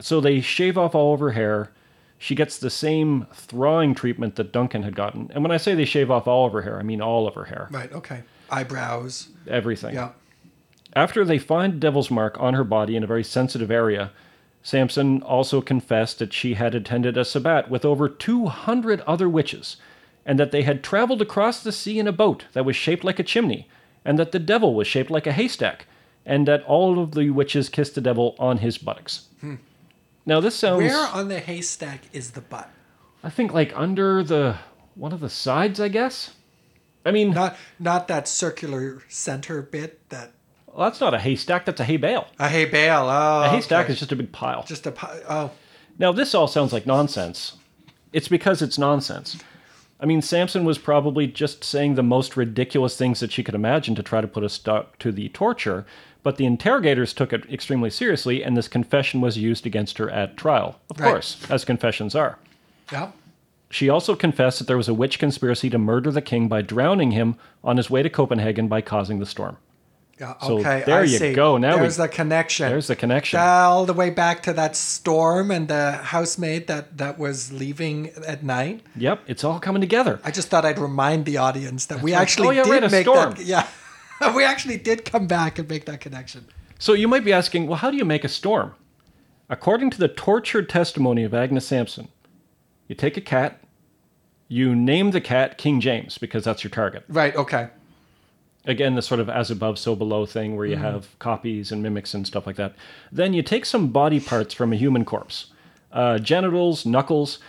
So 0.00 0.20
they 0.20 0.40
shave 0.40 0.76
off 0.78 0.94
all 0.94 1.14
of 1.14 1.20
her 1.20 1.32
hair. 1.32 1.72
She 2.18 2.34
gets 2.34 2.56
the 2.58 2.70
same 2.70 3.26
thrawing 3.32 3.94
treatment 3.94 4.36
that 4.36 4.52
Duncan 4.52 4.84
had 4.84 4.94
gotten. 4.94 5.30
And 5.34 5.42
when 5.42 5.50
I 5.50 5.56
say 5.56 5.74
they 5.74 5.84
shave 5.84 6.10
off 6.10 6.28
all 6.28 6.46
of 6.46 6.52
her 6.52 6.62
hair, 6.62 6.78
I 6.78 6.82
mean 6.82 7.00
all 7.00 7.26
of 7.26 7.34
her 7.34 7.44
hair. 7.44 7.68
Right, 7.70 7.92
okay. 7.92 8.22
Eyebrows. 8.48 9.28
Everything. 9.48 9.94
Yeah. 9.94 10.10
After 10.94 11.24
they 11.24 11.38
find 11.38 11.80
Devil's 11.80 12.10
Mark 12.10 12.38
on 12.40 12.54
her 12.54 12.64
body 12.64 12.96
in 12.96 13.02
a 13.02 13.08
very 13.08 13.24
sensitive 13.24 13.70
area, 13.70 14.12
Sampson 14.62 15.22
also 15.22 15.60
confessed 15.60 16.18
that 16.18 16.32
she 16.32 16.54
had 16.54 16.74
attended 16.74 17.16
a 17.16 17.24
sabbat 17.24 17.68
with 17.68 17.84
over 17.84 18.08
200 18.08 19.00
other 19.02 19.28
witches, 19.28 19.76
and 20.24 20.38
that 20.38 20.52
they 20.52 20.62
had 20.62 20.84
traveled 20.84 21.20
across 21.20 21.62
the 21.62 21.72
sea 21.72 21.98
in 21.98 22.06
a 22.06 22.12
boat 22.12 22.44
that 22.52 22.64
was 22.64 22.76
shaped 22.76 23.02
like 23.02 23.18
a 23.18 23.24
chimney, 23.24 23.68
and 24.04 24.18
that 24.18 24.32
the 24.32 24.38
devil 24.38 24.74
was 24.74 24.86
shaped 24.86 25.10
like 25.10 25.26
a 25.26 25.32
haystack, 25.32 25.86
and 26.24 26.46
that 26.46 26.62
all 26.64 27.00
of 27.00 27.12
the 27.12 27.30
witches 27.30 27.68
kissed 27.68 27.96
the 27.96 28.00
devil 28.00 28.36
on 28.38 28.58
his 28.58 28.78
buttocks. 28.78 29.26
Hmm. 29.40 29.56
Now 30.24 30.40
this 30.40 30.54
sounds 30.54 30.82
Where 30.82 31.08
on 31.08 31.28
the 31.28 31.40
haystack 31.40 32.02
is 32.12 32.30
the 32.30 32.40
butt? 32.40 32.70
I 33.24 33.30
think 33.30 33.52
like 33.52 33.76
under 33.76 34.22
the 34.22 34.56
one 34.94 35.12
of 35.12 35.20
the 35.20 35.30
sides, 35.30 35.80
I 35.80 35.88
guess. 35.88 36.34
I 37.04 37.10
mean, 37.10 37.30
Not 37.30 37.56
not 37.80 38.06
that 38.08 38.28
circular 38.28 39.02
center 39.08 39.62
bit 39.62 40.08
that 40.10 40.32
well, 40.74 40.88
that's 40.88 41.00
not 41.00 41.14
a 41.14 41.18
haystack, 41.18 41.64
that's 41.64 41.80
a 41.80 41.84
hay 41.84 41.96
bale. 41.96 42.26
a 42.38 42.48
hay 42.48 42.64
bale. 42.64 43.04
Oh, 43.08 43.42
A 43.44 43.48
haystack 43.48 43.84
okay. 43.84 43.92
is 43.92 43.98
just 43.98 44.12
a 44.12 44.16
big 44.16 44.32
pile. 44.32 44.64
just 44.64 44.86
a 44.86 44.92
pile. 44.92 45.20
oh 45.28 45.50
Now, 45.98 46.12
this 46.12 46.34
all 46.34 46.46
sounds 46.48 46.72
like 46.72 46.86
nonsense. 46.86 47.56
It's 48.12 48.28
because 48.28 48.60
it's 48.62 48.78
nonsense. 48.78 49.38
I 50.00 50.04
mean, 50.06 50.20
Sampson 50.20 50.64
was 50.64 50.78
probably 50.78 51.26
just 51.28 51.62
saying 51.62 51.94
the 51.94 52.02
most 52.02 52.36
ridiculous 52.36 52.96
things 52.96 53.20
that 53.20 53.30
she 53.32 53.44
could 53.44 53.54
imagine 53.54 53.94
to 53.94 54.02
try 54.02 54.20
to 54.20 54.26
put 54.28 54.42
a 54.42 54.48
stop 54.48 54.98
to 54.98 55.12
the 55.12 55.28
torture, 55.28 55.86
but 56.24 56.36
the 56.36 56.44
interrogators 56.46 57.14
took 57.14 57.32
it 57.32 57.48
extremely 57.52 57.88
seriously, 57.90 58.42
and 58.42 58.56
this 58.56 58.66
confession 58.68 59.20
was 59.20 59.38
used 59.38 59.64
against 59.64 59.98
her 59.98 60.10
at 60.10 60.36
trial. 60.36 60.80
Of 60.90 60.98
Right. 61.00 61.08
course, 61.12 61.36
as 61.50 61.64
confessions 61.64 62.14
are. 62.14 62.38
yeah. 62.90 63.12
She 63.70 63.88
also 63.88 64.14
confessed 64.14 64.58
that 64.58 64.66
there 64.66 64.76
was 64.76 64.88
a 64.88 64.92
witch 64.94 65.18
conspiracy 65.18 65.70
to 65.70 65.78
murder 65.78 66.10
the 66.10 66.20
king 66.20 66.46
by 66.46 66.60
drowning 66.62 67.12
him 67.12 67.36
on 67.64 67.78
his 67.78 67.88
way 67.88 68.02
to 68.02 68.10
Copenhagen 68.10 68.68
by 68.68 68.82
causing 68.82 69.18
the 69.18 69.24
storm. 69.24 69.56
Yeah, 70.22 70.34
So 70.40 70.58
okay, 70.60 70.84
there 70.86 71.00
I 71.00 71.02
you 71.02 71.18
see. 71.18 71.32
go. 71.34 71.56
Now 71.58 71.74
we- 71.74 71.80
there's 71.80 71.96
the 71.96 72.06
connection. 72.06 72.68
There's 72.68 72.86
the 72.86 72.94
connection. 72.94 73.40
all 73.40 73.84
the 73.86 73.92
way 73.92 74.08
back 74.10 74.40
to 74.44 74.52
that 74.52 74.76
storm 74.76 75.50
and 75.50 75.66
the 75.66 75.92
housemaid 75.92 76.68
that 76.68 76.96
that 76.98 77.18
was 77.18 77.52
leaving 77.52 78.10
at 78.24 78.44
night. 78.44 78.82
Yep, 78.96 79.22
it's 79.26 79.42
all 79.42 79.58
coming 79.58 79.80
together. 79.80 80.20
I 80.22 80.30
just 80.30 80.46
thought 80.48 80.64
I'd 80.64 80.78
remind 80.78 81.24
the 81.24 81.38
audience 81.38 81.86
that 81.86 82.00
we 82.02 82.12
right. 82.14 82.20
actually 82.22 82.46
Oh, 82.48 82.50
yeah, 82.52 82.62
did 82.62 82.82
right, 82.82 82.90
make 82.92 83.04
storm. 83.04 83.34
that. 83.34 83.44
Yeah, 83.44 83.66
we 84.36 84.44
actually 84.44 84.76
did 84.76 85.04
come 85.04 85.26
back 85.26 85.58
and 85.58 85.68
make 85.68 85.86
that 85.86 86.00
connection. 86.00 86.46
So 86.78 86.92
you 86.92 87.08
might 87.08 87.24
be 87.24 87.32
asking, 87.32 87.66
well, 87.66 87.78
how 87.78 87.90
do 87.90 87.96
you 87.96 88.04
make 88.04 88.22
a 88.22 88.28
storm? 88.28 88.74
According 89.50 89.90
to 89.90 89.98
the 89.98 90.08
tortured 90.08 90.68
testimony 90.68 91.24
of 91.24 91.34
Agnes 91.34 91.66
Sampson, 91.66 92.06
you 92.86 92.94
take 92.94 93.16
a 93.16 93.20
cat, 93.20 93.60
you 94.46 94.76
name 94.76 95.10
the 95.10 95.20
cat 95.20 95.58
King 95.58 95.80
James 95.80 96.16
because 96.16 96.44
that's 96.44 96.62
your 96.62 96.70
target. 96.70 97.02
Right. 97.08 97.34
Okay. 97.34 97.70
Again, 98.64 98.94
the 98.94 99.02
sort 99.02 99.18
of 99.20 99.28
as 99.28 99.50
above, 99.50 99.78
so 99.78 99.96
below 99.96 100.24
thing 100.24 100.56
where 100.56 100.66
you 100.66 100.76
have 100.76 101.18
copies 101.18 101.72
and 101.72 101.82
mimics 101.82 102.14
and 102.14 102.24
stuff 102.26 102.46
like 102.46 102.56
that. 102.56 102.74
Then 103.10 103.34
you 103.34 103.42
take 103.42 103.64
some 103.64 103.88
body 103.88 104.20
parts 104.20 104.54
from 104.54 104.72
a 104.72 104.76
human 104.76 105.04
corpse, 105.04 105.46
uh, 105.90 106.18
genitals, 106.18 106.86
knuckles, 106.86 107.40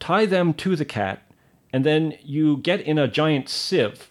tie 0.00 0.24
them 0.24 0.54
to 0.54 0.74
the 0.74 0.86
cat, 0.86 1.30
and 1.74 1.84
then 1.84 2.14
you 2.22 2.56
get 2.58 2.80
in 2.80 2.98
a 2.98 3.06
giant 3.06 3.50
sieve. 3.50 4.10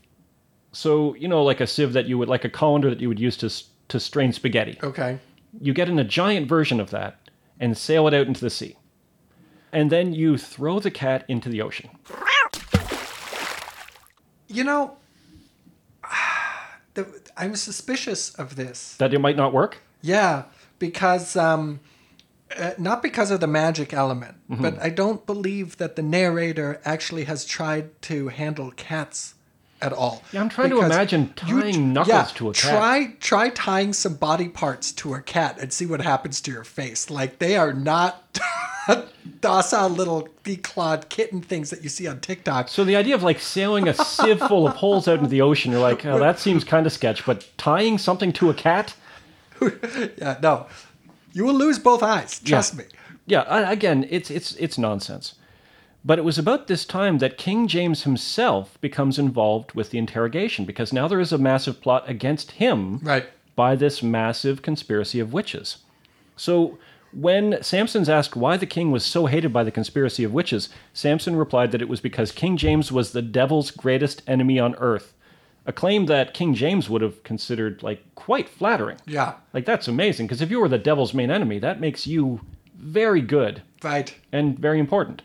So, 0.72 1.16
you 1.16 1.28
know, 1.28 1.44
like 1.44 1.62
a 1.62 1.68
sieve 1.68 1.94
that 1.94 2.06
you 2.06 2.18
would, 2.20 2.30
like 2.30 2.46
a 2.46 2.50
colander 2.50 2.90
that 2.92 3.02
you 3.02 3.08
would 3.08 3.20
use 3.20 3.36
to, 3.38 3.50
to 3.88 4.00
strain 4.00 4.32
spaghetti 4.32 4.78
Okay. 4.84 5.18
you 5.60 5.74
get 5.74 5.90
in 5.90 5.98
a 6.00 6.04
giant 6.04 6.48
version 6.48 6.80
of 6.80 6.92
that 6.92 7.20
and 7.60 7.76
sail 7.76 8.08
it 8.08 8.14
out 8.14 8.28
into 8.28 8.42
the 8.42 8.50
sea. 8.52 8.78
And 9.74 9.92
then 9.92 10.14
you 10.14 10.38
throw 10.38 10.80
the 10.80 10.92
cat 10.92 11.26
into 11.28 11.50
the 11.50 11.62
ocean. 11.62 11.90
You 14.48 14.64
know, 14.64 14.98
the, 16.94 17.08
I'm 17.38 17.56
suspicious 17.56 18.34
of 18.36 18.56
this. 18.56 18.96
That 18.98 19.14
it 19.14 19.20
might 19.20 19.38
not 19.38 19.54
work? 19.54 19.78
Yeah, 20.02 20.44
because 20.80 21.36
um, 21.36 21.80
uh, 22.58 22.72
not 22.78 23.02
because 23.04 23.32
of 23.32 23.40
the 23.40 23.48
magic 23.48 23.94
element, 23.94 24.36
Mm-hmm. 24.50 24.62
but 24.64 24.82
I 24.82 24.90
don't 24.90 25.26
believe 25.26 25.78
that 25.78 25.96
the 25.96 26.02
narrator 26.02 26.82
actually 26.84 27.24
has 27.26 27.46
tried 27.46 28.02
to 28.04 28.28
handle 28.28 28.72
cats 28.72 29.36
at 29.82 29.94
all. 29.94 30.24
Yeah, 30.32 30.42
I'm 30.42 30.50
trying 30.50 30.70
to 30.70 30.82
imagine 30.82 31.34
you- 31.48 31.62
tying 31.62 31.94
knuckles 31.94 32.10
yeah, 32.10 32.28
to 32.36 32.50
a 32.50 32.54
cat. 32.54 32.72
Try 32.72 33.16
try 33.20 33.50
tying 33.50 33.94
some 33.94 34.16
body 34.16 34.48
parts 34.48 34.92
to 34.94 35.14
a 35.14 35.22
cat 35.22 35.58
and 35.60 35.74
see 35.74 35.86
what 35.86 36.02
happens 36.02 36.42
to 36.42 36.52
your 36.52 36.64
face. 36.64 37.10
Like 37.10 37.40
they 37.40 37.58
are 37.58 37.74
not 37.74 38.40
docile 39.42 39.90
little 39.90 40.28
declawed 40.44 41.10
kitten 41.10 41.42
things 41.42 41.70
that 41.70 41.84
you 41.84 41.90
see 41.90 42.08
on 42.08 42.20
TikTok. 42.20 42.68
So 42.68 42.84
the 42.84 42.96
idea 42.96 43.16
of 43.16 43.24
like 43.24 43.40
sailing 43.40 43.88
a 43.88 43.94
sieve 43.94 44.40
full 44.40 44.68
of 44.68 44.76
holes 44.76 45.08
out 45.08 45.18
into 45.20 45.30
the 45.30 45.42
ocean, 45.42 45.72
you're 45.72 45.82
like, 45.82 46.06
oh, 46.06 46.20
that 46.20 46.40
seems 46.40 46.64
kind 46.64 46.86
of 46.86 46.92
sketch. 46.94 47.26
But 47.26 47.48
tying 47.58 47.98
something 47.98 48.32
to 48.34 48.50
a 48.50 48.54
cat? 48.54 48.96
Yeah, 50.18 50.40
no, 50.42 50.66
you 51.34 51.44
will 51.46 51.54
lose 51.54 51.78
both 51.78 52.02
eyes. 52.02 52.40
Trust 52.40 52.76
me. 52.76 52.86
Yeah, 53.28 53.70
again, 53.70 54.08
it's 54.10 54.32
it's 54.32 54.56
it's 54.56 54.80
nonsense. 54.80 55.36
But 56.04 56.18
it 56.18 56.24
was 56.26 56.40
about 56.40 56.68
this 56.68 56.84
time 56.86 57.20
that 57.20 57.38
King 57.38 57.68
James 57.68 58.04
himself 58.04 58.80
becomes 58.82 59.20
involved 59.20 59.74
with 59.74 59.92
the 59.92 59.98
interrogation 60.00 60.66
because 60.66 60.92
now 60.92 61.08
there 61.08 61.20
is 61.20 61.32
a 61.32 61.38
massive 61.38 61.80
plot 61.82 62.10
against 62.10 62.52
him 62.52 62.98
Right. 63.04 63.26
by 63.56 63.76
this 63.76 64.02
massive 64.02 64.62
conspiracy 64.62 65.20
of 65.20 65.34
witches. 65.34 65.78
So 66.36 66.78
When 67.14 67.62
Sampson's 67.62 68.08
asked 68.08 68.38
why 68.38 68.56
the 68.56 68.66
king 68.66 68.90
was 68.90 69.04
so 69.06 69.26
hated 69.26 69.52
by 69.52 69.66
the 69.66 69.70
conspiracy 69.72 70.24
of 70.24 70.32
witches, 70.32 70.70
Sampson 70.94 71.36
replied 71.36 71.74
that 71.74 71.82
it 71.82 71.90
was 71.90 72.00
because 72.00 72.32
King 72.32 72.56
James 72.56 72.90
was 72.90 73.12
the 73.12 73.22
devil's 73.22 73.70
greatest 73.70 74.22
enemy 74.28 74.58
on 74.60 74.76
earth. 74.76 75.14
A 75.66 75.74
claim 75.74 76.06
that 76.06 76.34
King 76.34 76.54
James 76.54 76.90
would 76.90 77.02
have 77.02 77.22
considered 77.24 77.84
like 77.84 78.02
quite 78.16 78.48
flattering. 78.48 78.96
Yeah. 79.06 79.34
Like 79.54 79.66
that's 79.66 79.90
amazing 79.90 80.28
because 80.28 80.42
if 80.42 80.50
you 80.50 80.62
were 80.62 80.70
the 80.70 80.78
devil's 80.78 81.14
main 81.14 81.30
enemy, 81.30 81.60
that 81.60 81.82
makes 81.82 82.08
you 82.08 82.40
very 82.78 83.20
good 83.22 83.62
Right. 83.84 84.16
and 84.32 84.58
very 84.58 84.80
important. 84.80 85.22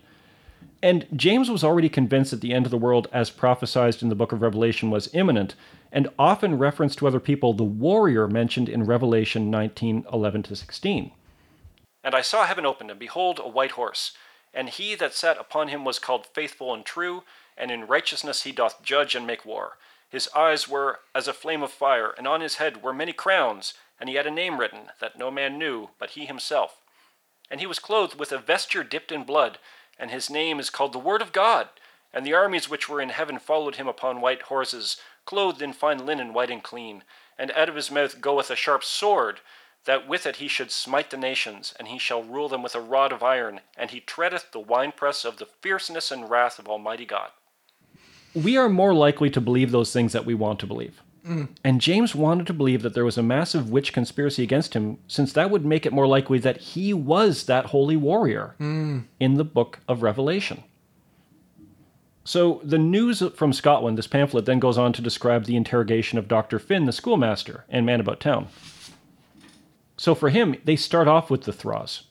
And 0.87 1.05
James 1.17 1.51
was 1.51 1.65
already 1.65 1.89
convinced 1.89 2.31
that 2.31 2.43
the 2.43 2.55
end 2.55 2.65
of 2.65 2.71
the 2.71 2.79
world, 2.79 3.09
as 3.13 3.29
prophesied 3.29 4.01
in 4.03 4.09
the 4.09 4.15
book 4.15 4.31
of 4.31 4.41
Revelation, 4.41 4.89
was 4.89 5.13
imminent, 5.13 5.57
and 5.91 6.09
often 6.17 6.59
referenced 6.59 6.99
to 6.99 7.09
other 7.09 7.19
people 7.19 7.53
the 7.53 7.65
warrior 7.65 8.29
mentioned 8.29 8.69
in 8.69 8.85
Revelation 8.85 9.51
19 9.51 10.07
11 10.13 10.45
to 10.45 10.55
16. 10.55 11.11
And 12.05 12.15
I 12.15 12.21
saw 12.21 12.45
heaven 12.45 12.65
opened, 12.65 12.93
and 12.93 13.01
behold, 13.01 13.41
a 13.43 13.49
white 13.49 13.73
horse. 13.73 14.13
And 14.55 14.69
he 14.69 14.95
that 14.95 15.13
sat 15.13 15.37
upon 15.39 15.67
him 15.67 15.85
was 15.85 15.99
called 15.99 16.29
faithful 16.33 16.73
and 16.73 16.85
true, 16.85 17.25
and 17.59 17.73
in 17.73 17.89
righteousness 17.89 18.45
he 18.45 18.53
doth 18.53 18.81
judge 18.85 19.17
and 19.17 19.27
make 19.27 19.45
war. 19.45 19.79
His 20.09 20.29
eyes 20.37 20.69
were 20.69 21.01
as 21.17 21.27
a 21.27 21.33
flame 21.33 21.65
of 21.65 21.73
fire, 21.73 22.15
and 22.17 22.29
on 22.29 22.43
his 22.43 22.59
head 22.59 22.81
were 22.81 22.95
many 22.95 23.13
crowns, 23.13 23.75
and 23.99 24.09
he 24.09 24.15
had 24.15 24.29
a 24.29 24.31
name 24.31 24.61
written 24.61 24.91
that 25.01 25.19
no 25.19 25.33
man 25.33 25.59
knew 25.59 25.89
but 25.99 26.11
he 26.11 26.27
himself. 26.27 26.81
And 27.51 27.59
he 27.59 27.67
was 27.67 27.81
clothed 27.81 28.17
with 28.17 28.31
a 28.31 28.39
vesture 28.39 28.85
dipped 28.85 29.11
in 29.11 29.25
blood, 29.25 29.59
and 29.99 30.11
his 30.11 30.31
name 30.31 30.59
is 30.59 30.71
called 30.71 30.93
the 30.93 30.99
Word 30.99 31.23
of 31.23 31.33
God. 31.33 31.69
And 32.13 32.25
the 32.25 32.35
armies 32.35 32.71
which 32.71 32.89
were 32.89 33.01
in 33.01 33.11
heaven 33.11 33.39
followed 33.39 33.77
him 33.77 33.89
upon 33.89 34.21
white 34.21 34.43
horses, 34.43 34.97
clothed 35.25 35.61
in 35.61 35.73
fine 35.73 36.07
linen 36.07 36.33
white 36.33 36.51
and 36.51 36.63
clean. 36.63 37.03
And 37.39 37.51
out 37.53 37.69
of 37.69 37.75
his 37.75 37.91
mouth 37.91 38.21
goeth 38.21 38.51
a 38.51 38.57
sharp 38.57 38.85
sword, 38.85 39.41
that 39.85 40.09
with 40.09 40.27
it 40.27 40.37
he 40.37 40.49
should 40.49 40.71
smite 40.71 41.11
the 41.11 41.17
nations, 41.17 41.75
and 41.79 41.89
he 41.89 41.99
shall 41.99 42.23
rule 42.23 42.49
them 42.49 42.63
with 42.63 42.75
a 42.75 42.81
rod 42.81 43.13
of 43.13 43.23
iron, 43.23 43.61
and 43.77 43.91
he 43.91 44.01
treadeth 44.01 44.53
the 44.53 44.61
winepress 44.61 45.25
of 45.25 45.37
the 45.39 45.47
fierceness 45.47 46.11
and 46.11 46.31
wrath 46.31 46.59
of 46.59 46.69
Almighty 46.69 47.05
God. 47.05 47.31
We 48.35 48.57
are 48.57 48.69
more 48.69 48.95
likely 48.95 49.31
to 49.31 49.41
believe 49.41 49.71
those 49.71 49.93
things 49.93 50.13
that 50.13 50.27
we 50.27 50.35
want 50.35 50.59
to 50.61 50.67
believe. 50.67 51.01
And 51.65 51.81
James 51.81 52.15
wanted 52.15 52.47
to 52.47 52.53
believe 52.53 52.83
that 52.83 52.95
there 52.95 53.05
was 53.05 53.19
a 53.19 53.23
massive 53.23 53.69
witch 53.71 53.93
conspiracy 53.93 54.43
against 54.45 54.75
him, 54.75 54.99
since 55.09 55.33
that 55.33 55.51
would 55.51 55.65
make 55.67 55.85
it 55.85 55.93
more 55.93 56.07
likely 56.07 56.39
that 56.39 56.59
he 56.59 56.95
was 56.95 57.47
that 57.47 57.67
holy 57.67 57.97
warrior 57.97 58.55
in 58.61 59.35
the 59.35 59.45
book 59.45 59.81
of 59.89 60.03
Revelation. 60.03 60.63
So, 62.25 62.61
the 62.65 62.79
news 62.79 63.23
from 63.37 63.53
Scotland, 63.53 63.97
this 63.99 64.07
pamphlet, 64.09 64.47
then 64.47 64.59
goes 64.59 64.79
on 64.79 64.93
to 64.95 65.03
describe 65.03 65.45
the 65.45 65.55
interrogation 65.57 66.19
of 66.19 66.27
Dr. 66.29 66.59
Finn, 66.59 66.85
the 66.87 66.93
schoolmaster, 66.93 67.65
and 67.69 67.87
man 67.87 68.01
about 68.01 68.19
town. 68.21 68.49
So, 69.97 70.15
for 70.15 70.29
him, 70.31 70.57
they 70.65 70.75
start 70.77 71.07
off 71.09 71.31
with 71.31 71.43
the 71.43 71.53
thraws, 71.53 72.03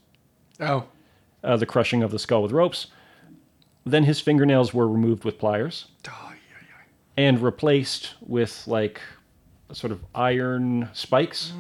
Oh. 0.59 0.86
uh, 1.43 1.57
the 1.57 1.66
crushing 1.66 2.01
of 2.01 2.11
the 2.11 2.20
skull 2.20 2.43
with 2.43 2.53
ropes. 2.53 2.88
Then 3.86 4.05
his 4.05 4.22
fingernails 4.22 4.74
were 4.74 4.88
removed 4.88 5.24
with 5.26 5.38
pliers 5.38 5.88
Oh. 6.07 6.32
And 7.18 7.41
replaced 7.41 8.13
with 8.22 8.66
like 8.68 9.01
sort 9.72 9.91
of 9.91 10.03
iron 10.13 10.89
spikes. 10.93 11.53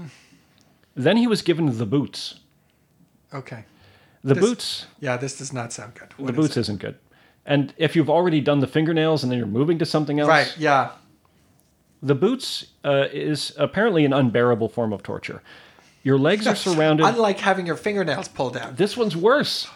Then 0.95 1.17
he 1.17 1.27
was 1.27 1.41
given 1.41 1.77
the 1.77 1.85
boots. 1.85 2.39
Okay. 3.33 3.65
The 4.23 4.33
This- 4.33 4.43
boots, 4.43 4.85
Yeah, 4.99 5.17
this 5.17 5.37
does 5.37 5.53
not 5.53 5.71
sound 5.73 5.93
good. 5.95 6.13
What 6.17 6.27
the 6.35 6.39
is 6.41 6.47
boots 6.47 6.57
isn't 6.57 6.79
good. 6.79 6.95
And 7.45 7.73
if 7.77 7.95
you've 7.95 8.09
already 8.09 8.41
done 8.41 8.59
the 8.59 8.67
fingernails 8.67 9.21
and 9.23 9.31
then 9.31 9.37
you're 9.37 9.47
moving 9.47 9.77
to 9.79 9.85
something 9.85 10.19
else, 10.19 10.29
Right. 10.29 10.55
Yeah. 10.57 10.91
the 12.01 12.15
boots 12.15 12.65
uh, 12.83 13.05
is 13.11 13.53
apparently 13.57 14.03
an 14.05 14.13
unbearable 14.13 14.69
form 14.69 14.91
of 14.93 15.03
torture. 15.03 15.41
Your 16.03 16.17
legs 16.17 16.47
are 16.47 16.55
surrounded. 16.67 17.05
Unlike 17.05 17.39
having 17.39 17.65
your 17.67 17.75
fingernails 17.75 18.27
pulled 18.27 18.57
out. 18.57 18.77
This 18.77 18.95
one's 18.97 19.15
worse. 19.15 19.67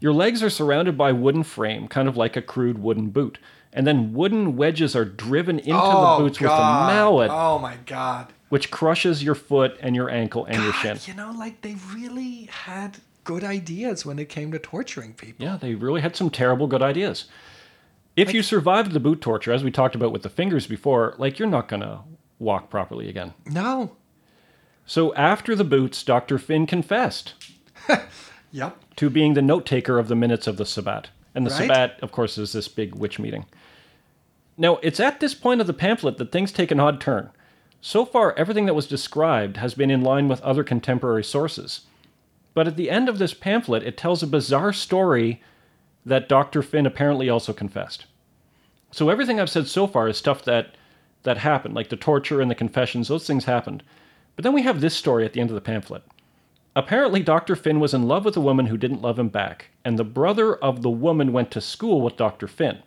Your 0.00 0.12
legs 0.12 0.42
are 0.42 0.50
surrounded 0.50 0.96
by 0.98 1.12
wooden 1.12 1.42
frame, 1.42 1.88
kind 1.88 2.08
of 2.08 2.16
like 2.16 2.36
a 2.36 2.42
crude 2.42 2.78
wooden 2.78 3.08
boot. 3.10 3.38
And 3.76 3.86
then 3.86 4.12
wooden 4.14 4.56
wedges 4.56 4.94
are 4.94 5.04
driven 5.04 5.58
into 5.58 5.72
oh, 5.74 6.16
the 6.18 6.22
boots 6.24 6.38
God. 6.38 6.44
with 6.48 6.52
a 6.58 6.94
mallet, 6.94 7.30
Oh 7.32 7.58
my 7.58 7.76
God. 7.86 8.32
which 8.48 8.70
crushes 8.70 9.22
your 9.24 9.34
foot 9.34 9.76
and 9.80 9.96
your 9.96 10.08
ankle 10.08 10.44
and 10.44 10.62
your 10.62 10.72
shin. 10.74 10.96
You 11.06 11.14
know, 11.14 11.32
like 11.36 11.60
they 11.62 11.74
really 11.92 12.44
had 12.52 12.98
good 13.24 13.42
ideas 13.42 14.06
when 14.06 14.18
it 14.20 14.28
came 14.28 14.52
to 14.52 14.58
torturing 14.60 15.12
people. 15.14 15.44
Yeah, 15.44 15.56
they 15.56 15.74
really 15.74 16.00
had 16.02 16.14
some 16.14 16.30
terrible 16.30 16.66
good 16.68 16.82
ideas. 16.82 17.24
If 18.16 18.32
you 18.32 18.44
survived 18.44 18.92
the 18.92 19.00
boot 19.00 19.20
torture, 19.20 19.52
as 19.52 19.64
we 19.64 19.72
talked 19.72 19.96
about 19.96 20.12
with 20.12 20.22
the 20.22 20.28
fingers 20.30 20.68
before, 20.68 21.14
like 21.18 21.40
you're 21.40 21.48
not 21.48 21.66
gonna 21.66 22.02
walk 22.38 22.70
properly 22.70 23.08
again. 23.08 23.34
No. 23.46 23.96
So 24.86 25.12
after 25.14 25.56
the 25.56 25.64
boots, 25.64 26.02
Dr. 26.04 26.38
Finn 26.38 26.66
confessed 26.68 27.34
Yep. 28.52 28.76
to 28.96 29.10
being 29.10 29.34
the 29.34 29.42
note 29.42 29.66
taker 29.66 29.98
of 29.98 30.06
the 30.06 30.14
minutes 30.14 30.46
of 30.46 30.58
the 30.58 30.66
Sabbat. 30.66 31.08
And 31.34 31.44
the 31.44 31.50
Right. 31.50 31.62
Sabbat, 31.66 31.98
of 32.02 32.12
course, 32.12 32.38
is 32.38 32.52
this 32.52 32.68
big 32.68 32.94
witch 32.94 33.18
meeting. 33.18 33.46
Now, 34.56 34.76
it's 34.82 35.00
at 35.00 35.20
this 35.20 35.34
point 35.34 35.60
of 35.60 35.66
the 35.66 35.72
pamphlet 35.72 36.16
that 36.18 36.30
things 36.30 36.52
take 36.52 36.70
an 36.70 36.80
odd 36.80 37.00
turn. 37.00 37.30
So 37.80 38.04
far, 38.04 38.32
everything 38.36 38.66
that 38.66 38.74
was 38.74 38.86
described 38.86 39.56
has 39.58 39.74
been 39.74 39.90
in 39.90 40.02
line 40.02 40.28
with 40.28 40.40
other 40.42 40.64
contemporary 40.64 41.24
sources. 41.24 41.82
But 42.54 42.68
at 42.68 42.76
the 42.76 42.88
end 42.88 43.08
of 43.08 43.18
this 43.18 43.34
pamphlet, 43.34 43.82
it 43.82 43.96
tells 43.96 44.22
a 44.22 44.28
bizarre 44.28 44.72
story 44.72 45.42
that 46.06 46.28
Dr. 46.28 46.62
Finn 46.62 46.86
apparently 46.86 47.28
also 47.28 47.52
confessed. 47.52 48.06
So 48.92 49.08
everything 49.08 49.40
I've 49.40 49.50
said 49.50 49.66
so 49.66 49.86
far 49.86 50.08
is 50.08 50.16
stuff 50.16 50.44
that 50.44 50.76
that 51.24 51.38
happened, 51.38 51.74
like 51.74 51.88
the 51.88 51.96
torture 51.96 52.40
and 52.40 52.50
the 52.50 52.54
confessions, 52.54 53.08
those 53.08 53.26
things 53.26 53.46
happened. 53.46 53.82
But 54.36 54.44
then 54.44 54.52
we 54.52 54.62
have 54.62 54.80
this 54.80 54.94
story 54.94 55.24
at 55.24 55.32
the 55.32 55.40
end 55.40 55.50
of 55.50 55.54
the 55.54 55.60
pamphlet. 55.60 56.04
Apparently, 56.76 57.22
Dr. 57.22 57.56
Finn 57.56 57.80
was 57.80 57.94
in 57.94 58.08
love 58.08 58.24
with 58.24 58.36
a 58.36 58.40
woman 58.40 58.66
who 58.66 58.76
didn't 58.76 59.02
love 59.02 59.18
him 59.18 59.28
back, 59.28 59.70
and 59.84 59.98
the 59.98 60.04
brother 60.04 60.54
of 60.56 60.82
the 60.82 60.90
woman 60.90 61.32
went 61.32 61.50
to 61.52 61.60
school 61.60 62.00
with 62.00 62.16
Dr. 62.16 62.46
Finn. 62.46 62.82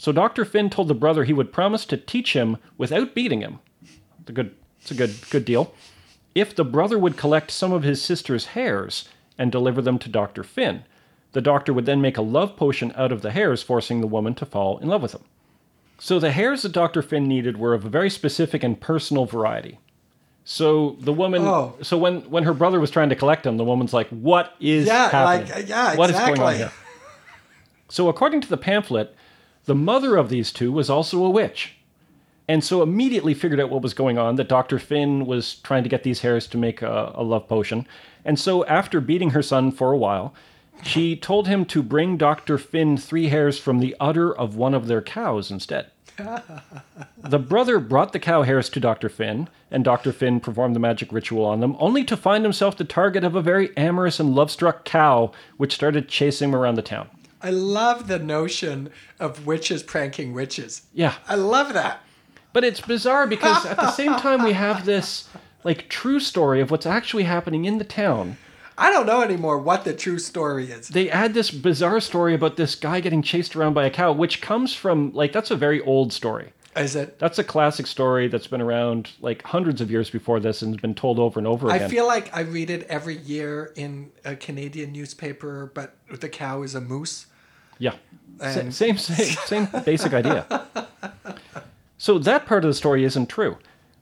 So 0.00 0.12
Dr. 0.12 0.46
Finn 0.46 0.70
told 0.70 0.88
the 0.88 0.94
brother 0.94 1.24
he 1.24 1.34
would 1.34 1.52
promise 1.52 1.84
to 1.84 1.98
teach 1.98 2.32
him 2.32 2.56
without 2.78 3.14
beating 3.14 3.42
him. 3.42 3.58
It's 3.82 4.30
a 4.30 4.32
good, 4.32 4.54
it's 4.80 4.90
a 4.90 4.94
good, 4.94 5.14
good 5.28 5.44
deal. 5.44 5.74
If 6.34 6.56
the 6.56 6.64
brother 6.64 6.98
would 6.98 7.18
collect 7.18 7.50
some 7.50 7.70
of 7.70 7.82
his 7.82 8.00
sister's 8.00 8.46
hairs 8.56 9.10
and 9.36 9.52
deliver 9.52 9.82
them 9.82 9.98
to 9.98 10.08
Dr. 10.08 10.42
Finn, 10.42 10.84
the 11.32 11.42
doctor 11.42 11.74
would 11.74 11.84
then 11.84 12.00
make 12.00 12.16
a 12.16 12.22
love 12.22 12.56
potion 12.56 12.94
out 12.96 13.12
of 13.12 13.20
the 13.20 13.32
hairs, 13.32 13.62
forcing 13.62 14.00
the 14.00 14.06
woman 14.06 14.34
to 14.36 14.46
fall 14.46 14.78
in 14.78 14.88
love 14.88 15.02
with 15.02 15.14
him. 15.14 15.20
So 15.98 16.18
the 16.18 16.32
hairs 16.32 16.62
that 16.62 16.72
Dr. 16.72 17.02
Finn 17.02 17.28
needed 17.28 17.58
were 17.58 17.74
of 17.74 17.84
a 17.84 17.90
very 17.90 18.08
specific 18.08 18.64
and 18.64 18.80
personal 18.80 19.26
variety. 19.26 19.80
So 20.46 20.96
the 21.00 21.12
woman, 21.12 21.42
Oh. 21.42 21.74
so 21.82 21.98
when 21.98 22.22
when 22.30 22.44
her 22.44 22.54
brother 22.54 22.80
was 22.80 22.90
trying 22.90 23.10
to 23.10 23.16
collect 23.16 23.42
them, 23.42 23.58
the 23.58 23.64
woman's 23.64 23.92
like, 23.92 24.08
"What 24.08 24.54
is 24.60 24.86
Yeah, 24.86 25.10
happening? 25.10 25.50
like, 25.50 25.68
yeah, 25.68 25.94
What 25.96 26.08
is 26.08 26.16
going 26.16 26.40
on 26.40 26.54
here?" 26.54 26.72
So 27.90 28.08
according 28.08 28.40
to 28.40 28.48
the 28.48 28.56
pamphlet, 28.56 29.14
the 29.66 29.74
mother 29.74 30.16
of 30.16 30.28
these 30.28 30.52
two 30.52 30.72
was 30.72 30.90
also 30.90 31.24
a 31.24 31.30
witch, 31.30 31.76
and 32.48 32.64
so 32.64 32.82
immediately 32.82 33.34
figured 33.34 33.60
out 33.60 33.70
what 33.70 33.82
was 33.82 33.94
going 33.94 34.18
on. 34.18 34.36
That 34.36 34.48
Dr. 34.48 34.78
Finn 34.78 35.26
was 35.26 35.56
trying 35.56 35.82
to 35.82 35.88
get 35.88 36.02
these 36.02 36.20
hairs 36.20 36.46
to 36.48 36.58
make 36.58 36.82
a, 36.82 37.12
a 37.14 37.22
love 37.22 37.48
potion, 37.48 37.86
and 38.24 38.38
so 38.38 38.64
after 38.66 39.00
beating 39.00 39.30
her 39.30 39.42
son 39.42 39.70
for 39.70 39.92
a 39.92 39.98
while, 39.98 40.34
she 40.82 41.16
told 41.16 41.46
him 41.46 41.64
to 41.66 41.82
bring 41.82 42.16
Dr. 42.16 42.58
Finn 42.58 42.96
three 42.96 43.28
hairs 43.28 43.58
from 43.58 43.78
the 43.78 43.94
udder 44.00 44.34
of 44.34 44.56
one 44.56 44.74
of 44.74 44.86
their 44.86 45.02
cows 45.02 45.50
instead. 45.50 45.90
The 47.22 47.38
brother 47.38 47.78
brought 47.78 48.12
the 48.12 48.18
cow 48.18 48.42
hairs 48.42 48.70
to 48.70 48.80
Dr. 48.80 49.08
Finn, 49.08 49.48
and 49.70 49.84
Dr. 49.84 50.10
Finn 50.10 50.40
performed 50.40 50.74
the 50.74 50.80
magic 50.80 51.12
ritual 51.12 51.44
on 51.44 51.60
them, 51.60 51.76
only 51.78 52.02
to 52.04 52.16
find 52.16 52.44
himself 52.44 52.76
the 52.76 52.84
target 52.84 53.24
of 53.24 53.36
a 53.36 53.42
very 53.42 53.76
amorous 53.76 54.18
and 54.18 54.34
love 54.34 54.50
struck 54.50 54.84
cow, 54.84 55.30
which 55.58 55.74
started 55.74 56.08
chasing 56.08 56.48
him 56.48 56.56
around 56.56 56.76
the 56.76 56.82
town. 56.82 57.08
I 57.42 57.50
love 57.50 58.06
the 58.06 58.18
notion 58.18 58.90
of 59.18 59.46
witches 59.46 59.82
pranking 59.82 60.32
witches. 60.32 60.82
Yeah. 60.92 61.14
I 61.26 61.36
love 61.36 61.72
that. 61.74 62.00
But 62.52 62.64
it's 62.64 62.80
bizarre 62.80 63.26
because 63.26 63.64
at 63.64 63.76
the 63.76 63.92
same 63.92 64.14
time, 64.16 64.42
we 64.42 64.52
have 64.52 64.84
this 64.84 65.28
like 65.64 65.88
true 65.88 66.20
story 66.20 66.60
of 66.60 66.70
what's 66.70 66.86
actually 66.86 67.24
happening 67.24 67.64
in 67.64 67.78
the 67.78 67.84
town. 67.84 68.36
I 68.76 68.90
don't 68.90 69.06
know 69.06 69.22
anymore 69.22 69.58
what 69.58 69.84
the 69.84 69.92
true 69.92 70.18
story 70.18 70.70
is. 70.70 70.88
They 70.88 71.10
add 71.10 71.34
this 71.34 71.50
bizarre 71.50 72.00
story 72.00 72.34
about 72.34 72.56
this 72.56 72.74
guy 72.74 73.00
getting 73.00 73.22
chased 73.22 73.54
around 73.54 73.74
by 73.74 73.84
a 73.84 73.90
cow, 73.90 74.12
which 74.12 74.40
comes 74.40 74.74
from 74.74 75.12
like 75.12 75.32
that's 75.32 75.50
a 75.50 75.56
very 75.56 75.82
old 75.82 76.12
story. 76.12 76.52
Is 76.76 76.94
it? 76.94 77.18
That's 77.18 77.38
a 77.38 77.44
classic 77.44 77.86
story 77.86 78.28
that's 78.28 78.46
been 78.46 78.60
around 78.60 79.10
like 79.20 79.42
hundreds 79.42 79.80
of 79.80 79.90
years 79.90 80.08
before 80.08 80.38
this 80.38 80.62
and 80.62 80.74
has 80.74 80.80
been 80.80 80.94
told 80.94 81.18
over 81.18 81.38
and 81.38 81.46
over 81.46 81.68
again. 81.68 81.82
I 81.82 81.88
feel 81.88 82.06
like 82.06 82.34
I 82.34 82.40
read 82.40 82.70
it 82.70 82.86
every 82.88 83.16
year 83.18 83.72
in 83.74 84.12
a 84.24 84.36
Canadian 84.36 84.92
newspaper, 84.92 85.70
but 85.74 85.96
the 86.20 86.28
cow 86.28 86.62
is 86.62 86.74
a 86.74 86.80
moose. 86.80 87.26
Yeah. 87.80 87.94
And- 88.40 88.72
same, 88.72 88.96
same, 88.96 89.24
same 89.46 89.68
basic 89.84 90.12
idea. 90.14 90.46
So 91.98 92.18
that 92.20 92.46
part 92.46 92.64
of 92.64 92.70
the 92.70 92.74
story 92.74 93.02
isn't 93.04 93.28
true. 93.28 93.58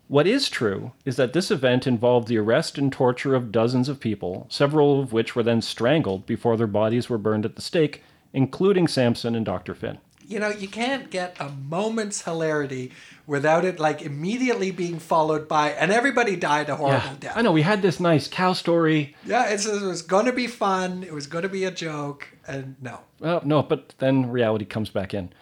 What 0.08 0.26
is 0.26 0.48
true 0.48 0.92
is 1.04 1.16
that 1.16 1.32
this 1.32 1.50
event 1.50 1.86
involved 1.86 2.28
the 2.28 2.38
arrest 2.38 2.78
and 2.78 2.92
torture 2.92 3.34
of 3.34 3.52
dozens 3.52 3.88
of 3.88 4.00
people, 4.00 4.46
several 4.48 5.00
of 5.00 5.12
which 5.12 5.34
were 5.34 5.42
then 5.42 5.60
strangled 5.60 6.24
before 6.26 6.56
their 6.56 6.66
bodies 6.66 7.08
were 7.10 7.18
burned 7.18 7.44
at 7.44 7.56
the 7.56 7.62
stake, 7.62 8.02
including 8.32 8.86
Sampson 8.88 9.34
and 9.34 9.44
Dr. 9.44 9.74
Finn. 9.74 9.98
You 10.28 10.38
know, 10.38 10.50
you 10.50 10.68
can't 10.68 11.10
get 11.10 11.36
a 11.40 11.48
moment's 11.48 12.22
hilarity 12.22 12.92
without 13.26 13.64
it 13.64 13.80
like 13.80 14.02
immediately 14.02 14.70
being 14.70 14.98
followed 14.98 15.48
by, 15.48 15.70
and 15.70 15.90
everybody 15.90 16.36
died 16.36 16.68
a 16.68 16.76
horrible 16.76 17.08
Yeah, 17.08 17.16
death. 17.18 17.36
I 17.36 17.42
know 17.42 17.50
we 17.50 17.62
had 17.62 17.80
this 17.80 17.98
nice 17.98 18.28
cow 18.28 18.52
story. 18.52 19.16
Yeah, 19.24 19.48
it's, 19.48 19.64
it 19.64 19.82
was 19.82 20.02
going 20.02 20.26
to 20.26 20.32
be 20.32 20.46
fun. 20.46 21.02
It 21.02 21.14
was 21.14 21.26
going 21.26 21.42
to 21.42 21.48
be 21.48 21.64
a 21.64 21.70
joke, 21.70 22.28
and 22.46 22.76
no. 22.80 23.00
Well, 23.20 23.40
no, 23.42 23.62
but 23.62 23.94
then 23.98 24.30
reality 24.30 24.66
comes 24.66 24.90
back 24.90 25.14
in. 25.14 25.32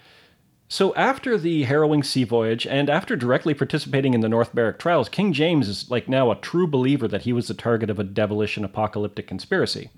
So 0.69 0.95
after 0.95 1.37
the 1.37 1.65
harrowing 1.65 2.03
sea 2.03 2.25
voyage 2.25 2.67
and 2.67 2.89
after 2.89 3.15
directly 3.17 3.55
participating 3.55 4.15
in 4.15 4.21
the 4.21 4.29
North 4.29 4.53
Berwick 4.53 4.79
trials, 4.79 5.09
King 5.09 5.33
James 5.33 5.69
is 5.69 5.91
like 5.91 6.09
now 6.09 6.31
a 6.31 6.37
true 6.37 6.67
believer 6.67 7.07
that 7.09 7.23
he 7.23 7.33
was 7.33 7.49
the 7.49 7.55
target 7.55 7.91
of 7.91 7.99
a 8.01 8.05
devilish 8.05 8.57
and 8.57 8.65
apocalyptic 8.65 9.29
conspiracy. 9.29 9.91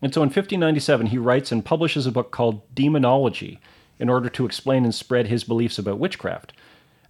And 0.00 0.14
so 0.14 0.20
in 0.22 0.26
1597 0.26 1.06
he 1.06 1.18
writes 1.18 1.50
and 1.50 1.64
publishes 1.64 2.06
a 2.06 2.12
book 2.12 2.30
called 2.30 2.62
Demonology 2.76 3.58
in 3.98 4.08
order 4.08 4.28
to 4.28 4.44
explain 4.46 4.84
and 4.84 4.94
spread 4.94 5.26
his 5.26 5.44
beliefs 5.44 5.78
about 5.78 5.98
witchcraft. 5.98 6.52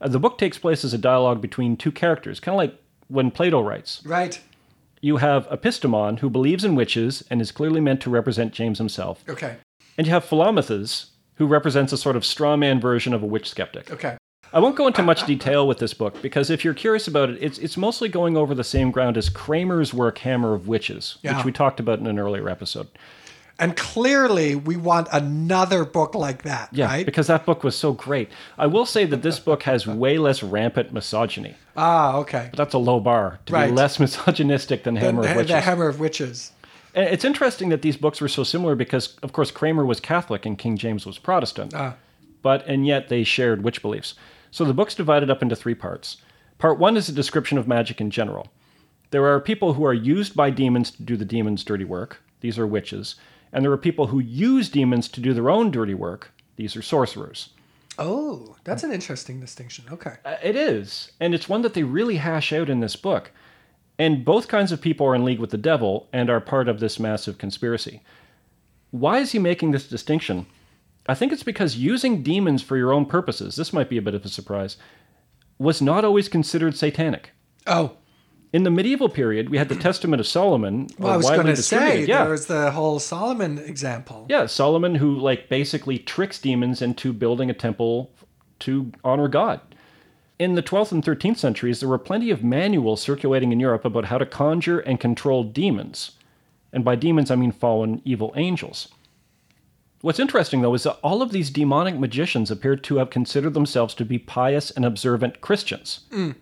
Uh, 0.00 0.08
the 0.08 0.18
book 0.18 0.38
takes 0.38 0.58
place 0.58 0.84
as 0.84 0.94
a 0.94 0.98
dialogue 0.98 1.40
between 1.40 1.76
two 1.76 1.92
characters, 1.92 2.40
kind 2.40 2.54
of 2.54 2.58
like 2.58 2.80
when 3.08 3.30
Plato 3.30 3.60
writes. 3.60 4.00
Right. 4.04 4.40
You 5.00 5.18
have 5.18 5.48
Epistemon, 5.48 6.18
who 6.20 6.30
believes 6.30 6.64
in 6.64 6.74
witches 6.74 7.24
and 7.30 7.40
is 7.40 7.52
clearly 7.52 7.80
meant 7.80 8.00
to 8.02 8.10
represent 8.10 8.52
James 8.52 8.78
himself. 8.78 9.22
Okay. 9.28 9.56
And 9.96 10.06
you 10.06 10.12
have 10.12 10.24
Philomathus, 10.24 11.10
who 11.34 11.46
represents 11.46 11.92
a 11.92 11.96
sort 11.96 12.16
of 12.16 12.24
straw 12.24 12.56
man 12.56 12.80
version 12.80 13.12
of 13.14 13.22
a 13.22 13.26
witch 13.26 13.48
skeptic. 13.48 13.90
Okay. 13.90 14.16
I 14.52 14.60
won't 14.60 14.76
go 14.76 14.86
into 14.86 15.02
much 15.02 15.26
detail 15.26 15.68
with 15.68 15.78
this 15.78 15.92
book 15.92 16.20
because 16.22 16.48
if 16.48 16.64
you're 16.64 16.72
curious 16.74 17.06
about 17.06 17.28
it, 17.28 17.38
it's, 17.40 17.58
it's 17.58 17.76
mostly 17.76 18.08
going 18.08 18.36
over 18.36 18.54
the 18.54 18.64
same 18.64 18.90
ground 18.90 19.16
as 19.18 19.28
Kramer's 19.28 19.92
work, 19.92 20.18
Hammer 20.18 20.54
of 20.54 20.66
Witches, 20.66 21.18
Yeah. 21.22 21.36
which 21.36 21.44
we 21.44 21.52
talked 21.52 21.80
about 21.80 21.98
in 21.98 22.06
an 22.06 22.18
earlier 22.18 22.48
episode. 22.48 22.88
And 23.60 23.76
clearly, 23.76 24.54
we 24.54 24.76
want 24.76 25.08
another 25.12 25.84
book 25.84 26.14
like 26.14 26.42
that, 26.44 26.68
Yeah, 26.72 26.86
right? 26.86 27.04
because 27.04 27.26
that 27.26 27.44
book 27.44 27.64
was 27.64 27.74
so 27.74 27.92
great. 27.92 28.30
I 28.56 28.66
will 28.68 28.86
say 28.86 29.04
that 29.06 29.22
this 29.22 29.40
book 29.40 29.64
has 29.64 29.84
way 29.86 30.16
less 30.18 30.42
rampant 30.44 30.92
misogyny. 30.92 31.56
ah, 31.76 32.16
okay. 32.18 32.48
But 32.50 32.56
that's 32.56 32.74
a 32.74 32.78
low 32.78 33.00
bar 33.00 33.40
to 33.46 33.52
Right. 33.52 33.66
be 33.70 33.72
less 33.74 33.98
misogynistic 34.04 34.84
than 34.84 34.94
Hammer 34.96 35.22
the, 35.22 35.30
of 35.30 35.36
Witches. 35.36 35.50
the 35.52 35.60
Hammer 35.60 35.88
of 35.88 35.98
Witches. 35.98 36.52
And 36.94 37.08
It's 37.08 37.24
interesting 37.24 37.68
that 37.70 37.82
these 37.82 37.96
books 37.96 38.20
were 38.20 38.28
so 38.28 38.44
similar 38.44 38.76
because, 38.76 39.16
of 39.24 39.32
course, 39.32 39.50
Kramer 39.50 39.84
was 39.84 39.98
Catholic 39.98 40.46
and 40.46 40.56
King 40.56 40.76
James 40.76 41.04
was 41.04 41.18
Protestant. 41.18 41.74
Ah. 41.74 41.94
But, 42.42 42.64
and 42.68 42.86
yet 42.86 43.08
they 43.08 43.24
shared 43.24 43.64
witch 43.64 43.82
beliefs. 43.82 44.14
So 44.52 44.64
the 44.64 44.72
book's 44.72 44.94
divided 44.94 45.30
up 45.30 45.42
into 45.42 45.56
three 45.56 45.74
parts. 45.74 46.18
Part 46.58 46.78
one 46.78 46.96
is 46.96 47.08
a 47.08 47.12
description 47.12 47.58
of 47.58 47.66
magic 47.66 48.00
in 48.00 48.10
general. 48.10 48.46
There 49.10 49.26
are 49.26 49.40
people 49.40 49.72
who 49.74 49.84
are 49.84 49.92
used 49.94 50.36
by 50.36 50.50
demons 50.50 50.92
to 50.92 51.02
do 51.02 51.16
the 51.16 51.24
demons' 51.24 51.64
dirty 51.64 51.84
work. 51.84 52.22
These 52.40 52.58
are 52.58 52.66
witches. 52.66 53.16
And 53.52 53.64
there 53.64 53.72
are 53.72 53.78
people 53.78 54.08
who 54.08 54.18
use 54.20 54.68
demons 54.68 55.08
to 55.08 55.20
do 55.20 55.32
their 55.32 55.50
own 55.50 55.70
dirty 55.70 55.94
work. 55.94 56.32
These 56.56 56.76
are 56.76 56.82
sorcerers. 56.82 57.50
Oh, 57.98 58.56
that's 58.64 58.84
an 58.84 58.92
interesting 58.92 59.40
distinction. 59.40 59.84
Okay. 59.90 60.14
Uh, 60.24 60.36
It 60.42 60.54
is. 60.54 61.12
And 61.20 61.34
it's 61.34 61.48
one 61.48 61.62
that 61.62 61.74
they 61.74 61.82
really 61.82 62.16
hash 62.16 62.52
out 62.52 62.68
in 62.70 62.80
this 62.80 62.96
book. 62.96 63.32
And 63.98 64.24
both 64.24 64.46
kinds 64.46 64.70
of 64.70 64.80
people 64.80 65.06
are 65.06 65.14
in 65.14 65.24
league 65.24 65.40
with 65.40 65.50
the 65.50 65.58
devil 65.58 66.08
and 66.12 66.30
are 66.30 66.40
part 66.40 66.68
of 66.68 66.78
this 66.78 67.00
massive 67.00 67.38
conspiracy. 67.38 68.02
Why 68.92 69.18
is 69.18 69.32
he 69.32 69.38
making 69.38 69.72
this 69.72 69.88
distinction? 69.88 70.46
I 71.08 71.14
think 71.14 71.32
it's 71.32 71.42
because 71.42 71.76
using 71.76 72.22
demons 72.22 72.62
for 72.62 72.76
your 72.76 72.92
own 72.92 73.06
purposes, 73.06 73.56
this 73.56 73.72
might 73.72 73.88
be 73.88 73.96
a 73.98 74.02
bit 74.02 74.14
of 74.14 74.24
a 74.24 74.28
surprise, 74.28 74.76
was 75.58 75.82
not 75.82 76.04
always 76.04 76.28
considered 76.28 76.76
satanic. 76.76 77.30
Oh, 77.66 77.96
In 78.52 78.62
the 78.62 78.70
medieval 78.70 79.10
period, 79.10 79.50
we 79.50 79.58
had 79.58 79.68
the 79.68 79.76
Testament 79.76 80.20
of 80.20 80.26
Solomon. 80.26 80.88
well, 80.98 81.12
I 81.12 81.16
was 81.16 81.28
going 81.28 81.46
to 81.46 81.56
say 81.56 82.04
yeah. 82.06 82.22
there 82.22 82.30
was 82.30 82.46
the 82.46 82.70
whole 82.70 82.98
Solomon 82.98 83.58
example. 83.58 84.26
Yeah, 84.28 84.46
Solomon 84.46 84.94
who 84.94 85.14
like 85.14 85.48
basically 85.48 85.98
tricks 85.98 86.38
demons 86.40 86.80
into 86.80 87.12
building 87.12 87.50
a 87.50 87.54
temple 87.54 88.10
to 88.60 88.90
honor 89.04 89.28
God. 89.28 89.60
In 90.38 90.54
the 90.54 90.62
12th 90.62 90.92
and 90.92 91.04
13th 91.04 91.36
centuries, 91.36 91.80
there 91.80 91.88
were 91.88 91.98
plenty 91.98 92.30
of 92.30 92.44
manuals 92.44 93.02
circulating 93.02 93.52
in 93.52 93.60
Europe 93.60 93.84
about 93.84 94.06
how 94.06 94.18
to 94.18 94.26
conjure 94.26 94.78
and 94.78 95.00
control 95.00 95.42
demons. 95.42 96.12
And 96.72 96.84
by 96.84 96.96
demons, 96.96 97.30
I 97.30 97.36
mean 97.36 97.52
fallen 97.52 98.00
evil 98.04 98.32
angels. 98.36 98.88
What's 100.00 100.20
interesting, 100.20 100.62
though, 100.62 100.74
is 100.74 100.84
that 100.84 100.98
all 101.02 101.22
of 101.22 101.32
these 101.32 101.50
demonic 101.50 101.98
magicians 101.98 102.52
appeared 102.52 102.84
to 102.84 102.96
have 102.98 103.10
considered 103.10 103.54
themselves 103.54 103.94
to 103.94 104.04
be 104.04 104.18
pious 104.18 104.70
and 104.70 104.84
observant 104.84 105.40
Christians. 105.40 106.00
Mm. 106.12 106.36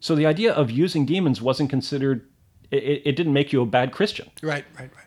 So 0.00 0.14
the 0.14 0.26
idea 0.26 0.52
of 0.52 0.70
using 0.70 1.06
demons 1.06 1.40
wasn't 1.42 1.70
considered, 1.70 2.26
it, 2.70 3.02
it 3.04 3.16
didn't 3.16 3.32
make 3.32 3.52
you 3.52 3.60
a 3.62 3.66
bad 3.66 3.92
Christian 3.92 4.30
Right, 4.42 4.64
right, 4.78 4.90
right. 4.96 5.06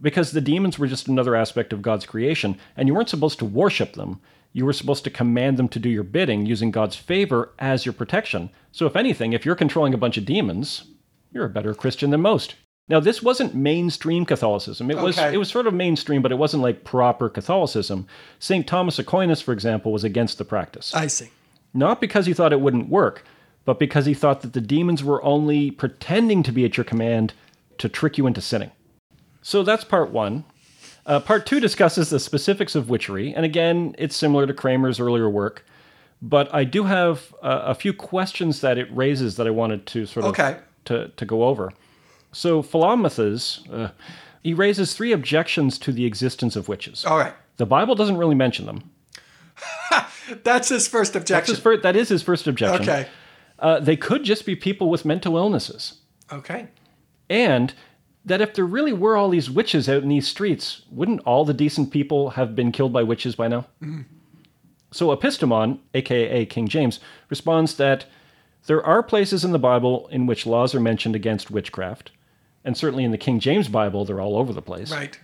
because 0.00 0.32
the 0.32 0.40
demons 0.40 0.78
were 0.78 0.86
just 0.88 1.08
another 1.08 1.36
aspect 1.36 1.72
of 1.72 1.82
God's 1.82 2.04
creation, 2.06 2.58
and 2.76 2.88
you 2.88 2.94
weren't 2.94 3.08
supposed 3.08 3.38
to 3.38 3.44
worship 3.44 3.94
them. 3.94 4.20
You 4.52 4.64
were 4.64 4.72
supposed 4.72 5.04
to 5.04 5.10
command 5.10 5.56
them 5.56 5.68
to 5.68 5.78
do 5.80 5.88
your 5.88 6.04
bidding 6.04 6.46
using 6.46 6.70
God's 6.70 6.94
favor 6.96 7.50
as 7.58 7.84
your 7.86 7.92
protection. 7.92 8.50
So, 8.70 8.86
if 8.86 8.94
anything, 8.96 9.32
if 9.32 9.44
you're 9.44 9.56
controlling 9.56 9.94
a 9.94 9.98
bunch 9.98 10.16
of 10.16 10.24
demons, 10.24 10.84
you're 11.32 11.44
a 11.46 11.48
better 11.50 11.74
Christian 11.74 12.10
than 12.10 12.20
most. 12.20 12.54
Now, 12.88 13.00
this 13.00 13.22
wasn't 13.22 13.54
mainstream 13.56 14.24
Catholicism. 14.26 14.90
It 14.90 14.98
was 14.98 15.18
Okay. 15.18 15.34
it 15.34 15.38
was 15.38 15.48
sort 15.48 15.66
of 15.66 15.74
mainstream, 15.74 16.22
but 16.22 16.30
it 16.30 16.38
wasn't 16.38 16.62
like 16.62 16.84
proper 16.84 17.28
Catholicism. 17.28 18.06
St. 18.38 18.66
Thomas 18.66 18.98
Aquinas, 18.98 19.40
for 19.40 19.52
example, 19.52 19.90
was 19.90 20.04
against 20.04 20.38
the 20.38 20.44
practice. 20.44 20.94
I 20.94 21.06
see. 21.08 21.30
Not 21.72 22.00
because 22.00 22.26
he 22.26 22.34
thought 22.34 22.52
it 22.52 22.60
wouldn't 22.60 22.88
work, 22.88 23.24
but 23.64 23.78
because 23.78 24.06
he 24.06 24.14
thought 24.14 24.42
that 24.42 24.52
the 24.52 24.60
demons 24.60 25.02
were 25.02 25.22
only 25.24 25.70
pretending 25.70 26.42
to 26.42 26.52
be 26.52 26.64
at 26.64 26.76
your 26.76 26.84
command 26.84 27.32
to 27.78 27.88
trick 27.88 28.18
you 28.18 28.26
into 28.26 28.40
sinning. 28.40 28.70
So 29.42 29.62
that's 29.62 29.84
part 29.84 30.10
one. 30.10 30.44
Uh, 31.06 31.20
part 31.20 31.44
two 31.44 31.60
discusses 31.60 32.08
the 32.10 32.18
specifics 32.18 32.74
of 32.74 32.88
witchery, 32.88 33.34
and 33.34 33.44
again, 33.44 33.94
it's 33.98 34.16
similar 34.16 34.46
to 34.46 34.54
Kramer's 34.54 34.98
earlier 34.98 35.28
work, 35.28 35.66
but 36.22 36.52
I 36.54 36.64
do 36.64 36.84
have 36.84 37.34
uh, 37.42 37.62
a 37.66 37.74
few 37.74 37.92
questions 37.92 38.60
that 38.62 38.78
it 38.78 38.88
raises 38.94 39.36
that 39.36 39.46
I 39.46 39.50
wanted 39.50 39.84
to 39.88 40.06
sort 40.06 40.24
of 40.24 40.30
Okay. 40.30 40.56
to, 40.86 41.08
to 41.08 41.24
go 41.26 41.44
over. 41.44 41.72
So 42.32 42.62
Philomathus, 42.62 43.60
uh, 43.70 43.88
he 44.42 44.54
raises 44.54 44.94
three 44.94 45.12
objections 45.12 45.78
to 45.80 45.92
the 45.92 46.06
existence 46.06 46.56
of 46.56 46.68
witches. 46.68 47.04
All 47.04 47.18
right. 47.18 47.34
The 47.58 47.66
Bible 47.66 47.94
doesn't 47.94 48.16
really 48.16 48.34
mention 48.34 48.64
them. 48.66 48.90
That's 50.42 50.68
his 50.70 50.88
first 50.88 51.12
That's 51.12 51.22
objection. 51.24 51.54
his 51.54 51.62
fir- 51.62 51.76
that 51.78 51.96
is 51.96 52.08
his 52.08 52.22
first 52.22 52.46
objection. 52.46 52.82
okay. 52.82 53.08
Uh, 53.58 53.80
they 53.80 53.96
could 53.96 54.24
just 54.24 54.44
be 54.46 54.56
people 54.56 54.90
with 54.90 55.04
mental 55.04 55.36
illnesses. 55.36 55.98
Okay. 56.32 56.68
And 57.30 57.74
that 58.24 58.40
if 58.40 58.54
there 58.54 58.64
really 58.64 58.92
were 58.92 59.16
all 59.16 59.28
these 59.28 59.50
witches 59.50 59.88
out 59.88 60.02
in 60.02 60.08
these 60.08 60.26
streets, 60.26 60.82
wouldn't 60.90 61.20
all 61.20 61.44
the 61.44 61.54
decent 61.54 61.90
people 61.90 62.30
have 62.30 62.54
been 62.54 62.72
killed 62.72 62.92
by 62.92 63.02
witches 63.02 63.34
by 63.34 63.48
now? 63.48 63.66
So 64.90 65.14
Epistemon, 65.14 65.78
aka 65.92 66.46
King 66.46 66.68
James, 66.68 67.00
responds 67.28 67.76
that 67.76 68.06
there 68.66 68.84
are 68.84 69.02
places 69.02 69.44
in 69.44 69.52
the 69.52 69.58
Bible 69.58 70.08
in 70.08 70.26
which 70.26 70.46
laws 70.46 70.74
are 70.74 70.80
mentioned 70.80 71.14
against 71.14 71.50
witchcraft, 71.50 72.12
and 72.64 72.76
certainly 72.76 73.04
in 73.04 73.10
the 73.10 73.18
King 73.18 73.40
James 73.40 73.68
Bible, 73.68 74.04
they're 74.04 74.20
all 74.20 74.38
over 74.38 74.52
the 74.52 74.62
place. 74.62 74.90
Right. 74.90 75.18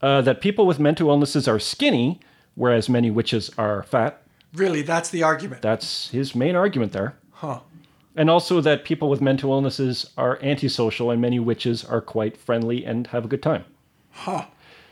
Uh, 0.00 0.20
that 0.22 0.40
people 0.40 0.66
with 0.66 0.78
mental 0.78 1.08
illnesses 1.08 1.48
are 1.48 1.58
skinny, 1.58 2.20
whereas 2.54 2.88
many 2.88 3.10
witches 3.10 3.50
are 3.58 3.82
fat. 3.82 4.22
Really, 4.54 4.82
that's 4.82 5.10
the 5.10 5.22
argument. 5.22 5.62
That's 5.62 6.10
his 6.10 6.34
main 6.34 6.54
argument 6.54 6.92
there. 6.92 7.16
Huh. 7.42 7.58
And 8.14 8.30
also 8.30 8.60
that 8.60 8.84
people 8.84 9.10
with 9.10 9.20
mental 9.20 9.50
illnesses 9.50 10.08
are 10.16 10.38
antisocial 10.42 11.10
and 11.10 11.20
many 11.20 11.40
witches 11.40 11.84
are 11.84 12.00
quite 12.00 12.36
friendly 12.36 12.84
and 12.84 13.08
have 13.08 13.24
a 13.24 13.28
good 13.28 13.42
time. 13.42 13.64
Huh. 14.12 14.44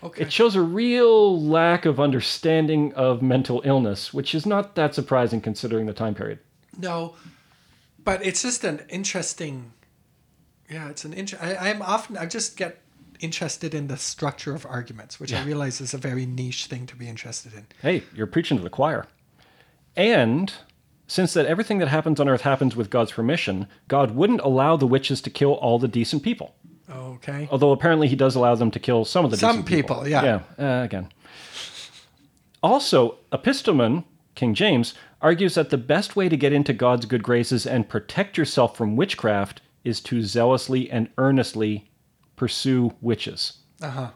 Okay. 0.02 0.22
It 0.22 0.32
shows 0.32 0.56
a 0.56 0.60
real 0.60 1.40
lack 1.40 1.86
of 1.86 2.00
understanding 2.00 2.92
of 2.94 3.22
mental 3.22 3.62
illness, 3.64 4.12
which 4.12 4.34
is 4.34 4.46
not 4.46 4.74
that 4.74 4.96
surprising 4.96 5.40
considering 5.40 5.86
the 5.86 5.92
time 5.92 6.16
period. 6.16 6.40
No, 6.76 7.14
but 8.02 8.24
it's 8.26 8.42
just 8.42 8.64
an 8.64 8.82
interesting. 8.88 9.72
Yeah, 10.68 10.88
it's 10.88 11.04
an 11.04 11.12
inter- 11.12 11.38
I, 11.40 11.70
I'm 11.70 11.82
often 11.82 12.16
I 12.16 12.26
just 12.26 12.56
get 12.56 12.80
interested 13.20 13.74
in 13.74 13.86
the 13.86 13.96
structure 13.96 14.56
of 14.56 14.66
arguments, 14.66 15.20
which 15.20 15.32
I 15.32 15.44
realize 15.44 15.80
is 15.80 15.94
a 15.94 15.98
very 15.98 16.26
niche 16.26 16.66
thing 16.66 16.86
to 16.86 16.96
be 16.96 17.06
interested 17.06 17.52
in. 17.52 17.66
Hey, 17.82 18.02
you're 18.12 18.26
preaching 18.26 18.56
to 18.56 18.64
the 18.64 18.70
choir. 18.70 19.06
And 19.94 20.52
since 21.10 21.34
that 21.34 21.44
everything 21.46 21.78
that 21.78 21.88
happens 21.88 22.20
on 22.20 22.28
earth 22.28 22.42
happens 22.42 22.76
with 22.76 22.88
God's 22.88 23.10
permission, 23.10 23.66
God 23.88 24.12
wouldn't 24.12 24.40
allow 24.42 24.76
the 24.76 24.86
witches 24.86 25.20
to 25.22 25.30
kill 25.30 25.54
all 25.54 25.80
the 25.80 25.88
decent 25.88 26.22
people. 26.22 26.54
Okay. 26.88 27.48
Although 27.50 27.72
apparently 27.72 28.06
he 28.06 28.14
does 28.14 28.36
allow 28.36 28.54
them 28.54 28.70
to 28.70 28.78
kill 28.78 29.04
some 29.04 29.24
of 29.24 29.32
the 29.32 29.36
Some 29.36 29.56
decent 29.56 29.66
people. 29.66 29.96
people, 29.96 30.08
yeah. 30.08 30.40
Yeah, 30.56 30.80
uh, 30.80 30.84
again. 30.84 31.08
Also, 32.62 33.18
Epistemon, 33.32 34.04
King 34.36 34.54
James, 34.54 34.94
argues 35.20 35.54
that 35.54 35.70
the 35.70 35.78
best 35.78 36.14
way 36.14 36.28
to 36.28 36.36
get 36.36 36.52
into 36.52 36.72
God's 36.72 37.06
good 37.06 37.24
graces 37.24 37.66
and 37.66 37.88
protect 37.88 38.38
yourself 38.38 38.76
from 38.76 38.94
witchcraft 38.94 39.62
is 39.82 40.00
to 40.02 40.22
zealously 40.22 40.88
and 40.92 41.08
earnestly 41.18 41.90
pursue 42.36 42.94
witches. 43.00 43.54
Uh 43.82 43.90
huh. 43.90 44.10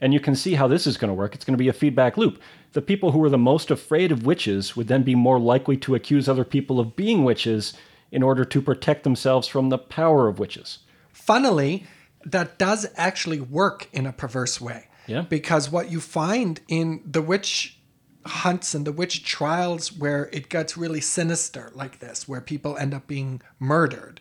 And 0.00 0.12
you 0.12 0.20
can 0.20 0.34
see 0.34 0.54
how 0.54 0.66
this 0.66 0.86
is 0.86 0.96
going 0.96 1.08
to 1.08 1.14
work. 1.14 1.34
It's 1.34 1.44
going 1.44 1.54
to 1.54 1.62
be 1.62 1.68
a 1.68 1.72
feedback 1.72 2.16
loop. 2.16 2.40
The 2.72 2.82
people 2.82 3.12
who 3.12 3.22
are 3.24 3.30
the 3.30 3.38
most 3.38 3.70
afraid 3.70 4.10
of 4.10 4.26
witches 4.26 4.76
would 4.76 4.88
then 4.88 5.02
be 5.02 5.14
more 5.14 5.38
likely 5.38 5.76
to 5.78 5.94
accuse 5.94 6.28
other 6.28 6.44
people 6.44 6.80
of 6.80 6.96
being 6.96 7.24
witches 7.24 7.74
in 8.10 8.22
order 8.22 8.44
to 8.44 8.60
protect 8.60 9.04
themselves 9.04 9.48
from 9.48 9.68
the 9.68 9.78
power 9.78 10.28
of 10.28 10.38
witches. 10.38 10.80
Funnily, 11.12 11.86
that 12.24 12.58
does 12.58 12.86
actually 12.96 13.40
work 13.40 13.88
in 13.92 14.06
a 14.06 14.12
perverse 14.12 14.60
way. 14.60 14.88
Yeah. 15.06 15.22
Because 15.22 15.70
what 15.70 15.90
you 15.90 16.00
find 16.00 16.60
in 16.68 17.02
the 17.04 17.22
witch 17.22 17.78
hunts 18.26 18.74
and 18.74 18.86
the 18.86 18.92
witch 18.92 19.24
trials 19.24 19.92
where 19.92 20.30
it 20.32 20.48
gets 20.48 20.76
really 20.76 21.00
sinister 21.00 21.70
like 21.74 21.98
this, 21.98 22.26
where 22.26 22.40
people 22.40 22.76
end 22.78 22.94
up 22.94 23.06
being 23.06 23.42
murdered, 23.58 24.20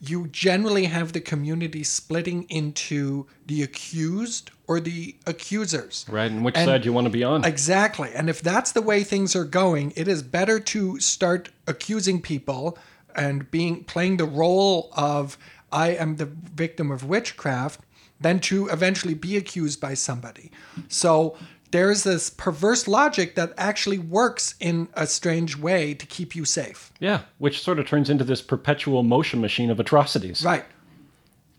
you 0.00 0.26
generally 0.28 0.84
have 0.86 1.12
the 1.12 1.20
community 1.20 1.82
splitting 1.84 2.44
into 2.48 3.26
the 3.46 3.62
accused 3.62 4.50
or 4.66 4.80
the 4.80 5.16
accusers. 5.26 6.04
Right. 6.08 6.30
And 6.30 6.44
which 6.44 6.56
And- 6.56 6.66
side 6.66 6.84
you 6.84 6.92
want 6.92 7.06
to 7.06 7.10
be 7.10 7.24
on? 7.24 7.44
Exactly. 7.44 8.10
And 8.14 8.28
if 8.28 8.40
that's 8.40 8.72
the 8.72 8.82
way 8.82 9.04
things 9.04 9.34
are 9.36 9.44
going, 9.44 9.92
it 9.96 10.08
is 10.08 10.22
better 10.22 10.58
to 10.60 11.00
start 11.00 11.50
accusing 11.66 12.20
people 12.20 12.78
and 13.14 13.50
being 13.50 13.84
playing 13.84 14.16
the 14.16 14.24
role 14.24 14.90
of 14.96 15.38
I 15.70 15.88
am 15.90 16.16
the 16.16 16.26
victim 16.26 16.90
of 16.90 17.04
witchcraft 17.04 17.80
than 18.20 18.38
to 18.40 18.68
eventually 18.68 19.14
be 19.14 19.36
accused 19.36 19.80
by 19.80 19.94
somebody. 19.94 20.50
So 20.88 21.36
there's 21.74 22.04
this 22.04 22.30
perverse 22.30 22.86
logic 22.86 23.34
that 23.34 23.52
actually 23.58 23.98
works 23.98 24.54
in 24.60 24.86
a 24.94 25.06
strange 25.08 25.56
way 25.56 25.92
to 25.92 26.06
keep 26.06 26.36
you 26.36 26.44
safe. 26.44 26.92
yeah. 27.00 27.22
Which 27.38 27.60
sort 27.60 27.80
of 27.80 27.86
turns 27.88 28.08
into 28.08 28.22
this 28.22 28.40
perpetual 28.40 29.02
motion 29.02 29.40
machine 29.40 29.70
of 29.70 29.80
atrocities. 29.80 30.44
Right. 30.44 30.64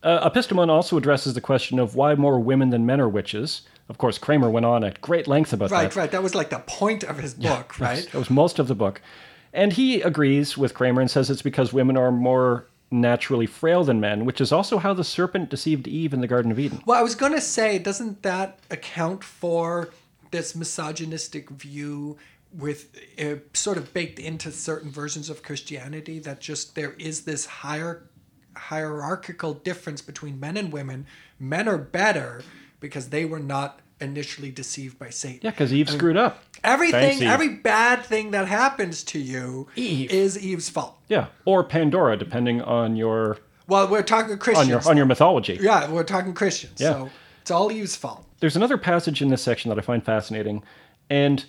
Uh, 0.01 0.29
Epistemon 0.29 0.69
also 0.69 0.95
addresses 0.97 1.33
the 1.33 1.41
question 1.41 1.79
of 1.79 1.95
why 1.95 2.15
more 2.15 2.39
women 2.39 2.69
than 2.69 2.85
men 2.85 3.01
are 3.01 3.09
witches. 3.09 3.63
Of 3.89 3.97
course, 3.97 4.17
Kramer 4.17 4.49
went 4.49 4.65
on 4.65 4.83
at 4.85 5.01
great 5.01 5.27
length 5.27 5.51
about 5.51 5.69
Right, 5.69 5.81
that. 5.89 5.95
right. 5.97 6.03
Right. 6.03 6.11
That 6.11 6.23
was 6.23 6.33
like 6.33 6.49
the 6.49 6.59
point 6.59 7.03
of 7.03 7.17
his 7.17 7.33
book, 7.33 7.77
right? 7.79 8.07
That 8.11 8.17
was 8.17 8.29
most 8.29 8.57
of 8.57 8.67
the 8.69 8.75
book. 8.75 9.01
And 9.51 9.73
he 9.73 10.01
agrees 10.01 10.57
with 10.57 10.73
Kramer 10.73 11.01
and 11.01 11.11
says 11.11 11.29
it's 11.29 11.41
because 11.41 11.73
women 11.73 11.97
are 11.97 12.11
more 12.11 12.67
naturally 12.91 13.47
frail 13.47 13.83
than 13.83 13.99
men, 13.99 14.23
which 14.25 14.39
is 14.39 14.51
also 14.51 14.77
how 14.77 14.93
the 14.93 15.03
serpent 15.03 15.49
deceived 15.49 15.87
Eve 15.87 16.13
in 16.13 16.21
the 16.21 16.27
Garden 16.27 16.51
of 16.51 16.59
Eden. 16.59 16.81
Well, 16.85 16.97
I 16.99 17.03
was 17.03 17.15
going 17.15 17.33
to 17.33 17.41
say, 17.41 17.79
doesn't 17.79 18.21
that 18.23 18.59
account 18.71 19.23
for 19.23 19.89
this 20.35 20.53
misogynistic 20.53 21.49
view 21.49 22.17
with 22.57 22.89
uh, 23.19 23.35
sort 23.53 23.77
of 23.77 23.93
baked 23.93 24.19
into 24.19 24.51
certain 24.51 24.91
versions 24.91 25.29
of 25.29 25.41
Christianity 25.43 26.19
that 26.19 26.41
just 26.41 26.75
there 26.75 26.93
is 26.99 27.21
this 27.21 27.45
higher 27.45 28.03
hierarchical 28.57 29.53
difference 29.53 30.01
between 30.01 30.39
men 30.39 30.57
and 30.57 30.71
women. 30.73 31.05
Men 31.39 31.67
are 31.67 31.77
better 31.77 32.43
because 32.79 33.09
they 33.09 33.23
were 33.25 33.39
not 33.39 33.79
initially 34.01 34.51
deceived 34.51 34.99
by 34.99 35.09
Satan. 35.09 35.39
Yeah, 35.43 35.51
because 35.51 35.73
Eve 35.73 35.89
screwed 35.89 36.17
up. 36.17 36.43
Everything, 36.63 37.01
Thanks, 37.01 37.21
Eve. 37.21 37.29
every 37.29 37.49
bad 37.49 38.03
thing 38.03 38.31
that 38.31 38.47
happens 38.47 39.03
to 39.05 39.19
you 39.19 39.67
Eve. 39.75 40.11
is 40.11 40.37
Eve's 40.37 40.67
fault. 40.69 40.97
Yeah, 41.07 41.27
or 41.45 41.63
Pandora, 41.63 42.17
depending 42.17 42.61
on 42.61 42.95
your 42.97 43.37
Well, 43.67 43.87
we're 43.87 44.03
talking 44.03 44.37
Christians. 44.37 44.65
on 44.65 44.69
your 44.69 44.81
on 44.89 44.97
your 44.97 45.05
mythology. 45.05 45.57
yeah, 45.61 45.89
we're 45.89 46.03
talking 46.03 46.33
Christians. 46.33 46.79
Yeah. 46.81 46.91
So 46.91 47.09
it's 47.41 47.51
all 47.51 47.71
Eve's 47.71 47.95
fault. 47.95 48.25
There's 48.39 48.55
another 48.55 48.77
passage 48.77 49.21
in 49.21 49.29
this 49.29 49.41
section 49.41 49.69
that 49.69 49.77
I 49.77 49.81
find 49.81 50.03
fascinating, 50.03 50.63
and 51.09 51.45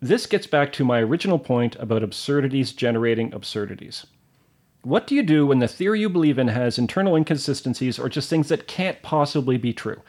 this 0.00 0.26
gets 0.26 0.46
back 0.46 0.72
to 0.74 0.84
my 0.84 1.00
original 1.00 1.38
point 1.38 1.76
about 1.76 2.02
absurdities 2.02 2.72
generating 2.72 3.32
absurdities. 3.32 4.06
What 4.82 5.06
do 5.06 5.14
you 5.14 5.22
do 5.22 5.46
when 5.46 5.58
the 5.58 5.68
theory 5.68 6.00
you 6.00 6.08
believe 6.08 6.38
in 6.38 6.48
has 6.48 6.78
internal 6.78 7.16
inconsistencies 7.16 7.98
or 7.98 8.08
just 8.08 8.30
things 8.30 8.48
that 8.48 8.68
can't 8.68 9.02
possibly 9.02 9.56
be 9.56 9.72
true? 9.72 10.02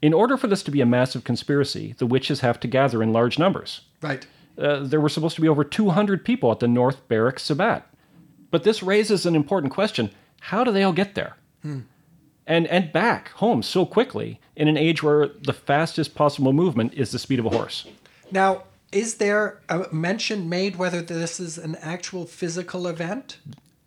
In 0.00 0.14
order 0.14 0.36
for 0.36 0.46
this 0.46 0.62
to 0.64 0.70
be 0.70 0.80
a 0.80 0.86
massive 0.86 1.24
conspiracy, 1.24 1.94
the 1.98 2.06
witches 2.06 2.40
have 2.40 2.58
to 2.60 2.68
gather 2.68 3.02
in 3.02 3.12
large 3.12 3.38
numbers. 3.38 3.82
Right. 4.00 4.26
Uh, 4.58 4.80
there 4.80 5.00
were 5.00 5.08
supposed 5.08 5.36
to 5.36 5.42
be 5.42 5.48
over 5.48 5.64
200 5.64 6.24
people 6.24 6.50
at 6.50 6.60
the 6.60 6.68
North 6.68 7.06
Berwick 7.08 7.38
Sabbat. 7.38 7.86
But 8.50 8.64
this 8.64 8.82
raises 8.82 9.26
an 9.26 9.36
important 9.36 9.72
question 9.72 10.10
how 10.40 10.64
do 10.64 10.72
they 10.72 10.82
all 10.82 10.94
get 10.94 11.14
there? 11.14 11.36
And, 12.50 12.66
and 12.66 12.92
back 12.92 13.28
home 13.34 13.62
so 13.62 13.86
quickly 13.86 14.40
in 14.56 14.66
an 14.66 14.76
age 14.76 15.04
where 15.04 15.28
the 15.28 15.52
fastest 15.52 16.16
possible 16.16 16.52
movement 16.52 16.94
is 16.94 17.12
the 17.12 17.18
speed 17.20 17.38
of 17.38 17.46
a 17.46 17.50
horse? 17.50 17.86
Now, 18.32 18.64
is 18.90 19.14
there 19.14 19.60
a 19.68 19.86
mention 19.92 20.48
made 20.48 20.74
whether 20.74 21.00
this 21.00 21.38
is 21.38 21.58
an 21.58 21.76
actual 21.76 22.26
physical 22.26 22.88
event? 22.88 23.38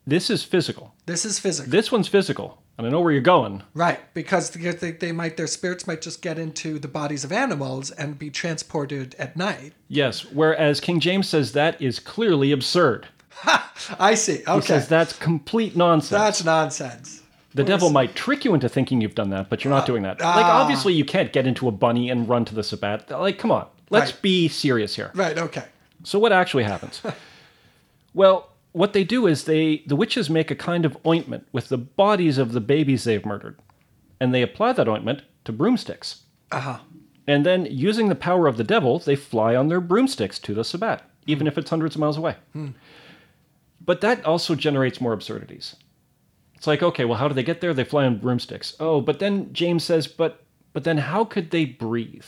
This 0.08 0.30
is 0.30 0.46
physical. 0.46 0.94
This 1.06 1.26
is 1.26 1.40
physical. 1.40 1.70
This 1.70 1.92
one's 1.92 2.08
physical, 2.08 2.58
and 2.78 2.88
I 2.88 2.90
know 2.90 3.02
where 3.02 3.12
you're 3.12 3.20
going. 3.20 3.64
right, 3.74 4.00
because 4.14 4.52
they, 4.52 4.92
they, 4.92 5.12
might 5.12 5.36
their 5.36 5.48
spirits 5.48 5.86
might 5.86 6.02
just 6.02 6.22
get 6.22 6.40
into 6.40 6.80
the 6.80 6.88
bodies 6.88 7.26
of 7.26 7.34
animals 7.34 7.92
and 7.92 8.18
be 8.18 8.30
transported 8.30 9.14
at 9.20 9.36
night. 9.36 9.74
Yes, 9.90 10.24
whereas 10.24 10.80
King 10.80 11.02
James 11.02 11.28
says 11.28 11.52
that 11.52 11.82
is 11.82 12.00
clearly 12.00 12.54
absurd. 12.54 13.08
I 14.00 14.16
see. 14.16 14.42
Okay. 14.48 14.56
He 14.56 14.62
says 14.62 14.88
that's 14.88 15.12
complete 15.18 15.76
nonsense. 15.76 16.10
That's 16.10 16.46
nonsense. 16.46 17.23
The 17.54 17.64
devil 17.64 17.90
might 17.90 18.16
trick 18.16 18.46
you 18.46 18.54
into 18.54 18.68
thinking 18.70 19.02
you've 19.02 19.16
done 19.16 19.30
that, 19.30 19.50
but 19.50 19.64
you're 19.64 19.74
not 19.74 19.86
doing 19.86 20.04
that. 20.04 20.20
like, 20.20 20.46
ah. 20.46 20.62
obviously, 20.62 20.94
you 20.94 21.06
can't 21.06 21.32
get 21.34 21.46
into 21.46 21.68
a 21.68 21.72
bunny 21.72 22.10
and 22.10 22.28
run 22.28 22.46
to 22.46 22.56
the 22.56 22.64
Sabbat. 22.64 23.10
Like, 23.12 23.38
come 23.38 23.52
on. 23.52 23.68
Let's 23.90 24.12
Right. 24.12 24.22
be 24.22 24.48
serious 24.48 24.96
here. 24.96 25.12
Right, 25.14 25.38
okay. 25.38 25.66
So 26.04 26.18
what 26.20 26.32
actually 26.32 26.64
happens? 26.64 27.02
well, 28.14 28.50
what 28.72 28.94
they 28.94 29.04
do 29.04 29.28
is 29.28 29.44
they 29.44 29.84
the 29.86 29.96
witches 29.96 30.30
make 30.30 30.50
a 30.50 30.56
kind 30.56 30.84
of 30.86 30.98
ointment 31.06 31.48
with 31.52 31.70
the 31.70 31.78
bodies 31.78 32.38
of 32.40 32.54
the 32.54 32.62
babies 32.62 33.04
they've 33.04 33.26
murdered, 33.26 33.60
and 34.20 34.34
they 34.34 34.42
apply 34.42 34.74
that 34.74 34.90
ointment 34.90 35.22
to 35.46 35.52
broomsticks. 35.52 36.24
Uh-huh. 36.52 36.80
And 37.28 37.46
then, 37.46 37.68
using 37.70 38.10
the 38.10 38.16
power 38.16 38.48
of 38.48 38.58
the 38.58 38.64
devil, 38.64 39.00
they 39.00 39.16
fly 39.16 39.56
on 39.56 39.68
their 39.70 39.80
broomsticks 39.80 40.40
to 40.40 40.54
the 40.54 40.64
Sabbat, 40.64 41.04
even 41.28 41.48
if 41.48 41.58
it's 41.58 41.70
hundreds 41.70 41.96
of 41.96 42.02
miles 42.02 42.18
away. 42.18 42.36
But 43.86 44.02
that 44.02 44.26
also 44.26 44.56
generates 44.56 45.00
more 45.00 45.14
absurdities. 45.14 45.76
It's 46.64 46.68
like, 46.70 46.82
okay, 46.82 47.04
well, 47.04 47.18
how 47.18 47.28
do 47.28 47.34
they 47.34 47.44
get 47.44 47.60
there? 47.60 47.74
They 47.74 47.84
fly 47.84 48.06
on 48.06 48.20
broomsticks. 48.20 48.74
Oh, 48.80 49.02
but 49.02 49.20
then 49.20 49.52
James 49.52 49.84
says, 49.84 50.08
but 50.08 50.46
but 50.72 50.86
then 50.86 50.98
how 50.98 51.26
could 51.26 51.52
they 51.52 51.66
breathe? 51.66 52.24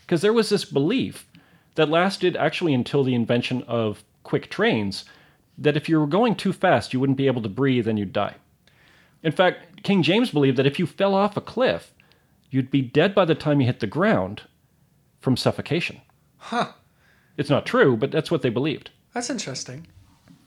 Because 0.00 0.22
there 0.22 0.32
was 0.32 0.48
this 0.48 0.64
belief 0.64 1.28
that 1.76 1.88
lasted 1.88 2.36
actually 2.36 2.74
until 2.74 3.04
the 3.04 3.14
invention 3.14 3.62
of 3.68 4.02
quick 4.24 4.50
trains 4.50 5.04
that 5.56 5.76
if 5.76 5.88
you 5.88 6.00
were 6.00 6.08
going 6.08 6.34
too 6.34 6.52
fast, 6.52 6.92
you 6.92 6.98
wouldn't 6.98 7.16
be 7.16 7.28
able 7.28 7.42
to 7.42 7.48
breathe 7.48 7.86
and 7.86 7.96
you'd 7.96 8.12
die. 8.12 8.34
In 9.22 9.30
fact, 9.30 9.84
King 9.84 10.02
James 10.02 10.32
believed 10.32 10.56
that 10.56 10.66
if 10.66 10.80
you 10.80 10.84
fell 10.84 11.14
off 11.14 11.36
a 11.36 11.40
cliff, 11.40 11.94
you'd 12.50 12.72
be 12.72 12.82
dead 12.82 13.14
by 13.14 13.24
the 13.24 13.36
time 13.36 13.60
you 13.60 13.68
hit 13.68 13.78
the 13.78 13.86
ground 13.86 14.42
from 15.20 15.36
suffocation. 15.36 16.00
Huh. 16.38 16.72
It's 17.36 17.50
not 17.50 17.66
true, 17.66 17.96
but 17.96 18.10
that's 18.10 18.32
what 18.32 18.42
they 18.42 18.50
believed. 18.50 18.90
That's 19.14 19.30
interesting. 19.30 19.86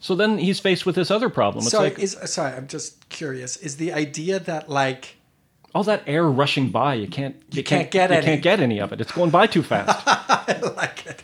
So 0.04 0.16
then 0.16 0.38
he's 0.38 0.60
faced 0.60 0.86
with 0.86 0.96
this 0.96 1.10
other 1.10 1.30
problem. 1.30 1.62
It's 1.64 1.72
Sorry, 1.72 1.92
like 1.92 2.00
is 2.00 2.18
sorry, 2.26 2.54
I'm 2.58 2.68
just 2.68 3.08
curious. 3.08 3.56
Is 3.56 3.78
the 3.78 3.94
idea 3.94 4.38
that 4.38 4.70
like 4.70 5.16
all 5.74 5.84
that 5.86 6.04
air 6.06 6.28
rushing 6.28 6.72
by, 6.72 6.96
you 6.96 7.08
can't 7.08 7.38
you, 7.52 7.64
can't 7.64 7.90
get 7.90 8.10
you 8.10 8.18
any. 8.18 8.26
can't 8.26 8.42
get 8.42 8.60
any 8.60 8.80
of 8.82 8.92
it. 8.92 9.00
It's 9.00 9.14
going 9.14 9.30
by 9.30 9.48
too 9.48 9.64
fast. 9.64 10.04
I 10.06 10.60
like 10.76 11.06
it. 11.06 11.24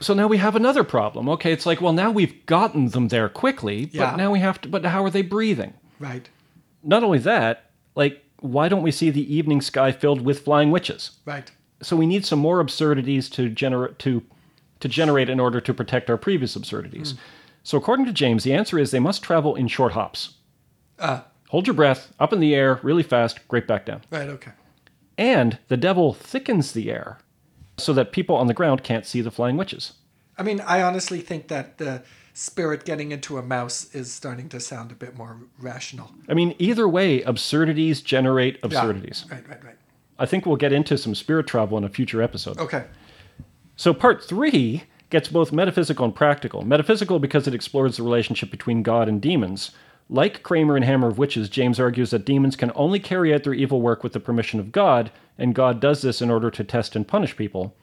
so 0.00 0.14
now 0.14 0.26
we 0.26 0.38
have 0.38 0.56
another 0.56 0.82
problem. 0.82 1.28
Okay, 1.28 1.52
it's 1.52 1.64
like, 1.64 1.80
well, 1.80 1.92
now 1.92 2.10
we've 2.10 2.44
gotten 2.46 2.88
them 2.88 3.06
there 3.06 3.28
quickly, 3.28 3.86
but 3.86 3.94
Yeah. 3.94 4.16
now 4.16 4.32
we 4.32 4.40
have 4.40 4.60
to 4.62 4.68
but 4.68 4.84
how 4.84 5.04
are 5.04 5.10
they 5.10 5.22
breathing? 5.22 5.72
Right. 6.00 6.28
Not 6.82 7.04
only 7.04 7.18
that, 7.20 7.70
like 7.94 8.20
why 8.40 8.68
don't 8.68 8.82
we 8.82 8.90
see 8.90 9.10
the 9.10 9.32
evening 9.32 9.60
sky 9.60 9.92
filled 9.92 10.22
with 10.22 10.40
flying 10.44 10.72
witches? 10.72 11.12
Right. 11.24 11.52
so 11.82 11.94
we 11.94 12.06
need 12.06 12.26
some 12.26 12.40
more 12.40 12.58
absurdities 12.58 13.30
to 13.30 13.48
generate 13.48 14.00
to 14.00 14.24
to 14.80 14.88
generate 14.88 15.28
in 15.30 15.38
order 15.38 15.60
to 15.60 15.72
protect 15.72 16.10
our 16.10 16.16
previous 16.16 16.56
absurdities. 16.56 17.12
Hmm. 17.12 17.18
So 17.66 17.76
according 17.76 18.06
to 18.06 18.12
James, 18.12 18.44
the 18.44 18.54
answer 18.54 18.78
is 18.78 18.92
they 18.92 19.00
must 19.00 19.24
travel 19.24 19.56
in 19.56 19.66
short 19.66 19.92
hops. 19.92 20.34
Uh 21.00 21.22
Hold 21.48 21.66
your 21.66 21.74
breath, 21.74 22.12
up 22.20 22.32
in 22.32 22.38
the 22.38 22.54
air, 22.54 22.78
really 22.84 23.02
fast, 23.02 23.46
great 23.48 23.66
back 23.66 23.86
down. 23.86 24.02
right, 24.10 24.28
okay. 24.28 24.52
And 25.18 25.58
the 25.66 25.76
devil 25.76 26.12
thickens 26.12 26.72
the 26.72 26.90
air 26.92 27.18
so 27.76 27.92
that 27.92 28.12
people 28.12 28.36
on 28.36 28.46
the 28.46 28.54
ground 28.54 28.84
can't 28.84 29.04
see 29.04 29.20
the 29.20 29.30
flying 29.32 29.56
witches. 29.56 29.94
I 30.38 30.42
mean, 30.44 30.60
I 30.60 30.82
honestly 30.82 31.20
think 31.20 31.48
that 31.48 31.78
the 31.78 32.02
spirit 32.34 32.84
getting 32.84 33.10
into 33.10 33.36
a 33.38 33.42
mouse 33.42 33.92
is 33.94 34.12
starting 34.12 34.48
to 34.50 34.60
sound 34.60 34.92
a 34.92 34.94
bit 34.94 35.16
more 35.16 35.38
rational. 35.58 36.10
I 36.28 36.34
mean, 36.34 36.54
either 36.58 36.88
way, 36.88 37.22
absurdities 37.22 38.00
generate 38.00 38.54
Yeah. 38.56 38.60
absurdities. 38.66 39.24
Right, 39.30 39.48
right, 39.48 39.64
right. 39.64 39.76
I 40.20 40.26
think 40.26 40.46
we'll 40.46 40.56
get 40.56 40.72
into 40.72 40.96
some 40.98 41.14
spirit 41.16 41.46
travel 41.48 41.76
in 41.78 41.84
a 41.84 41.88
future 41.88 42.22
episode. 42.22 42.58
Okay. 42.58 42.84
So 43.76 43.92
part 43.94 44.22
three 44.24 44.84
gets 45.10 45.28
both 45.28 45.52
metaphysical 45.52 46.04
and 46.04 46.14
practical. 46.14 46.62
Metaphysical 46.62 47.18
because 47.18 47.46
it 47.46 47.54
explores 47.54 47.96
the 47.96 48.02
relationship 48.02 48.50
between 48.50 48.82
God 48.82 49.08
and 49.08 49.20
demons. 49.20 49.70
Like 50.08 50.42
Kramer 50.42 50.76
and 50.76 50.84
Hammer 50.84 51.08
of 51.08 51.18
Witches, 51.18 51.48
James 51.48 51.80
argues 51.80 52.10
that 52.10 52.24
demons 52.24 52.56
can 52.56 52.70
only 52.74 53.00
carry 53.00 53.34
out 53.34 53.42
their 53.42 53.54
evil 53.54 53.80
work 53.80 54.02
with 54.02 54.12
the 54.12 54.20
permission 54.20 54.60
of 54.60 54.72
God, 54.72 55.10
and 55.36 55.54
God 55.54 55.80
does 55.80 56.02
this 56.02 56.22
in 56.22 56.30
order 56.30 56.50
to 56.50 56.64
test 56.64 56.94
and 56.94 57.06
punish 57.06 57.36
people. 57.36 57.74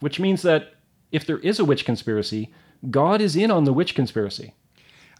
Which 0.00 0.20
means 0.20 0.42
that 0.42 0.74
if 1.12 1.26
there 1.26 1.38
is 1.38 1.58
a 1.58 1.64
witch 1.64 1.84
conspiracy, 1.84 2.52
God 2.90 3.20
is 3.20 3.36
in 3.36 3.50
on 3.50 3.64
the 3.64 3.72
witch 3.72 3.94
conspiracy. 3.94 4.54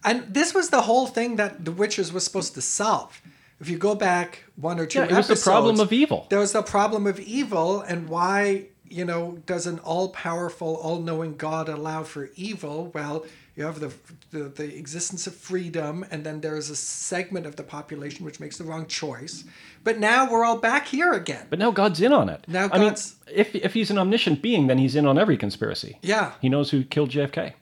And 0.05 0.23
this 0.33 0.55
was 0.55 0.71
the 0.71 0.83
whole 0.83 1.07
thing 1.07 1.37
that 1.37 1.65
the 1.65 1.73
witches 1.73 2.13
was 2.13 2.25
supposed 2.25 2.55
to 2.55 2.63
solve. 2.63 3.21
If 3.61 3.71
you 3.71 3.79
go 3.79 3.95
back 3.95 4.45
one 4.57 4.79
or 4.79 4.87
two 4.87 5.01
Yeah, 5.01 5.07
it 5.07 5.13
was 5.13 5.29
the 5.29 5.37
problem 5.37 5.81
of 5.81 5.93
evil. 5.93 6.27
There 6.29 6.39
was 6.39 6.53
the 6.53 6.63
problem 6.63 7.07
of 7.07 7.19
evil 7.21 7.81
and 7.81 8.09
why 8.09 8.67
you 8.89 9.05
know, 9.05 9.39
does 9.47 9.67
an 9.67 9.79
all-powerful, 9.81 10.77
all-knowing 10.77 11.37
God 11.37 11.69
allow 11.69 12.03
for 12.03 12.31
evil? 12.37 12.91
Well, 12.95 13.25
you 13.57 13.65
have 13.65 13.81
the, 13.81 13.93
the 14.33 14.45
the 14.51 14.77
existence 14.77 15.27
of 15.27 15.35
freedom, 15.35 16.05
and 16.11 16.25
then 16.25 16.41
there's 16.43 16.69
a 16.69 16.77
segment 16.77 17.47
of 17.47 17.57
the 17.57 17.63
population 17.63 18.25
which 18.27 18.39
makes 18.39 18.59
the 18.59 18.65
wrong 18.65 18.87
choice. 18.87 19.45
But 19.83 19.99
now 19.99 20.31
we're 20.31 20.45
all 20.45 20.59
back 20.59 20.87
here 20.89 21.13
again. 21.15 21.47
But 21.49 21.59
now 21.59 21.71
God's 21.71 22.01
in 22.03 22.13
on 22.13 22.29
it. 22.29 22.45
Now 22.47 22.69
I 22.71 22.79
mean, 22.79 22.95
if 23.33 23.55
if 23.55 23.73
he's 23.73 23.91
an 23.91 23.97
omniscient 23.97 24.43
being, 24.43 24.67
then 24.67 24.77
he's 24.77 24.95
in 24.95 25.07
on 25.07 25.19
every 25.19 25.39
conspiracy. 25.39 25.99
Yeah, 26.03 26.33
He 26.43 26.49
knows 26.51 26.71
who 26.71 26.85
killed 26.85 27.11
JFK. 27.11 27.55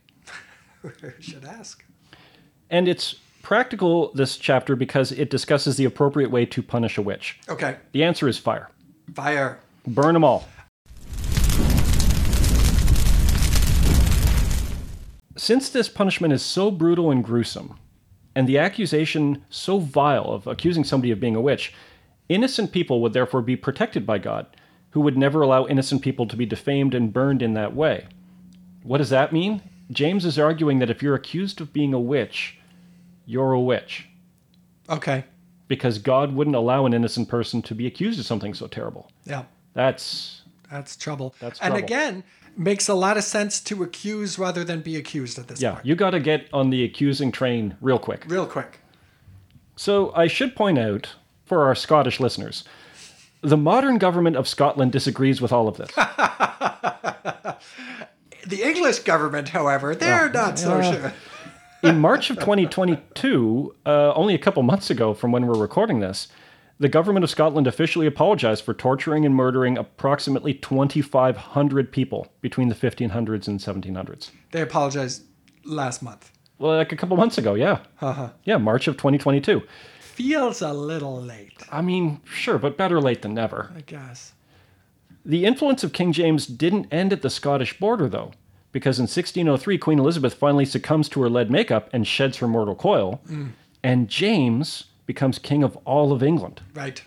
should 1.20 1.45
ask. 1.45 1.85
And 2.70 2.89
it's 2.89 3.14
practical 3.43 4.12
this 4.14 4.37
chapter 4.37 4.75
because 4.75 5.12
it 5.12 5.31
discusses 5.31 5.77
the 5.77 5.85
appropriate 5.85 6.31
way 6.31 6.45
to 6.47 6.62
punish 6.62 6.99
a 6.99 7.03
witch. 7.03 7.39
Okay, 7.49 7.77
The 7.93 8.03
answer 8.03 8.27
is 8.27 8.37
fire. 8.39 8.68
fire. 9.14 9.59
Burn 9.87 10.14
them 10.14 10.25
all. 10.25 10.49
Since 15.37 15.68
this 15.70 15.89
punishment 15.89 16.32
is 16.32 16.43
so 16.43 16.70
brutal 16.70 17.11
and 17.11 17.24
gruesome, 17.24 17.78
and 18.37 18.49
the 18.49 18.59
accusation 18.59 19.45
so 19.51 19.78
vile 19.78 20.26
of 20.26 20.47
accusing 20.47 20.85
somebody 20.85 21.11
of 21.11 21.20
being 21.20 21.37
a 21.37 21.41
witch, 21.41 21.72
innocent 22.28 22.72
people 22.72 23.01
would 23.03 23.12
therefore 23.12 23.43
be 23.43 23.57
protected 23.57 24.07
by 24.07 24.18
God, 24.18 24.47
who 24.91 25.01
would 25.01 25.18
never 25.18 25.43
allow 25.43 25.66
innocent 25.66 26.03
people 26.03 26.26
to 26.26 26.37
be 26.37 26.47
defamed 26.47 26.95
and 26.95 27.12
burned 27.12 27.43
in 27.43 27.55
that 27.55 27.74
way. 27.74 28.07
What 28.82 28.99
does 28.99 29.11
that 29.11 29.32
mean? 29.32 29.62
James 29.91 30.24
is 30.24 30.39
arguing 30.39 30.78
that 30.78 30.91
if 30.91 31.03
you're 31.03 31.14
accused 31.14 31.61
of 31.61 31.72
being 31.72 31.93
a 31.93 32.01
witch, 32.01 32.59
you're 33.26 33.53
a 33.53 33.61
witch, 33.61 34.07
Okay, 34.89 35.24
because 35.66 35.99
God 35.99 36.35
wouldn't 36.35 36.57
allow 36.57 36.85
an 36.87 36.93
innocent 36.95 37.28
person 37.28 37.62
to 37.62 37.74
be 37.74 37.87
accused 37.87 38.20
of 38.20 38.26
something 38.26 38.55
so 38.55 38.66
terrible. 38.66 39.11
yeah. 39.24 39.45
That's 39.72 40.43
That's 40.70 40.95
trouble. 40.97 41.35
That's 41.41 41.59
trouble. 41.59 41.74
and 41.76 41.85
again, 41.85 42.24
makes 42.57 42.89
a 42.89 42.95
lot 42.95 43.17
of 43.17 43.25
sense 43.25 43.61
to 43.61 43.83
accuse 43.83 44.39
rather 44.39 44.65
than 44.65 44.81
be 44.81 44.97
accused 44.97 45.39
at 45.39 45.49
this 45.49 45.61
Yeah, 45.61 45.73
point. 45.75 45.85
Yeah, 45.85 45.89
you 45.91 45.95
got 45.97 46.11
to 46.11 46.21
get 46.21 46.49
on 46.53 46.71
the 46.71 46.85
accusing 46.85 47.33
train 47.33 47.77
real 47.81 47.99
quick. 47.99 48.25
Real 48.29 48.47
quick. 48.47 48.81
So 49.77 50.13
I 50.15 50.27
should 50.27 50.55
point 50.55 50.79
out 50.79 51.15
for 51.45 51.65
our 51.65 51.75
Scottish 51.75 52.21
listeners, 52.21 52.65
the 53.43 53.57
modern 53.57 53.99
government 53.99 54.37
of 54.37 54.49
Scotland 54.49 54.93
disagrees 54.93 55.41
with 55.41 55.53
all 55.53 55.69
of 55.69 55.77
this. 55.77 55.91
The 58.47 58.63
English 58.63 59.01
government, 59.01 59.49
however, 59.49 59.95
they're 59.95 60.29
not 60.31 60.59
so 60.59 60.79
yeah. 60.79 60.93
sure. 60.93 61.13
In 61.83 61.99
March 61.99 62.31
of 62.31 62.37
2022, 62.37 63.75
uh, 63.87 64.13
only 64.15 64.35
a 64.35 64.39
couple 64.39 64.63
months 64.63 64.91
ago 64.91 65.15
from 65.15 65.33
when 65.33 65.47
we're 65.47 65.59
recording 65.59 66.01
this, 66.01 66.29
the 66.79 66.89
government 66.89 67.25
of 67.25 67.31
Scotland 67.31 67.66
officially 67.66 68.07
apologized 68.07 68.64
for 68.64 68.75
torturing 68.75 69.25
and 69.25 69.35
murdering 69.35 69.79
approximately 69.79 70.55
2,500 70.55 71.93
people 71.93 72.29
between 72.41 72.68
the 72.68 72.75
1500s 72.75 73.47
and 73.47 73.61
1700s. 73.61 74.31
They 74.51 74.61
apologized 74.61 75.22
last 75.64 76.03
month. 76.03 76.31
Well, 76.59 76.77
like 76.77 76.93
a 76.93 76.97
couple 76.97 77.16
months 77.16 77.39
ago, 77.39 77.55
yeah. 77.55 77.81
Uh-huh. 78.01 78.31
Yeah, 78.45 78.59
March 78.59 78.87
of 78.89 78.97
2022. 78.97 79.62
Feels 80.01 80.62
a 80.62 80.72
little 80.72 81.20
late, 81.20 81.62
I 81.72 81.83
mean, 81.83 82.20
sure, 82.25 82.59
but 82.59 82.77
better 82.77 83.01
late 83.01 83.22
than 83.22 83.35
never. 83.35 83.72
I 83.77 83.81
guess. 83.81 84.33
The 85.25 85.45
influence 85.45 85.83
of 85.83 85.93
King 85.93 86.12
James 86.12 86.47
didn't 86.47 86.93
end 86.93 87.12
at 87.12 87.22
the 87.22 87.31
Scottish 87.31 87.79
border, 87.81 88.09
though, 88.09 88.33
because 88.70 88.99
in 88.99 89.05
1603, 89.05 89.79
Queen 89.79 89.99
Elizabeth 89.99 90.35
finally 90.35 90.64
succumbs 90.66 91.09
to 91.09 91.22
her 91.22 91.31
lead 91.31 91.51
makeup 91.51 91.89
and 91.93 92.07
sheds 92.07 92.37
her 92.39 92.47
mortal 92.47 92.75
coil, 92.77 93.20
and 93.83 94.09
James 94.09 94.85
becomes 95.07 95.39
king 95.39 95.63
of 95.63 95.77
all 95.85 96.13
of 96.13 96.23
England. 96.23 96.63
Right. 96.75 97.03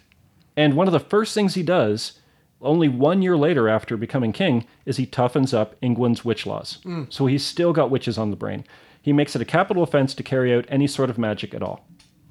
And 0.56 0.76
one 0.76 0.88
of 0.88 0.94
the 0.94 1.00
first 1.00 1.34
things 1.34 1.54
he 1.56 1.64
does, 1.64 2.20
only 2.62 2.88
one 2.90 3.22
year 3.22 3.38
later 3.38 3.70
after 3.70 3.96
becoming 3.98 4.32
king, 4.34 4.66
is 4.86 4.98
he 4.98 5.06
toughens 5.06 5.54
up 5.54 5.76
England's 5.82 6.26
witch 6.26 6.46
laws. 6.46 6.80
So 7.10 7.28
he's 7.28 7.46
still 7.46 7.74
got 7.74 7.92
witches 7.92 8.18
on 8.18 8.32
the 8.32 8.36
brain. 8.36 8.64
He 9.02 9.14
makes 9.14 9.36
it 9.36 9.42
a 9.42 9.46
capital 9.46 9.84
offense 9.84 10.14
to 10.16 10.24
carry 10.24 10.54
out 10.54 10.66
any 10.68 10.88
sort 10.88 11.10
of 11.10 11.18
magic 11.18 11.54
at 11.54 11.62
all. 11.62 11.88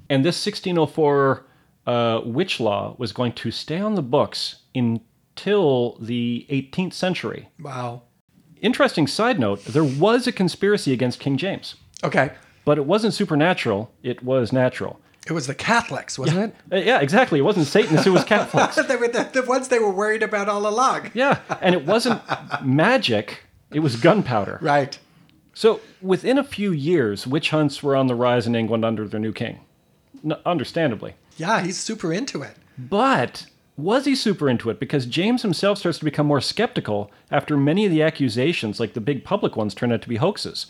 And 0.09 0.23
this 0.25 0.45
1604 0.45 1.45
uh, 1.85 2.21
witch 2.25 2.59
law 2.59 2.95
was 2.97 3.11
going 3.13 3.31
to 3.33 3.51
stay 3.51 3.79
on 3.79 3.95
the 3.95 4.01
books 4.01 4.57
until 4.75 5.97
the 5.99 6.45
18th 6.49 6.93
century. 6.93 7.49
Wow. 7.61 8.03
Interesting 8.61 9.07
side 9.07 9.39
note 9.39 9.63
there 9.65 9.83
was 9.83 10.27
a 10.27 10.31
conspiracy 10.31 10.91
against 10.91 11.19
King 11.19 11.37
James, 11.37 11.75
Okay. 12.03 12.31
but 12.65 12.77
it 12.77 12.85
wasn't 12.85 13.13
supernatural, 13.13 13.91
it 14.03 14.23
was 14.23 14.51
natural. 14.51 14.99
It 15.27 15.33
was 15.33 15.47
the 15.47 15.55
Catholics, 15.55 16.17
wasn't 16.17 16.39
it? 16.39 16.55
Uh, 16.71 16.77
yeah, 16.77 16.99
exactly. 17.01 17.39
It 17.39 17.43
wasn't 17.43 17.67
Satanists, 17.67 18.07
it 18.07 18.11
was 18.11 18.23
Catholics. 18.35 18.75
they 18.87 18.95
were 18.95 19.07
the, 19.09 19.29
the 19.33 19.43
ones 19.43 19.67
they 19.67 19.79
were 19.79 19.91
worried 19.91 20.23
about 20.23 20.47
all 20.49 20.65
along. 20.67 21.11
Yeah, 21.13 21.39
and 21.61 21.75
it 21.75 21.85
wasn't 21.85 22.21
magic, 22.63 23.43
it 23.71 23.79
was 23.79 23.95
gunpowder. 23.97 24.59
Right. 24.61 24.97
So, 25.53 25.81
within 26.01 26.37
a 26.37 26.43
few 26.43 26.71
years, 26.71 27.25
witch 27.25 27.49
hunts 27.49 27.81
were 27.81 27.95
on 27.95 28.07
the 28.07 28.15
rise 28.15 28.45
in 28.47 28.55
England 28.55 28.85
under 28.85 29.07
their 29.07 29.19
new 29.19 29.33
king. 29.33 29.59
N- 30.23 30.37
understandably. 30.45 31.15
Yeah, 31.37 31.61
he's 31.61 31.77
super 31.77 32.13
into 32.13 32.41
it. 32.43 32.55
But 32.77 33.47
was 33.75 34.05
he 34.05 34.15
super 34.15 34.49
into 34.49 34.69
it? 34.69 34.79
Because 34.79 35.05
James 35.07 35.41
himself 35.41 35.79
starts 35.79 35.97
to 35.99 36.05
become 36.05 36.27
more 36.27 36.41
skeptical 36.41 37.11
after 37.31 37.57
many 37.57 37.85
of 37.85 37.91
the 37.91 38.03
accusations, 38.03 38.79
like 38.79 38.93
the 38.93 39.01
big 39.01 39.23
public 39.23 39.55
ones, 39.55 39.73
turn 39.73 39.91
out 39.91 40.01
to 40.03 40.09
be 40.09 40.17
hoaxes. 40.17 40.67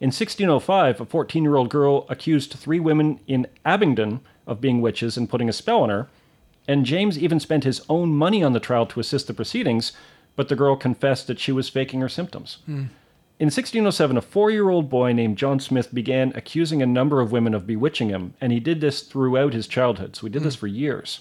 In 0.00 0.06
1605, 0.06 1.02
a 1.02 1.04
14 1.04 1.42
year 1.42 1.56
old 1.56 1.68
girl 1.68 2.06
accused 2.08 2.54
three 2.54 2.80
women 2.80 3.20
in 3.26 3.46
Abingdon 3.66 4.20
of 4.46 4.60
being 4.60 4.80
witches 4.80 5.16
and 5.16 5.28
putting 5.28 5.48
a 5.48 5.52
spell 5.52 5.82
on 5.82 5.90
her, 5.90 6.08
and 6.66 6.86
James 6.86 7.18
even 7.18 7.38
spent 7.38 7.64
his 7.64 7.82
own 7.88 8.14
money 8.14 8.42
on 8.42 8.52
the 8.54 8.60
trial 8.60 8.86
to 8.86 9.00
assist 9.00 9.26
the 9.26 9.34
proceedings, 9.34 9.92
but 10.36 10.48
the 10.48 10.56
girl 10.56 10.74
confessed 10.74 11.26
that 11.26 11.38
she 11.38 11.52
was 11.52 11.68
faking 11.68 12.00
her 12.00 12.08
symptoms. 12.08 12.58
Hmm. 12.64 12.86
In 13.38 13.46
1607, 13.46 14.16
a 14.16 14.22
four 14.22 14.50
year 14.50 14.70
old 14.70 14.88
boy 14.88 15.12
named 15.12 15.36
John 15.36 15.60
Smith 15.60 15.94
began 15.94 16.32
accusing 16.34 16.82
a 16.82 16.86
number 16.86 17.20
of 17.20 17.32
women 17.32 17.52
of 17.52 17.66
bewitching 17.66 18.08
him, 18.08 18.34
and 18.40 18.52
he 18.52 18.60
did 18.60 18.80
this 18.80 19.02
throughout 19.02 19.52
his 19.52 19.66
childhood, 19.66 20.16
so 20.16 20.26
he 20.26 20.32
did 20.32 20.42
this 20.42 20.54
hmm. 20.54 20.60
for 20.60 20.66
years. 20.66 21.20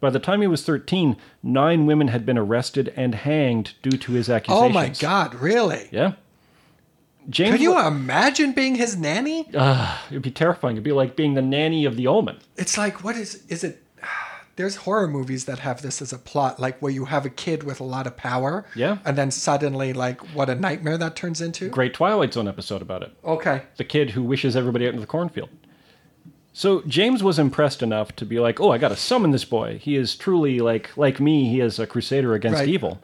By 0.00 0.10
the 0.10 0.20
time 0.20 0.40
he 0.40 0.46
was 0.46 0.64
13, 0.64 1.16
nine 1.42 1.86
women 1.86 2.08
had 2.08 2.24
been 2.24 2.38
arrested 2.38 2.92
and 2.96 3.14
hanged 3.14 3.74
due 3.82 3.98
to 3.98 4.12
his 4.12 4.30
accusations. 4.30 4.70
Oh 4.70 4.72
my 4.72 4.88
God, 4.90 5.34
really? 5.34 5.88
Yeah. 5.90 6.12
James 7.30 7.52
Could 7.52 7.60
you 7.60 7.72
wa- 7.74 7.86
imagine 7.86 8.52
being 8.52 8.74
his 8.76 8.96
nanny? 8.96 9.46
Ah, 9.54 10.04
it'd 10.10 10.22
be 10.22 10.30
terrifying. 10.30 10.76
It'd 10.76 10.84
be 10.84 10.92
like 10.92 11.14
being 11.16 11.34
the 11.34 11.42
nanny 11.42 11.84
of 11.84 11.96
the 11.96 12.06
omen. 12.06 12.38
It's 12.56 12.78
like, 12.78 13.04
what 13.04 13.16
is, 13.16 13.42
is 13.48 13.62
it? 13.64 13.82
There's 14.56 14.76
horror 14.76 15.06
movies 15.06 15.44
that 15.44 15.60
have 15.60 15.82
this 15.82 16.02
as 16.02 16.12
a 16.12 16.18
plot, 16.18 16.58
like 16.58 16.80
where 16.80 16.90
you 16.90 17.04
have 17.04 17.24
a 17.26 17.30
kid 17.30 17.62
with 17.62 17.78
a 17.80 17.84
lot 17.84 18.06
of 18.08 18.16
power. 18.16 18.66
Yeah. 18.74 18.98
And 19.04 19.16
then 19.16 19.30
suddenly, 19.30 19.92
like, 19.92 20.20
what 20.34 20.50
a 20.50 20.54
nightmare 20.56 20.98
that 20.98 21.14
turns 21.16 21.40
into. 21.40 21.68
Great 21.68 21.94
Twilight 21.94 22.32
Zone 22.34 22.48
episode 22.48 22.82
about 22.82 23.02
it. 23.02 23.12
Okay. 23.24 23.62
the 23.76 23.84
kid 23.84 24.10
who 24.10 24.22
wishes 24.22 24.56
everybody 24.56 24.88
out 24.88 24.94
in 24.94 25.00
the 25.00 25.06
cornfield. 25.06 25.50
So 26.52 26.82
James 26.88 27.22
was 27.22 27.38
impressed 27.38 27.82
enough 27.84 28.16
to 28.16 28.24
be 28.26 28.40
like, 28.40 28.58
"Oh, 28.58 28.72
I 28.72 28.78
got 28.78 28.88
to 28.88 28.96
summon 28.96 29.30
this 29.30 29.44
boy. 29.44 29.78
He 29.78 29.94
is 29.94 30.16
truly 30.16 30.58
like 30.58 30.96
like 30.96 31.20
me. 31.20 31.48
He 31.48 31.60
is 31.60 31.78
a 31.78 31.86
crusader 31.86 32.34
against 32.34 32.58
Right. 32.58 32.68
evil." 32.68 33.00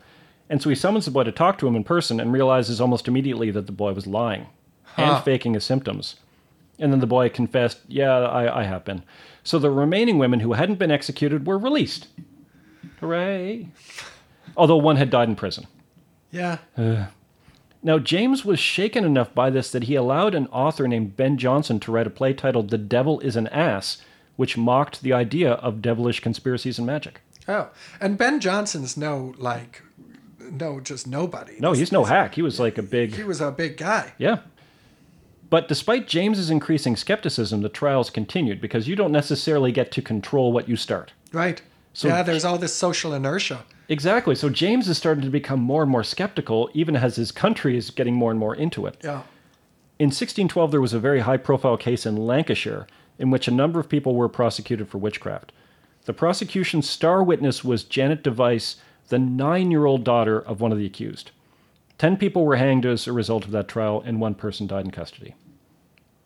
And 0.51 0.61
so 0.63 0.69
he 0.69 0.75
summons 0.75 1.05
the 1.07 1.11
boy 1.11 1.25
to 1.25 1.33
talk 1.33 1.59
to 1.59 1.67
him 1.67 1.75
in 1.77 1.85
person 1.85 2.21
and 2.21 2.33
realizes 2.33 2.81
almost 2.81 3.09
immediately 3.09 3.51
that 3.51 3.67
the 3.67 3.73
boy 3.73 3.93
was 3.93 4.07
lying 4.07 4.47
Huh. 4.85 5.03
and 5.03 5.25
faking 5.25 5.55
his 5.55 5.65
symptoms. 5.65 6.17
And 6.79 6.93
then 6.93 7.01
the 7.01 7.07
boy 7.07 7.29
confessed, 7.29 7.81
"Yeah, 7.89 8.11
I, 8.19 8.61
I 8.61 8.65
have 8.65 8.85
been." 8.85 9.03
So 9.43 9.59
the 9.59 9.71
remaining 9.71 10.19
women 10.19 10.41
who 10.41 10.53
hadn't 10.55 10.79
been 10.79 10.91
executed 10.91 11.47
were 11.47 11.59
released. 11.59 12.09
Hooray! 13.01 13.69
Although 14.57 14.77
one 14.77 14.97
had 14.97 15.11
died 15.11 15.29
in 15.29 15.37
prison. 15.37 15.67
Yeah. 16.31 16.59
Now, 17.87 17.99
James 17.99 18.47
was 18.47 18.59
shaken 18.59 19.05
enough 19.05 19.35
by 19.35 19.51
this 19.51 19.71
that 19.71 19.83
he 19.85 19.95
allowed 19.95 20.35
an 20.35 20.47
author 20.47 20.89
named 20.89 21.19
Ben 21.19 21.37
Jonson 21.37 21.79
to 21.81 21.93
write 21.93 22.07
a 22.07 22.11
play 22.11 22.33
titled 22.33 22.71
The 22.71 22.79
Devil 22.79 23.21
is 23.21 23.37
an 23.37 23.47
Ass, 23.49 24.01
which 24.37 24.57
mocked 24.57 25.03
the 25.03 25.13
idea 25.13 25.53
of 25.53 25.83
devilish 25.83 26.21
conspiracies 26.21 26.79
and 26.79 26.87
magic. 26.87 27.21
Oh, 27.47 27.69
and 28.01 28.17
Ben 28.17 28.41
Jonson's 28.41 28.97
no 28.97 29.35
like, 29.37 29.83
no, 30.51 30.81
just 30.81 31.07
nobody. 31.07 31.55
No, 31.59 31.71
This- 31.71 31.81
he's 31.81 31.93
no 31.93 32.05
hack. 32.05 32.35
He 32.35 32.43
was 32.43 32.59
like 32.61 32.79
a 32.79 32.83
big. 32.83 33.15
He 33.15 33.23
was 33.25 33.41
a 33.41 33.51
big 33.51 33.77
guy. 33.77 34.13
Yeah. 34.19 34.39
But 35.51 35.69
despite 35.69 36.09
James's 36.09 36.51
increasing 36.51 36.97
skepticism, 36.97 37.61
the 37.63 37.69
trials 37.69 38.11
continued 38.11 38.61
because 38.61 38.89
you 38.89 38.97
don't 38.97 39.13
necessarily 39.13 39.71
get 39.73 39.93
to 39.93 40.03
control 40.03 40.53
what 40.53 40.69
you 40.69 40.77
start. 40.77 41.13
Right. 41.33 41.63
So- 41.93 42.09
yeah, 42.09 42.23
there's 42.23 42.45
all 42.45 42.59
this 42.59 42.75
social 42.75 43.13
inertia. 43.15 43.65
Exactly. 43.89 44.35
So 44.35 44.49
James 44.49 44.89
is 44.89 44.97
starting 44.97 45.23
to 45.25 45.31
become 45.31 45.61
more 45.61 45.83
and 45.83 45.91
more 45.91 46.03
skeptical, 46.03 46.71
even 46.73 46.97
as 46.97 47.17
his 47.17 47.31
country 47.31 47.77
is 47.77 47.91
getting 47.91 48.15
more 48.15 48.31
and 48.31 48.41
more 48.41 48.55
into 48.55 48.87
it. 48.87 48.97
Yeah. 49.05 49.23
In 49.99 50.07
1612, 50.11 50.71
there 50.71 50.81
was 50.81 50.95
a 50.95 50.99
very 50.99 51.21
high 51.21 51.37
profile 51.37 51.77
case 51.77 52.05
in 52.07 52.17
Lancashire 52.17 52.87
in 53.19 53.31
which 53.31 53.47
a 53.47 53.51
number 53.53 53.79
of 53.79 53.89
people 53.89 54.15
were 54.17 54.29
prosecuted 54.29 54.89
for 54.89 54.99
witchcraft. 54.99 55.53
The 56.07 56.13
prosecution's 56.15 56.89
star 56.91 57.23
witness 57.23 57.63
was 57.63 57.85
Janet 57.85 58.23
Device, 58.25 58.77
the 59.09 59.19
nine 59.19 59.71
year 59.71 59.87
old 59.87 60.05
daughter 60.05 60.41
of 60.41 60.61
one 60.61 60.73
of 60.73 60.79
the 60.79 60.87
accused. 60.87 61.31
Ten 61.99 62.17
people 62.17 62.45
were 62.45 62.57
hanged 62.57 62.85
as 62.85 63.07
a 63.07 63.13
result 63.13 63.45
of 63.45 63.51
that 63.53 63.69
trial, 63.69 64.03
and 64.05 64.21
one 64.21 64.35
person 64.35 64.67
died 64.67 64.85
in 64.85 64.91
custody. 64.91 65.35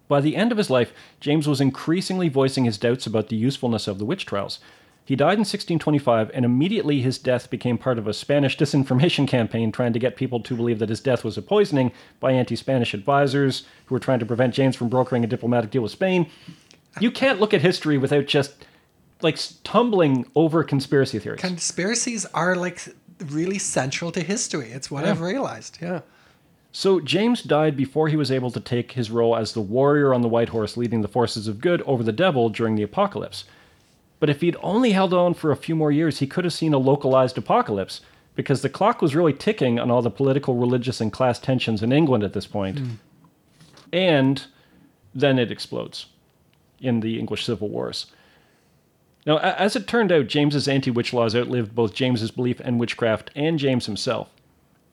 By 0.09 0.21
the 0.23 0.37
end 0.37 0.51
of 0.51 0.59
his 0.59 0.71
life, 0.71 0.93
James 1.21 1.47
was 1.47 1.61
increasingly 1.61 2.29
voicing 2.31 2.65
his 2.65 2.79
doubts 2.79 3.07
about 3.07 3.29
the 3.29 3.37
usefulness 3.37 3.87
of 3.87 3.99
the 3.99 4.07
witch 4.07 4.25
trials. 4.25 4.59
He 5.05 5.17
died 5.17 5.35
in 5.35 5.41
1625, 5.41 6.31
and 6.35 6.45
immediately 6.45 7.01
his 7.01 7.19
death 7.19 7.51
became 7.51 7.79
part 7.79 7.99
of 7.99 8.07
a 8.07 8.15
Spanish 8.15 8.57
disinformation 8.59 9.29
campaign 9.29 9.71
trying 9.71 9.93
to 9.93 9.99
get 9.99 10.17
people 10.17 10.41
to 10.41 10.57
believe 10.57 10.79
that 10.79 10.89
his 10.89 11.01
death 11.01 11.25
was 11.25 11.37
a 11.37 11.43
poisoning 11.43 11.93
by 12.21 12.33
anti 12.33 12.57
Spanish 12.57 12.95
advisors 12.95 13.65
who 13.87 13.95
were 13.95 14.01
trying 14.01 14.19
to 14.19 14.27
prevent 14.27 14.55
James 14.55 14.77
from 14.77 14.89
brokering 14.89 15.25
a 15.25 15.27
diplomatic 15.27 15.71
deal 15.71 15.83
with 15.83 15.93
Spain. 15.93 16.27
You 17.01 17.11
can't 17.11 17.41
look 17.41 17.55
at 17.55 17.61
history 17.61 17.99
without 17.99 18.27
just 18.27 18.65
like 19.23 19.39
tumbling 19.65 20.27
over 20.35 20.63
conspiracy 20.65 21.19
theories. 21.19 21.41
Conspiracies 21.41 22.25
are 22.27 22.55
like 22.55 22.83
really 23.27 23.59
central 23.59 24.13
to 24.13 24.21
history. 24.21 24.71
It's 24.71 24.91
what 24.91 25.05
I've 25.05 25.21
realized. 25.21 25.79
Yeah. 25.81 26.01
So 26.71 27.01
James 27.01 27.43
died 27.43 27.77
before 27.77 28.09
he 28.09 28.17
was 28.17 28.31
able 28.31 28.51
to 28.51 28.61
take 28.61 28.93
his 28.93 29.11
role 29.11 29.35
as 29.35 29.53
the 29.53 29.61
warrior 29.61 30.15
on 30.15 30.21
the 30.23 30.29
white 30.29 30.51
horse 30.51 30.77
leading 30.77 31.01
the 31.01 31.09
forces 31.09 31.49
of 31.49 31.61
good 31.61 31.83
over 31.83 32.03
the 32.03 32.13
devil 32.13 32.49
during 32.49 32.77
the 32.77 32.83
apocalypse. 32.83 33.45
But 34.21 34.31
if 34.31 34.41
he'd 34.41 34.57
only 34.63 34.93
held 34.93 35.15
on 35.15 35.35
for 35.35 35.51
a 35.51 35.57
few 35.57 35.75
more 35.75 35.93
years, 35.93 36.19
he 36.19 36.27
could 36.27 36.45
have 36.45 36.53
seen 36.53 36.75
a 36.75 36.79
localized 36.79 37.39
apocalypse 37.39 38.01
because 38.35 38.63
the 38.63 38.69
clock 38.69 39.01
was 39.01 39.17
really 39.17 39.33
ticking 39.33 39.79
on 39.79 39.91
all 39.91 40.03
the 40.03 40.11
political, 40.11 40.57
religious, 40.57 41.01
and 41.01 41.13
class 41.13 41.39
tensions 41.39 41.83
in 41.83 41.93
England 41.93 42.23
at 42.23 42.35
this 42.35 42.47
point. 42.47 42.79
Hmm. 42.79 42.91
And 43.93 44.47
then 45.15 45.39
it 45.39 45.51
explodes 45.51 46.07
in 46.81 47.01
the 47.01 47.19
English 47.19 47.45
Civil 47.45 47.69
Wars. 47.69 48.07
Now, 49.27 49.39
as 49.39 49.77
it 49.77 49.87
turned 49.87 50.13
out, 50.13 50.29
James's 50.29 50.69
anti-witch 50.69 51.13
laws 51.13 51.35
outlived 51.37 51.75
both 51.75 51.95
James's 51.95 52.31
belief 52.31 52.61
in 52.61 52.79
witchcraft 52.79 53.31
and 53.35 53.59
James 53.59 53.87
himself. 53.87 54.29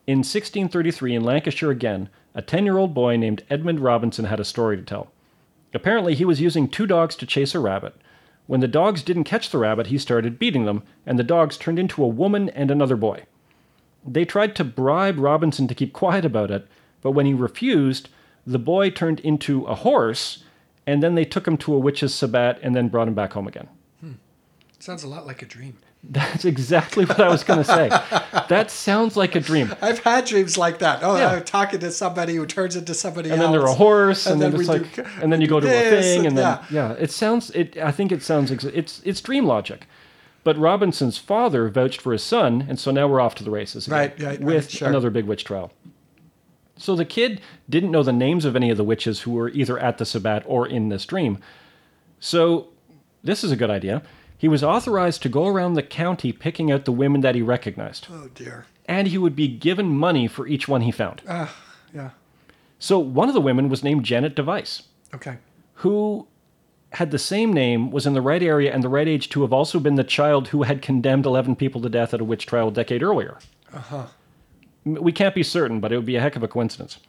In 0.08 0.20
1633, 0.20 1.16
in 1.16 1.24
Lancashire 1.24 1.72
again, 1.72 2.10
a 2.34 2.42
10 2.42 2.66
year 2.66 2.78
old 2.78 2.94
boy 2.94 3.16
named 3.18 3.44
Edmund 3.50 3.80
Robinson 3.80 4.26
had 4.26 4.40
a 4.40 4.46
story 4.46 4.78
to 4.78 4.84
tell. 4.84 5.12
Apparently, 5.74 6.16
he 6.16 6.26
was 6.26 6.42
using 6.42 6.68
two 6.68 6.86
dogs 6.86 7.16
to 7.16 7.26
chase 7.26 7.56
a 7.56 7.60
rabbit. 7.60 7.96
When 8.48 8.60
the 8.60 8.68
dogs 8.68 9.02
didn't 9.02 9.24
catch 9.24 9.50
the 9.50 9.58
rabbit, 9.58 9.88
he 9.88 9.98
started 9.98 10.38
beating 10.38 10.66
them, 10.66 10.84
and 11.06 11.18
the 11.18 11.24
dogs 11.24 11.58
turned 11.58 11.80
into 11.80 12.04
a 12.04 12.08
woman 12.08 12.50
and 12.50 12.70
another 12.70 12.96
boy. 12.96 13.24
They 14.06 14.26
tried 14.26 14.56
to 14.58 14.64
bribe 14.64 15.18
Robinson 15.18 15.68
to 15.68 15.76
keep 15.76 15.92
quiet 15.92 16.26
about 16.26 16.52
it, 16.52 16.68
but 17.02 17.12
when 17.12 17.26
he 17.26 17.34
refused, 17.34 18.10
the 18.46 18.60
boy 18.60 18.92
turned 18.92 19.20
into 19.22 19.66
a 19.66 19.76
horse, 19.76 20.44
and 20.86 21.02
then 21.02 21.16
they 21.16 21.26
took 21.26 21.48
him 21.48 21.58
to 21.58 21.74
a 21.74 21.80
witch's 21.80 22.14
sabbat 22.14 22.60
and 22.62 22.76
then 22.76 22.90
brought 22.90 23.08
him 23.08 23.16
back 23.16 23.34
home 23.34 23.48
again. 23.48 23.68
Sounds 24.80 25.04
a 25.04 25.08
lot 25.08 25.26
like 25.26 25.42
a 25.42 25.46
dream. 25.46 25.78
That's 26.08 26.46
exactly 26.46 27.06
what 27.06 27.20
I 27.20 27.30
was 27.30 27.44
going 27.44 27.64
to 27.64 27.66
say. 27.66 27.90
That 28.48 28.70
sounds 28.70 29.18
like 29.18 29.34
a 29.34 29.40
dream. 29.40 29.74
I've 29.82 30.00
had 30.00 30.26
dreams 30.26 30.56
like 30.56 30.78
that. 30.80 31.00
Oh, 31.02 31.18
Yeah. 31.18 31.32
I'm 31.32 31.44
talking 31.44 31.80
to 31.80 31.92
somebody 31.92 32.36
who 32.36 32.46
turns 32.46 32.76
into 32.76 32.94
somebody 32.94 33.32
and 33.32 33.42
else. 33.42 33.48
And 33.48 33.56
then 33.56 33.60
they're 33.60 33.72
a 33.72 33.74
horse, 33.74 34.28
and, 34.28 34.34
And 34.34 34.42
then, 34.42 34.52
then 34.52 34.60
it's 34.60 34.70
like, 34.70 34.96
do 34.96 35.22
and 35.22 35.34
then 35.34 35.42
you 35.42 35.48
go 35.48 35.60
to 35.60 35.68
a 35.68 35.90
thing, 35.90 36.20
and 36.20 36.28
and 36.28 36.38
then 36.38 36.60
yeah. 36.70 36.90
yeah. 36.90 36.96
it 37.00 37.10
sounds. 37.10 37.50
It 37.52 37.78
I 37.78 37.92
think 37.92 38.12
it 38.12 38.22
sounds. 38.22 38.52
It's 38.52 39.02
it's 39.04 39.20
dream 39.22 39.46
logic, 39.48 39.88
but 40.44 40.56
Robinson's 40.58 41.18
father 41.18 41.70
vouched 41.70 42.02
for 42.02 42.12
his 42.12 42.22
son, 42.22 42.66
and 42.70 42.80
so 42.80 42.92
now 42.92 43.08
we're 43.08 43.22
off 43.22 43.34
to 43.36 43.44
the 43.44 43.50
races 43.52 43.88
again, 43.88 43.98
Right, 43.98 44.20
right, 44.20 44.28
right, 44.28 44.40
with 44.42 44.70
sure. 44.70 44.88
another 44.88 45.10
big 45.10 45.26
witch 45.26 45.44
trial. 45.44 45.72
So 46.78 46.96
the 46.96 47.06
kid 47.06 47.42
didn't 47.70 47.90
know 47.90 48.04
the 48.04 48.14
names 48.14 48.46
of 48.46 48.56
any 48.56 48.70
of 48.70 48.78
the 48.78 48.84
witches 48.84 49.22
who 49.22 49.32
were 49.32 49.50
either 49.50 49.80
at 49.80 49.98
the 49.98 50.06
sabbat 50.06 50.44
or 50.46 50.68
in 50.68 50.90
this 50.90 51.06
dream. 51.06 51.40
So 52.20 52.68
this 53.24 53.44
is 53.44 53.52
a 53.52 53.56
good 53.56 53.70
idea. 53.70 54.04
He 54.38 54.48
was 54.48 54.64
authorized 54.64 55.22
to 55.24 55.30
go 55.30 55.48
around 55.48 55.74
the 55.74 55.84
county 55.84 56.32
picking 56.32 56.72
out 56.72 56.86
the 56.86 56.92
women 56.92 57.22
that 57.22 57.36
he 57.36 57.42
recognized, 57.42 58.08
Oh 58.12 58.30
dear. 58.36 58.66
and 58.86 59.08
he 59.08 59.18
would 59.18 59.36
be 59.36 59.48
given 59.48 59.88
money 59.88 60.28
for 60.28 60.46
each 60.48 60.68
one 60.68 60.82
he 60.82 60.92
found. 60.92 61.22
Ah, 61.28 61.56
yeah. 61.94 62.10
So 62.80 63.00
one 63.00 63.28
of 63.30 63.34
the 63.34 63.42
women 63.42 63.70
was 63.70 63.84
named 63.84 64.04
Janet 64.06 64.36
Device. 64.36 64.84
Okay. 65.14 65.38
who 65.76 66.28
had 66.92 67.12
the 67.12 67.20
same 67.20 67.52
name, 67.52 67.92
was 67.92 68.06
in 68.06 68.14
the 68.14 68.22
right 68.22 68.42
area 68.44 68.74
and 68.74 68.82
the 68.84 68.90
right 68.90 69.08
age 69.08 69.28
to 69.30 69.42
have 69.42 69.52
also 69.52 69.80
been 69.80 69.96
the 69.96 70.04
child 70.04 70.50
who 70.50 70.64
had 70.64 70.82
condemned 70.82 71.26
11 71.26 71.56
people 71.58 71.82
to 71.82 71.90
death 71.90 72.14
at 72.14 72.22
a 72.22 72.24
witch 72.24 72.46
trial 72.46 72.70
a 72.70 72.72
decade 72.72 73.04
earlier. 73.04 73.38
Uh-huh. 73.74 74.06
We 74.86 75.12
can't 75.12 75.36
be 75.36 75.44
certain, 75.44 75.80
but 75.82 75.92
it 75.92 75.98
would 75.98 76.06
be 76.06 76.16
a 76.16 76.22
heck 76.22 76.36
of 76.38 76.44
a 76.44 76.48
coincidence. 76.48 77.00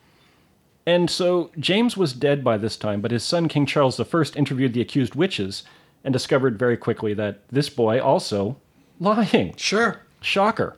And 0.87 1.09
so 1.11 1.51
James 1.59 1.97
was 1.97 2.13
dead 2.13 2.43
by 2.43 2.57
this 2.57 2.77
time, 2.77 3.01
but 3.01 3.11
his 3.13 3.23
son 3.23 3.47
King 3.49 3.67
Charles 3.67 4.01
I 4.01 4.23
interviewed 4.37 4.73
the 4.73 4.81
accused 4.81 5.15
witches 5.15 5.63
and 6.07 6.13
discovered 6.13 6.59
very 6.59 6.79
quickly 6.79 7.13
that 7.15 7.41
this 7.51 7.69
boy 7.69 8.01
also 8.01 8.57
lying. 9.01 9.55
Sure. 9.57 10.01
Shocker. 10.23 10.77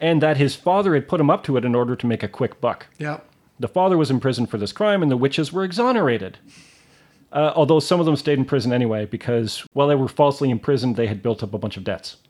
And 0.00 0.20
that 0.20 0.36
his 0.36 0.54
father 0.54 0.94
had 0.94 1.08
put 1.08 1.20
him 1.20 1.30
up 1.30 1.44
to 1.44 1.56
it 1.56 1.64
in 1.64 1.74
order 1.74 1.96
to 1.96 2.06
make 2.06 2.22
a 2.22 2.28
quick 2.28 2.60
buck. 2.60 2.86
Yeah. 2.98 3.20
The 3.58 3.68
father 3.68 3.96
was 3.96 4.10
imprisoned 4.10 4.50
for 4.50 4.58
this 4.58 4.72
crime, 4.72 5.00
and 5.00 5.10
the 5.10 5.16
witches 5.16 5.52
were 5.52 5.64
exonerated. 5.64 6.38
Uh, 7.32 7.52
although 7.54 7.80
some 7.80 8.00
of 8.00 8.06
them 8.06 8.16
stayed 8.16 8.38
in 8.38 8.44
prison 8.44 8.72
anyway, 8.72 9.06
because 9.06 9.64
while 9.72 9.88
they 9.88 9.94
were 9.94 10.08
falsely 10.08 10.50
imprisoned, 10.50 10.96
they 10.96 11.06
had 11.06 11.22
built 11.22 11.42
up 11.42 11.54
a 11.54 11.58
bunch 11.58 11.76
of 11.76 11.84
debts. 11.84 12.16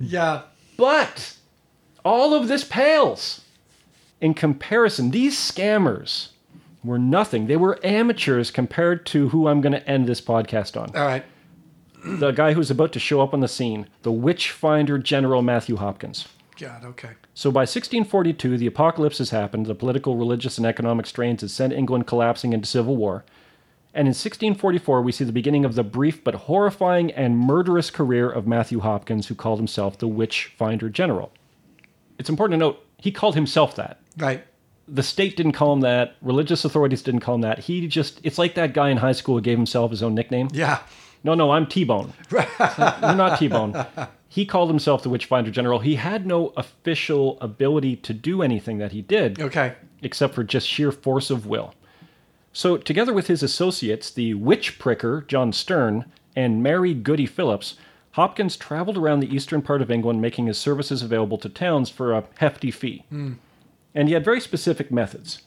Yeah. 0.00 0.42
But 0.78 1.36
all 2.04 2.34
of 2.34 2.48
this 2.48 2.64
pales 2.64 3.42
in 4.20 4.34
comparison. 4.34 5.10
These 5.10 5.36
scammers 5.36 6.28
were 6.82 6.98
nothing. 6.98 7.46
They 7.46 7.56
were 7.56 7.78
amateurs 7.84 8.50
compared 8.50 9.06
to 9.06 9.28
who 9.30 9.48
I'm 9.48 9.60
going 9.60 9.72
to 9.72 9.88
end 9.88 10.06
this 10.06 10.20
podcast 10.20 10.80
on. 10.80 10.94
All 10.96 11.06
right. 11.06 11.24
The 12.04 12.30
guy 12.30 12.54
who's 12.54 12.70
about 12.70 12.92
to 12.92 12.98
show 12.98 13.20
up 13.20 13.34
on 13.34 13.40
the 13.40 13.48
scene, 13.48 13.86
the 14.02 14.12
witch 14.12 14.50
finder 14.50 14.98
General 14.98 15.42
Matthew 15.42 15.76
Hopkins. 15.76 16.26
God. 16.58 16.84
Okay. 16.84 17.10
So 17.34 17.50
by 17.50 17.60
1642, 17.60 18.58
the 18.58 18.66
apocalypse 18.66 19.18
has 19.18 19.30
happened. 19.30 19.66
The 19.66 19.74
political, 19.74 20.16
religious, 20.16 20.58
and 20.58 20.66
economic 20.66 21.06
strains 21.06 21.40
has 21.40 21.52
sent 21.52 21.72
England 21.72 22.06
collapsing 22.06 22.52
into 22.52 22.66
civil 22.66 22.96
war. 22.96 23.24
And 23.92 24.02
in 24.02 24.10
1644, 24.10 25.02
we 25.02 25.10
see 25.10 25.24
the 25.24 25.32
beginning 25.32 25.64
of 25.64 25.74
the 25.74 25.82
brief 25.82 26.22
but 26.22 26.34
horrifying 26.34 27.10
and 27.12 27.38
murderous 27.38 27.90
career 27.90 28.30
of 28.30 28.46
Matthew 28.46 28.80
Hopkins, 28.80 29.26
who 29.26 29.34
called 29.34 29.58
himself 29.58 29.98
the 29.98 30.06
Witch 30.06 30.52
Finder 30.56 30.88
General. 30.88 31.32
It's 32.18 32.30
important 32.30 32.60
to 32.60 32.66
note, 32.66 32.86
he 32.98 33.10
called 33.10 33.34
himself 33.34 33.74
that. 33.76 33.98
Right. 34.16 34.44
The 34.92 35.02
state 35.02 35.36
didn't 35.36 35.52
call 35.52 35.72
him 35.72 35.80
that. 35.80 36.16
Religious 36.20 36.64
authorities 36.64 37.02
didn't 37.02 37.20
call 37.20 37.36
him 37.36 37.40
that. 37.42 37.60
He 37.60 37.86
just, 37.86 38.20
it's 38.24 38.38
like 38.38 38.54
that 38.56 38.74
guy 38.74 38.88
in 38.90 38.96
high 38.96 39.12
school 39.12 39.36
who 39.36 39.40
gave 39.40 39.56
himself 39.56 39.90
his 39.90 40.02
own 40.02 40.14
nickname. 40.14 40.48
Yeah. 40.52 40.80
No, 41.22 41.34
no, 41.34 41.50
I'm 41.52 41.66
T 41.66 41.84
Bone. 41.84 42.12
You're 42.30 42.42
not 43.14 43.38
T 43.38 43.46
Bone. 43.48 43.86
He 44.28 44.44
called 44.46 44.68
himself 44.70 45.02
the 45.02 45.10
Witchfinder 45.10 45.50
General. 45.50 45.80
He 45.80 45.96
had 45.96 46.26
no 46.26 46.52
official 46.56 47.38
ability 47.40 47.96
to 47.96 48.14
do 48.14 48.42
anything 48.42 48.78
that 48.78 48.92
he 48.92 49.02
did, 49.02 49.40
Okay. 49.40 49.74
except 50.02 50.34
for 50.34 50.42
just 50.44 50.66
sheer 50.68 50.90
force 50.92 51.30
of 51.30 51.46
will. 51.46 51.74
So, 52.52 52.76
together 52.76 53.12
with 53.12 53.26
his 53.28 53.42
associates, 53.42 54.10
the 54.10 54.34
witch 54.34 54.78
pricker, 54.78 55.24
John 55.28 55.52
Stern, 55.52 56.06
and 56.34 56.62
Mary 56.62 56.94
Goody 56.94 57.26
Phillips, 57.26 57.74
Hopkins 58.12 58.56
traveled 58.56 58.96
around 58.96 59.20
the 59.20 59.32
eastern 59.32 59.62
part 59.62 59.82
of 59.82 59.90
England 59.90 60.20
making 60.20 60.46
his 60.46 60.58
services 60.58 61.02
available 61.02 61.38
to 61.38 61.48
towns 61.48 61.90
for 61.90 62.12
a 62.12 62.24
hefty 62.38 62.70
fee. 62.72 63.04
Hmm. 63.10 63.32
And 63.94 64.08
he 64.08 64.14
had 64.14 64.24
very 64.24 64.40
specific 64.40 64.90
methods. 64.90 65.42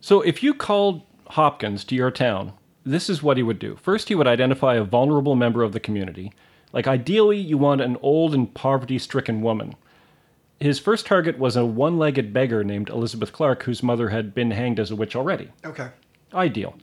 So, 0.00 0.20
if 0.20 0.42
you 0.42 0.54
called 0.54 1.02
Hopkins 1.28 1.84
to 1.84 1.94
your 1.94 2.10
town, 2.10 2.52
this 2.84 3.10
is 3.10 3.22
what 3.22 3.36
he 3.36 3.42
would 3.42 3.58
do. 3.58 3.76
First, 3.76 4.08
he 4.08 4.14
would 4.14 4.26
identify 4.26 4.76
a 4.76 4.84
vulnerable 4.84 5.34
member 5.36 5.62
of 5.62 5.72
the 5.72 5.80
community. 5.80 6.32
Like, 6.72 6.86
ideally, 6.86 7.38
you 7.38 7.58
want 7.58 7.80
an 7.80 7.96
old 8.02 8.34
and 8.34 8.52
poverty 8.52 8.98
stricken 8.98 9.42
woman. 9.42 9.74
His 10.60 10.78
first 10.78 11.06
target 11.06 11.38
was 11.38 11.56
a 11.56 11.64
one 11.64 11.98
legged 11.98 12.32
beggar 12.32 12.64
named 12.64 12.88
Elizabeth 12.90 13.32
Clark, 13.32 13.62
whose 13.62 13.82
mother 13.82 14.08
had 14.08 14.34
been 14.34 14.50
hanged 14.50 14.80
as 14.80 14.90
a 14.90 14.96
witch 14.96 15.14
already. 15.14 15.50
Okay. 15.64 15.88
Ideal. 16.34 16.76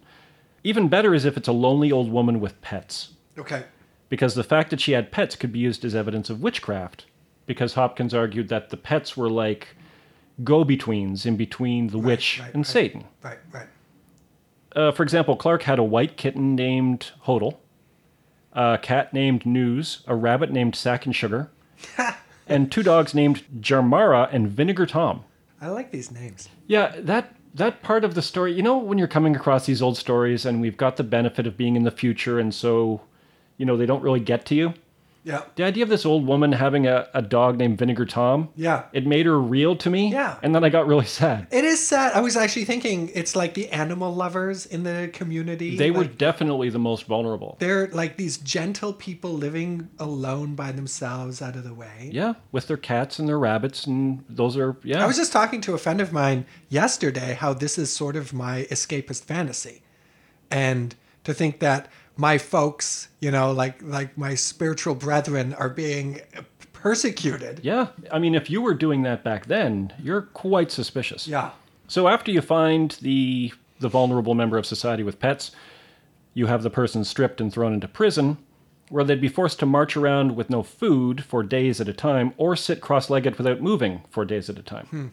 Even 0.64 0.88
better 0.88 1.14
is 1.14 1.26
if 1.26 1.38
it's 1.38 1.48
a 1.48 1.54
lonely 1.54 1.92
old 1.92 2.12
woman 2.12 2.40
with 2.40 2.60
pets, 2.62 3.10
Okay. 3.38 3.64
because 4.10 4.34
the 4.34 4.44
fact 4.44 4.70
that 4.72 4.82
she 4.82 4.94
had 4.94 5.12
pets 5.12 5.36
could 5.36 5.52
be 5.52 5.60
used 5.60 5.86
as 5.86 5.94
evidence 5.94 6.30
of 6.30 6.42
witchcraft, 6.42 7.06
because 7.46 7.74
Hopkins 7.76 8.14
argued 8.14 8.48
that 8.50 8.70
the 8.70 8.78
pets 8.78 9.16
were 9.16 9.30
like 9.30 9.75
go 10.44 10.64
betweens 10.64 11.26
in 11.26 11.38
between 11.38 11.88
the 11.88 11.98
witch 11.98 12.40
right, 12.40 12.54
and 12.54 12.60
right. 12.60 12.68
Satan. 12.68 13.06
Right. 13.24 13.40
Right. 13.52 13.68
Uh, 14.76 14.92
for 14.92 15.04
example, 15.04 15.36
Clark 15.36 15.64
had 15.64 15.80
a 15.80 15.84
white 15.84 16.18
kitten 16.18 16.56
named 16.56 17.12
Hodel, 17.26 17.58
a 18.54 18.78
cat 18.82 19.14
named 19.14 19.46
News, 19.46 20.04
a 20.06 20.16
rabbit 20.16 20.52
named 20.52 20.76
Sack 20.76 21.06
and 21.06 21.16
Sugar, 21.16 21.50
and 22.48 22.72
two 22.72 22.84
dogs 22.84 23.14
named 23.14 23.44
Jarmara 23.60 24.28
and 24.34 24.50
Vinegar 24.50 24.86
Tom. 24.86 25.24
I 25.62 25.70
like 25.70 25.92
these 25.92 26.12
names. 26.12 26.50
Yeah, 26.68 26.94
that 27.00 27.36
that 27.54 27.82
part 27.82 28.04
of 28.04 28.16
the 28.16 28.22
story, 28.22 28.52
you 28.52 28.62
know, 28.62 28.78
when 28.78 28.98
you're 28.98 29.08
coming 29.08 29.34
across 29.34 29.66
these 29.66 29.82
old 29.82 29.98
stories 29.98 30.46
and 30.46 30.60
we've 30.60 30.76
got 30.76 30.98
the 30.98 31.04
benefit 31.04 31.48
of 31.48 31.56
being 31.56 31.78
in 31.78 31.84
the 31.84 31.92
future 31.92 32.38
and 32.38 32.54
so, 32.54 33.00
you 33.58 33.66
know, 33.66 33.78
they 33.78 33.86
don't 33.86 34.04
really 34.04 34.20
get 34.20 34.46
to 34.48 34.56
you. 34.56 34.74
Yeah. 35.26 35.42
The 35.56 35.64
idea 35.64 35.84
of 35.84 35.90
this 35.90 36.06
old 36.06 36.26
woman 36.28 36.52
having 36.52 36.86
a, 36.86 37.08
a 37.16 37.22
dog 37.22 37.58
named 37.58 37.80
Vinegar 37.80 38.06
Tom, 38.06 38.50
Yeah. 38.56 38.84
it 38.94 39.08
made 39.08 39.26
her 39.26 39.38
real 39.42 39.76
to 39.78 39.90
me. 39.90 40.12
Yeah. 40.12 40.38
And 40.44 40.54
then 40.54 40.64
I 40.64 40.70
got 40.70 40.86
really 40.86 41.06
sad. 41.06 41.48
It 41.52 41.66
is 41.66 41.86
sad. 41.86 42.14
I 42.14 42.22
was 42.22 42.38
actually 42.38 42.66
thinking 42.66 43.10
it's 43.14 43.36
like 43.36 43.56
the 43.56 43.68
animal 43.70 44.14
lovers 44.14 44.68
in 44.68 44.84
the 44.84 45.10
community. 45.12 45.76
They 45.78 45.90
were 45.92 46.04
definitely 46.06 46.70
the 46.70 46.80
most 46.80 47.06
vulnerable. 47.06 47.58
They're 47.60 47.88
like 47.88 48.18
these 48.18 48.38
gentle 48.38 48.94
people 48.94 49.34
living 49.34 49.90
alone 49.98 50.54
by 50.54 50.72
themselves 50.72 51.42
out 51.42 51.56
of 51.56 51.64
the 51.64 51.74
way. 51.74 52.12
Yeah, 52.14 52.36
with 52.52 52.68
their 52.68 52.78
cats 52.78 53.18
and 53.18 53.28
their 53.28 53.40
rabbits, 53.40 53.88
and 53.88 54.24
those 54.30 54.56
are, 54.56 54.78
yeah. 54.84 55.04
I 55.04 55.08
was 55.08 55.18
just 55.18 55.32
talking 55.34 55.60
to 55.62 55.74
a 55.74 55.80
friend 55.80 56.00
of 56.02 56.14
mine 56.14 56.46
yesterday 56.70 57.34
how 57.34 57.54
this 57.54 57.80
is 57.80 57.92
sort 57.92 58.16
of 58.16 58.32
my 58.32 58.68
escapist 58.70 59.24
fantasy. 59.24 59.82
And 60.52 60.94
to 61.24 61.34
think 61.34 61.60
that 61.60 61.88
my 62.18 62.38
folks, 62.38 63.10
you 63.20 63.32
know, 63.32 63.52
like 63.52 63.82
like 63.82 64.18
my 64.18 64.36
spiritual 64.36 64.96
brethren 64.96 65.54
are 65.54 65.70
being 65.70 66.22
persecuted. 66.74 67.62
Yeah. 67.64 67.88
I 68.12 68.20
mean, 68.20 68.36
if 68.36 68.50
you 68.50 68.62
were 68.62 68.74
doing 68.74 69.04
that 69.04 69.24
back 69.24 69.48
then, 69.48 69.92
you're 70.02 70.22
quite 70.22 70.72
suspicious. 70.72 71.28
Yeah. 71.28 71.52
So 71.88 72.08
after 72.08 72.32
you 72.32 72.42
find 72.42 72.92
the 73.02 73.54
the 73.80 73.90
vulnerable 73.90 74.36
member 74.36 74.58
of 74.58 74.66
society 74.66 75.04
with 75.04 75.20
pets, 75.20 75.52
you 76.34 76.46
have 76.46 76.64
the 76.64 76.70
person 76.70 77.04
stripped 77.04 77.42
and 77.42 77.52
thrown 77.52 77.74
into 77.74 77.88
prison, 77.88 78.38
where 78.90 79.04
they'd 79.04 79.20
be 79.20 79.28
forced 79.28 79.60
to 79.60 79.66
march 79.66 79.98
around 79.98 80.36
with 80.36 80.50
no 80.50 80.64
food 80.64 81.24
for 81.24 81.44
days 81.44 81.82
at 81.82 81.90
a 81.90 81.94
time, 81.94 82.34
or 82.38 82.56
sit 82.56 82.82
cross-legged 82.82 83.38
without 83.38 83.62
moving 83.62 84.04
for 84.10 84.24
days 84.24 84.50
at 84.50 84.60
a 84.60 84.64
time. 84.64 84.86
Hmm. 84.88 85.08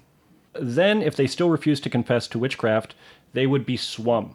Then, 0.55 1.03
if 1.03 1.17
they 1.17 1.27
still 1.27 1.49
refused 1.49 1.83
to 1.85 1.91
confess 1.91 2.29
to 2.29 2.39
witchcraft, 2.39 2.95
they 3.33 3.47
would 3.47 3.65
be 3.65 3.77
swum. 3.77 4.35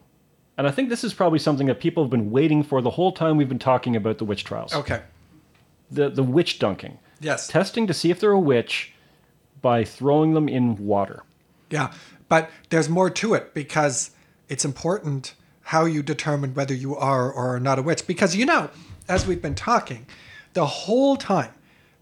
And 0.57 0.65
I 0.67 0.71
think 0.71 0.89
this 0.89 1.03
is 1.03 1.13
probably 1.13 1.39
something 1.39 1.67
that 1.67 1.79
people 1.79 2.03
have 2.03 2.09
been 2.09 2.31
waiting 2.31 2.63
for 2.63 2.81
the 2.81 2.89
whole 2.91 3.11
time 3.11 3.37
we've 3.37 3.49
been 3.49 3.59
talking 3.59 3.95
about 3.95 4.17
the 4.17 4.25
witch 4.25 4.43
trials. 4.43 4.73
Okay. 4.73 5.01
The 5.91 6.09
the 6.09 6.23
witch 6.23 6.59
dunking. 6.59 6.97
Yes. 7.19 7.47
Testing 7.47 7.87
to 7.87 7.93
see 7.93 8.09
if 8.11 8.19
they're 8.19 8.31
a 8.31 8.39
witch 8.39 8.93
by 9.61 9.83
throwing 9.83 10.33
them 10.33 10.47
in 10.49 10.75
water. 10.77 11.23
Yeah, 11.69 11.91
but 12.29 12.49
there's 12.69 12.89
more 12.89 13.09
to 13.09 13.33
it 13.33 13.53
because 13.53 14.11
it's 14.49 14.63
important 14.65 15.33
how 15.61 15.85
you 15.85 16.01
determine 16.01 16.53
whether 16.53 16.73
you 16.73 16.95
are 16.95 17.31
or 17.31 17.55
are 17.55 17.59
not 17.59 17.77
a 17.79 17.81
witch. 17.81 18.07
Because 18.07 18.35
you 18.35 18.45
know, 18.45 18.69
as 19.09 19.27
we've 19.27 19.41
been 19.41 19.55
talking, 19.55 20.05
the 20.53 20.65
whole 20.65 21.17
time 21.17 21.51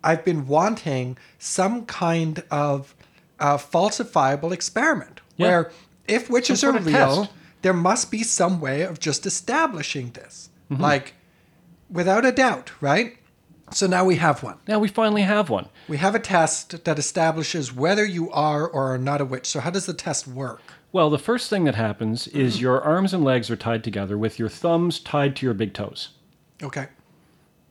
I've 0.04 0.24
been 0.24 0.48
wanting 0.48 1.18
some 1.40 1.86
kind 1.86 2.44
of 2.52 2.96
uh, 3.40 3.58
falsifiable 3.58 4.52
experiment 4.52 5.22
Yeah. 5.38 5.48
where 5.48 5.72
if 6.08 6.30
witches 6.30 6.60
Some 6.62 6.78
are 6.78 6.80
real, 6.80 7.24
test. 7.26 7.32
There 7.66 7.74
must 7.74 8.12
be 8.12 8.22
some 8.22 8.62
way 8.62 8.84
of 8.84 9.00
just 9.00 9.26
establishing 9.26 10.12
this, 10.12 10.50
Mm-hmm. 10.72 10.84
like 10.84 11.14
without 11.90 12.24
a 12.24 12.32
doubt, 12.32 12.72
right? 12.80 13.18
So 13.72 13.88
now 13.88 14.06
we 14.06 14.18
have 14.18 14.44
one. 14.44 14.58
Now 14.68 14.78
we 14.78 14.88
finally 14.88 15.24
have 15.24 15.50
one. 15.50 15.70
We 15.88 15.98
have 15.98 16.14
a 16.14 16.20
test 16.20 16.84
that 16.86 17.00
establishes 17.00 17.74
whether 17.74 18.06
you 18.06 18.30
are 18.32 18.68
or 18.68 18.94
are 18.94 19.00
not 19.00 19.20
a 19.20 19.26
witch. 19.26 19.48
So 19.48 19.60
how 19.62 19.72
does 19.72 19.88
the 19.88 19.96
test 19.96 20.28
work? 20.28 20.62
Well, 20.92 21.10
the 21.10 21.18
first 21.18 21.50
thing 21.50 21.64
that 21.64 21.74
happens 21.74 22.28
is 22.28 22.62
your 22.62 22.82
arms 22.82 23.16
and 23.16 23.24
legs 23.24 23.50
are 23.50 23.56
tied 23.56 23.84
together 23.84 24.16
with 24.16 24.38
your 24.38 24.50
thumbs 24.50 25.00
tied 25.00 25.36
to 25.38 25.46
your 25.48 25.56
big 25.56 25.74
toes. 25.74 26.10
Okay. 26.62 26.88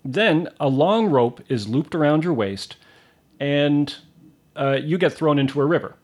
Then 0.04 0.48
a 0.58 0.68
long 0.68 1.06
rope 1.06 1.40
is 1.48 1.68
looped 1.68 1.94
around 1.94 2.24
your 2.24 2.34
waist, 2.34 2.76
and 3.38 3.94
uh, 4.56 4.78
you 4.82 4.98
get 4.98 5.12
thrown 5.12 5.38
into 5.38 5.60
a 5.60 5.64
river. 5.66 5.94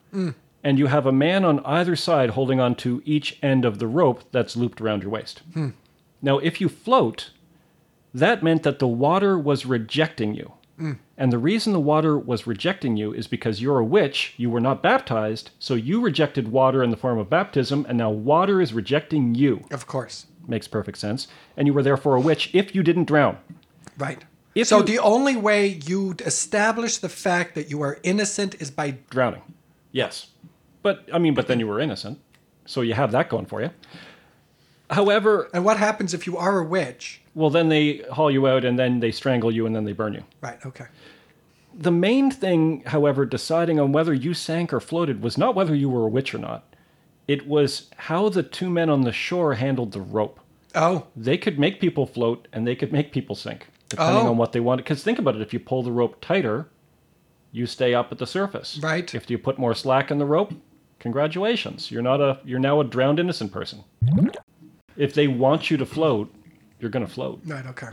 And 0.62 0.78
you 0.78 0.86
have 0.88 1.06
a 1.06 1.12
man 1.12 1.44
on 1.44 1.64
either 1.64 1.96
side 1.96 2.30
holding 2.30 2.60
on 2.60 2.74
to 2.76 3.02
each 3.04 3.38
end 3.42 3.64
of 3.64 3.78
the 3.78 3.86
rope 3.86 4.24
that's 4.30 4.56
looped 4.56 4.80
around 4.80 5.02
your 5.02 5.10
waist. 5.12 5.40
Hmm. 5.54 5.70
Now, 6.20 6.38
if 6.38 6.60
you 6.60 6.68
float, 6.68 7.30
that 8.12 8.42
meant 8.42 8.62
that 8.64 8.78
the 8.78 8.86
water 8.88 9.38
was 9.38 9.64
rejecting 9.64 10.34
you. 10.34 10.52
Hmm. 10.76 10.92
And 11.16 11.32
the 11.32 11.38
reason 11.38 11.72
the 11.72 11.80
water 11.80 12.18
was 12.18 12.46
rejecting 12.46 12.96
you 12.96 13.12
is 13.12 13.26
because 13.26 13.60
you're 13.62 13.78
a 13.78 13.84
witch, 13.84 14.34
you 14.36 14.50
were 14.50 14.60
not 14.60 14.82
baptized, 14.82 15.50
so 15.58 15.74
you 15.74 16.00
rejected 16.00 16.48
water 16.48 16.82
in 16.82 16.90
the 16.90 16.96
form 16.96 17.18
of 17.18 17.30
baptism, 17.30 17.86
and 17.88 17.96
now 17.98 18.10
water 18.10 18.60
is 18.60 18.72
rejecting 18.72 19.34
you. 19.34 19.64
Of 19.70 19.86
course. 19.86 20.26
Makes 20.46 20.68
perfect 20.68 20.98
sense. 20.98 21.28
And 21.56 21.66
you 21.66 21.72
were 21.74 21.82
therefore 21.82 22.16
a 22.16 22.20
witch 22.20 22.50
if 22.54 22.74
you 22.74 22.82
didn't 22.82 23.04
drown. 23.04 23.38
Right. 23.98 24.24
If 24.54 24.66
so 24.68 24.78
you- 24.78 24.84
the 24.84 24.98
only 24.98 25.36
way 25.36 25.80
you'd 25.86 26.20
establish 26.22 26.98
the 26.98 27.08
fact 27.10 27.54
that 27.54 27.70
you 27.70 27.80
are 27.82 27.98
innocent 28.02 28.56
is 28.60 28.70
by 28.70 28.96
drowning. 29.10 29.42
Yes. 29.92 30.28
But 30.82 31.08
I 31.12 31.18
mean, 31.18 31.34
but 31.34 31.46
then 31.46 31.60
you 31.60 31.66
were 31.66 31.80
innocent. 31.80 32.18
So 32.66 32.80
you 32.82 32.94
have 32.94 33.12
that 33.12 33.28
going 33.28 33.46
for 33.46 33.60
you. 33.60 33.70
However, 34.90 35.48
and 35.54 35.64
what 35.64 35.76
happens 35.76 36.14
if 36.14 36.26
you 36.26 36.36
are 36.36 36.58
a 36.58 36.64
witch? 36.64 37.20
well 37.32 37.48
then 37.50 37.68
they 37.68 37.98
haul 38.10 38.28
you 38.28 38.48
out 38.48 38.64
and 38.64 38.76
then 38.76 38.98
they 38.98 39.12
strangle 39.12 39.52
you 39.54 39.64
and 39.64 39.74
then 39.76 39.84
they 39.84 39.92
burn 39.92 40.12
you. 40.14 40.24
Right. 40.40 40.58
Okay. 40.66 40.86
The 41.72 41.92
main 41.92 42.28
thing, 42.32 42.82
however, 42.86 43.24
deciding 43.24 43.78
on 43.78 43.92
whether 43.92 44.12
you 44.12 44.34
sank 44.34 44.72
or 44.72 44.80
floated 44.80 45.22
was 45.22 45.38
not 45.38 45.54
whether 45.54 45.74
you 45.74 45.88
were 45.88 46.02
a 46.04 46.08
witch 46.08 46.34
or 46.34 46.38
not. 46.38 46.74
It 47.28 47.46
was 47.46 47.88
how 47.96 48.28
the 48.28 48.42
two 48.42 48.68
men 48.68 48.90
on 48.90 49.02
the 49.02 49.12
shore 49.12 49.54
handled 49.54 49.92
the 49.92 50.00
rope. 50.00 50.40
Oh. 50.74 51.06
They 51.14 51.38
could 51.38 51.56
make 51.60 51.78
people 51.80 52.04
float 52.06 52.48
and 52.52 52.66
they 52.66 52.74
could 52.74 52.92
make 52.92 53.12
people 53.12 53.36
sink, 53.36 53.68
depending 53.88 54.26
Oh. 54.26 54.30
on 54.30 54.36
what 54.36 54.50
they 54.50 54.58
wanted. 54.60 54.82
Because 54.82 55.04
think 55.04 55.20
about 55.20 55.36
it 55.36 55.42
if 55.42 55.52
you 55.52 55.60
pull 55.60 55.84
the 55.84 55.92
rope 55.92 56.20
tighter, 56.20 56.66
you 57.52 57.66
stay 57.66 57.94
up 57.94 58.10
at 58.10 58.18
the 58.18 58.26
surface. 58.26 58.80
Right. 58.82 59.14
If 59.14 59.30
you 59.30 59.38
put 59.38 59.56
more 59.56 59.74
slack 59.74 60.10
in 60.10 60.18
the 60.18 60.26
rope, 60.26 60.52
congratulations. 61.00 61.90
You're 61.90 62.02
not 62.02 62.20
a 62.20 62.38
you're 62.44 62.60
now 62.60 62.80
a 62.80 62.84
drowned 62.84 63.18
innocent 63.18 63.50
person. 63.52 63.82
If 64.96 65.14
they 65.14 65.26
want 65.28 65.70
you 65.70 65.76
to 65.78 65.86
float, 65.86 66.32
you're 66.78 66.90
going 66.90 67.06
to 67.06 67.12
float. 67.12 67.40
Right. 67.44 67.66
Okay. 67.66 67.88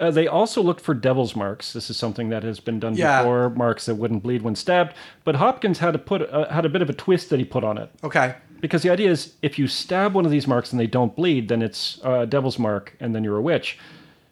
Uh, 0.00 0.10
they 0.12 0.28
also 0.28 0.62
looked 0.62 0.80
for 0.80 0.94
devil's 0.94 1.34
marks. 1.34 1.72
This 1.72 1.90
is 1.90 1.96
something 1.96 2.28
that 2.28 2.44
has 2.44 2.60
been 2.60 2.78
done 2.78 2.94
Yeah. 2.94 3.20
before, 3.22 3.50
marks 3.50 3.86
that 3.86 3.96
wouldn't 3.96 4.22
bleed 4.22 4.42
when 4.42 4.54
stabbed. 4.54 4.94
But 5.24 5.34
Hopkins 5.36 5.78
had 5.80 5.92
to 5.92 5.98
put 5.98 6.22
uh, 6.22 6.48
had 6.52 6.64
a 6.64 6.68
bit 6.68 6.82
of 6.82 6.88
a 6.90 6.92
twist 6.92 7.30
that 7.30 7.38
he 7.38 7.44
put 7.44 7.64
on 7.64 7.78
it. 7.78 7.90
Okay. 8.04 8.34
Because 8.60 8.82
the 8.82 8.90
idea 8.90 9.10
is, 9.10 9.34
if 9.42 9.58
you 9.58 9.66
stab 9.68 10.14
one 10.14 10.24
of 10.24 10.30
these 10.32 10.46
marks 10.48 10.72
and 10.72 10.80
they 10.80 10.86
don't 10.86 11.14
bleed, 11.14 11.48
then 11.48 11.62
it's 11.62 12.00
a 12.02 12.26
devil's 12.26 12.58
mark, 12.58 12.96
and 12.98 13.14
then 13.14 13.22
you're 13.22 13.36
a 13.36 13.42
witch. 13.42 13.78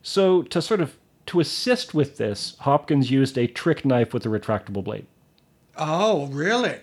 So 0.02 0.42
to 0.42 0.60
sort 0.62 0.80
of 0.80 0.96
to 1.26 1.40
assist 1.40 1.94
with 1.94 2.16
this, 2.16 2.56
Hopkins 2.60 3.10
used 3.10 3.36
a 3.36 3.46
trick 3.48 3.84
knife 3.84 4.14
with 4.14 4.24
a 4.24 4.28
retractable 4.28 4.82
blade. 4.84 5.06
Oh, 5.76 6.26
really? 6.26 6.78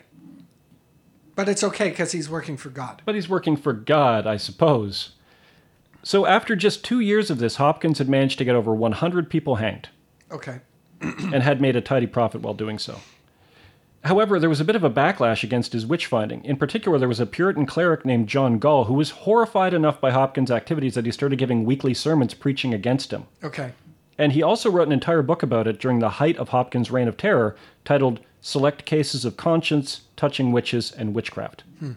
But 1.36 1.50
it's 1.50 1.64
okay 1.64 1.90
because 1.90 2.12
he's 2.12 2.30
working 2.30 2.58
for 2.58 2.70
God. 2.70 3.02
But 3.06 3.16
he's 3.16 3.30
working 3.30 3.58
for 3.58 3.74
God, 3.74 4.28
I 4.28 4.38
suppose. 4.38 5.12
So 6.04 6.26
after 6.26 6.56
just 6.56 6.84
two 6.84 7.00
years 7.00 7.32
of 7.32 7.40
this, 7.40 7.56
Hopkins 7.56 7.98
had 7.98 8.10
managed 8.10 8.38
to 8.40 8.46
get 8.46 8.56
over 8.56 8.74
100 8.74 9.30
people 9.30 9.56
hanged. 9.56 9.90
Okay. 10.32 10.60
and 11.02 11.44
had 11.44 11.62
made 11.62 11.76
a 11.76 11.82
tidy 11.82 12.08
profit 12.08 12.42
while 12.42 12.54
doing 12.54 12.80
so. 12.80 13.00
However, 14.04 14.38
there 14.38 14.50
was 14.50 14.60
a 14.60 14.66
bit 14.66 14.76
of 14.76 14.84
a 14.84 14.90
backlash 14.90 15.44
against 15.44 15.72
his 15.72 15.86
witch 15.86 16.08
finding. 16.08 16.44
In 16.44 16.58
particular, 16.58 16.98
there 16.98 17.08
was 17.08 17.22
a 17.22 17.26
Puritan 17.26 17.66
cleric 17.66 18.06
named 18.06 18.28
John 18.28 18.60
Gaule 18.60 18.86
who 18.86 18.96
was 18.96 19.12
horrified 19.12 19.74
enough 19.74 20.02
by 20.02 20.12
Hopkins' 20.12 20.52
activities 20.52 20.96
that 20.96 21.06
he 21.06 21.12
started 21.12 21.40
giving 21.40 21.64
weekly 21.64 21.94
sermons 21.94 22.34
preaching 22.34 22.74
against 22.74 23.12
him. 23.12 23.26
Okay. 23.44 23.72
And 24.18 24.34
he 24.34 24.44
also 24.44 24.70
wrote 24.70 24.88
an 24.88 24.94
entire 24.94 25.22
book 25.22 25.42
about 25.44 25.68
it 25.68 25.80
during 25.80 26.00
the 26.00 26.10
height 26.10 26.38
of 26.38 26.50
Hopkins' 26.50 26.92
reign 26.92 27.08
of 27.08 27.18
terror, 27.18 27.56
titled 27.84 28.20
Select 28.42 28.86
Cases 28.86 29.26
of 29.26 29.38
Conscience, 29.38 30.02
Touching 30.16 30.52
Witches, 30.52 30.92
and 30.92 31.14
Witchcraft. 31.16 31.64
Hmm. 31.80 31.94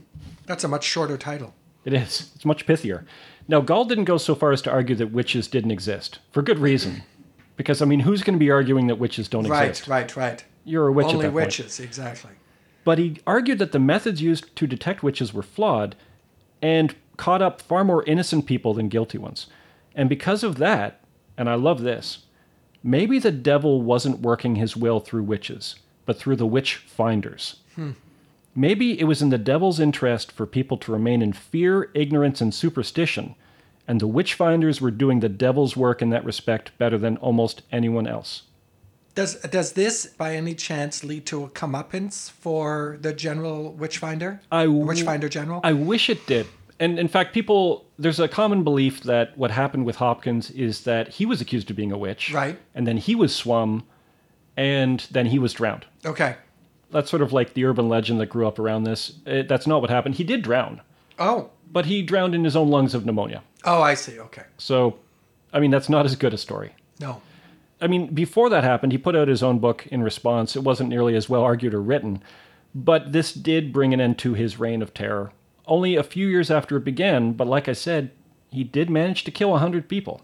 That's 0.47 0.65
a 0.65 0.69
much 0.69 0.85
shorter 0.85 1.19
title. 1.19 1.55
It 1.85 1.93
is. 1.93 2.31
It's 2.35 2.45
much 2.45 2.67
pithier. 2.67 3.05
Now, 3.49 3.61
Gaule 3.61 3.85
didn't 3.85 4.05
go 4.05 4.17
so 4.17 4.35
far 4.35 4.53
as 4.53 4.63
to 4.63 4.71
argue 4.73 4.97
that 4.97 5.13
witches 5.13 5.47
didn't 5.47 5.71
exist, 5.71 6.19
for 6.33 6.43
good 6.43 6.59
reason. 6.59 7.03
Because, 7.57 7.81
I 7.81 7.85
mean, 7.85 8.01
who's 8.01 8.23
going 8.23 8.35
to 8.37 8.45
be 8.45 8.51
arguing 8.51 8.87
that 8.89 8.97
witches 8.99 9.29
don't 9.29 9.47
Right. 9.47 9.69
exist? 9.71 9.89
Right. 9.89 10.17
Right. 10.17 10.31
Right. 10.31 10.45
You're 10.65 10.89
a 10.89 10.93
witch 10.93 11.07
at 11.07 11.15
Only 11.15 11.27
that 11.27 11.33
point. 11.33 11.47
witches. 11.47 11.79
Exactly. 11.81 12.33
But 12.85 12.99
he 12.99 13.21
argued 13.27 13.59
that 13.61 13.73
the 13.73 13.79
methods 13.79 14.21
used 14.21 14.55
to 14.57 14.67
detect 14.67 15.03
witches 15.03 15.33
were 15.33 15.43
flawed 15.43 15.95
and 16.61 16.95
caught 17.17 17.41
up 17.43 17.61
far 17.63 17.85
more 17.85 18.03
innocent 18.05 18.47
people 18.47 18.75
than 18.75 18.89
guilty 18.89 19.19
ones. 19.19 19.47
And 19.95 20.09
because 20.09 20.43
of 20.43 20.57
that, 20.59 21.01
and 21.37 21.49
I 21.49 21.55
love 21.55 21.83
this, 21.83 22.19
maybe 22.83 23.19
the 23.19 23.31
devil 23.33 23.83
wasn't 23.83 24.21
working 24.21 24.57
his 24.57 24.77
will 24.77 25.01
through 25.01 25.25
witches, 25.25 25.77
but 26.05 26.17
through 26.19 26.37
the 26.37 26.47
witch 26.47 26.77
finders. 26.77 27.57
Hmm. 27.75 27.93
Maybe 28.55 28.99
it 28.99 29.05
was 29.05 29.21
in 29.21 29.29
the 29.29 29.39
devil's 29.39 29.79
interest 29.79 30.33
for 30.33 30.47
people 30.47 30.79
to 30.79 30.93
remain 30.93 31.21
in 31.21 31.35
fear, 31.35 31.91
ignorance, 31.95 32.41
and 32.41 32.55
superstition, 32.55 33.35
and 33.87 34.01
the 34.01 34.07
witch 34.07 34.35
finders 34.35 34.81
were 34.81 34.91
doing 34.91 35.21
the 35.21 35.29
devil's 35.29 35.77
work 35.77 36.01
in 36.01 36.11
that 36.11 36.25
respect 36.25 36.77
better 36.79 36.97
than 36.97 37.19
almost 37.19 37.63
anyone 37.71 38.07
else. 38.07 38.43
Does 39.15 39.41
does 39.41 39.73
this 39.73 40.07
by 40.07 40.35
any 40.37 40.55
chance 40.55 41.03
lead 41.03 41.25
to 41.27 41.45
a 41.45 41.49
comeuppance 41.49 42.31
for 42.31 42.99
the 43.01 43.15
general 43.15 43.73
witchfinder? 43.73 44.43
I 44.53 44.65
w- 44.65 44.85
Witchfinder 44.85 45.29
general. 45.31 45.61
I 45.65 45.73
wish 45.73 46.11
it 46.11 46.27
did. 46.27 46.47
And 46.79 46.99
in 46.99 47.09
fact, 47.09 47.33
people, 47.33 47.87
there's 47.99 48.21
a 48.21 48.29
common 48.29 48.63
belief 48.65 49.03
that 49.05 49.37
what 49.39 49.51
happened 49.51 49.87
with 49.87 49.97
Hopkins 49.97 50.51
is 50.51 50.83
that 50.83 51.09
he 51.09 51.25
was 51.25 51.41
accused 51.41 51.71
of 51.71 51.77
being 51.77 51.91
a 51.93 51.97
witch. 51.99 52.33
Right. 52.33 52.59
And 52.75 52.87
then 52.87 52.99
he 52.99 53.15
was 53.15 53.35
swum, 53.35 53.85
and 54.57 55.01
then 55.11 55.27
he 55.27 55.39
was 55.39 55.53
drowned. 55.53 55.87
okay. 56.05 56.37
That's 56.93 57.11
sort 57.11 57.21
of 57.23 57.33
like 57.33 57.55
the 57.55 57.65
urban 57.65 57.89
legend 57.89 58.21
that 58.21 58.27
grew 58.27 58.47
up 58.47 58.61
around 58.61 58.85
this. 58.85 59.15
It, 59.27 59.49
that's 59.49 59.67
not 59.67 59.81
what 59.81 59.91
happened. 59.91 60.15
He 60.15 60.25
did 60.25 60.41
drown, 60.43 60.81
Oh. 61.19 61.51
but 61.73 61.87
he 61.87 62.01
drowned 62.01 62.33
in 62.33 62.45
his 62.45 62.55
own 62.55 62.69
lungs 62.69 62.95
of 62.95 63.05
pneumonia. 63.05 63.43
Oh, 63.65 63.83
I 63.83 63.95
see. 63.95 64.21
Okay. 64.21 64.45
So, 64.57 64.97
I 65.53 65.59
mean, 65.59 65.73
that's 65.73 65.89
not 65.89 66.07
as 66.07 66.15
good 66.15 66.33
a 66.33 66.39
story. 66.39 66.75
No. 67.01 67.21
I 67.81 67.89
mean, 67.89 68.15
before 68.15 68.49
that 68.51 68.63
happened, 68.63 68.93
he 68.93 68.99
put 68.99 69.17
out 69.17 69.27
his 69.27 69.43
own 69.43 69.59
book 69.59 69.85
in 69.89 70.05
response. 70.05 70.55
It 70.55 70.63
wasn't 70.63 70.89
nearly 70.89 71.17
as 71.17 71.29
well 71.29 71.43
argued 71.43 71.75
or 71.75 71.83
written, 71.83 72.23
but 72.73 73.11
this 73.13 73.33
did 73.33 73.73
bring 73.73 73.93
an 73.93 74.01
end 74.01 74.19
to 74.21 74.35
his 74.35 74.61
reign 74.61 74.81
of 74.81 74.95
terror. 74.95 75.33
Only 75.67 75.97
a 75.97 76.03
few 76.03 76.29
years 76.29 76.51
after 76.51 76.77
it 76.77 76.85
began, 76.85 77.33
but 77.33 77.47
like 77.47 77.69
I 77.69 77.73
said, 77.73 78.11
he 78.51 78.63
did 78.65 78.89
manage 78.89 79.25
to 79.25 79.31
kill 79.31 79.51
100 79.51 79.89
people. 79.89 80.21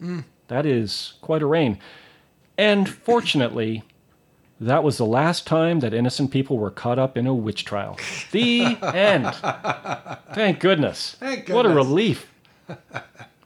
That 0.49 0.67
is 0.67 1.15
quite 1.21 1.43
a 1.43 1.47
reign. 1.47 1.79
And 2.57 2.89
fortunately, 3.05 3.83
that 4.61 4.85
was 4.85 4.99
the 4.99 5.07
last 5.07 5.47
time 5.47 5.81
that 5.81 5.93
innocent 5.93 6.31
people 6.31 6.59
were 6.59 6.71
caught 6.71 6.99
up 6.99 7.17
in 7.17 7.27
a 7.27 7.35
witch 7.35 7.65
trial. 7.65 7.99
The 8.31 8.63
end. 8.83 9.35
Thank 10.35 10.61
goodness. 10.61 11.17
Thank 11.19 11.47
goodness. 11.47 11.55
What 11.57 11.67
a 11.67 11.71
relief. 11.75 12.29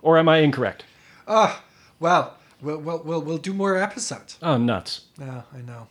Or 0.02 0.18
am 0.18 0.28
I 0.28 0.36
incorrect? 0.38 0.84
Ah, 1.26 1.64
well, 1.98 2.36
we'll, 2.62 2.78
we'll, 2.78 3.02
we'll, 3.02 3.20
we'll 3.22 3.38
do 3.38 3.52
more 3.52 3.76
episodes. 3.76 4.38
Oh, 4.40 4.56
nuts. 4.56 5.06
Yeah, 5.18 5.42
I 5.52 5.62
know. 5.62 5.88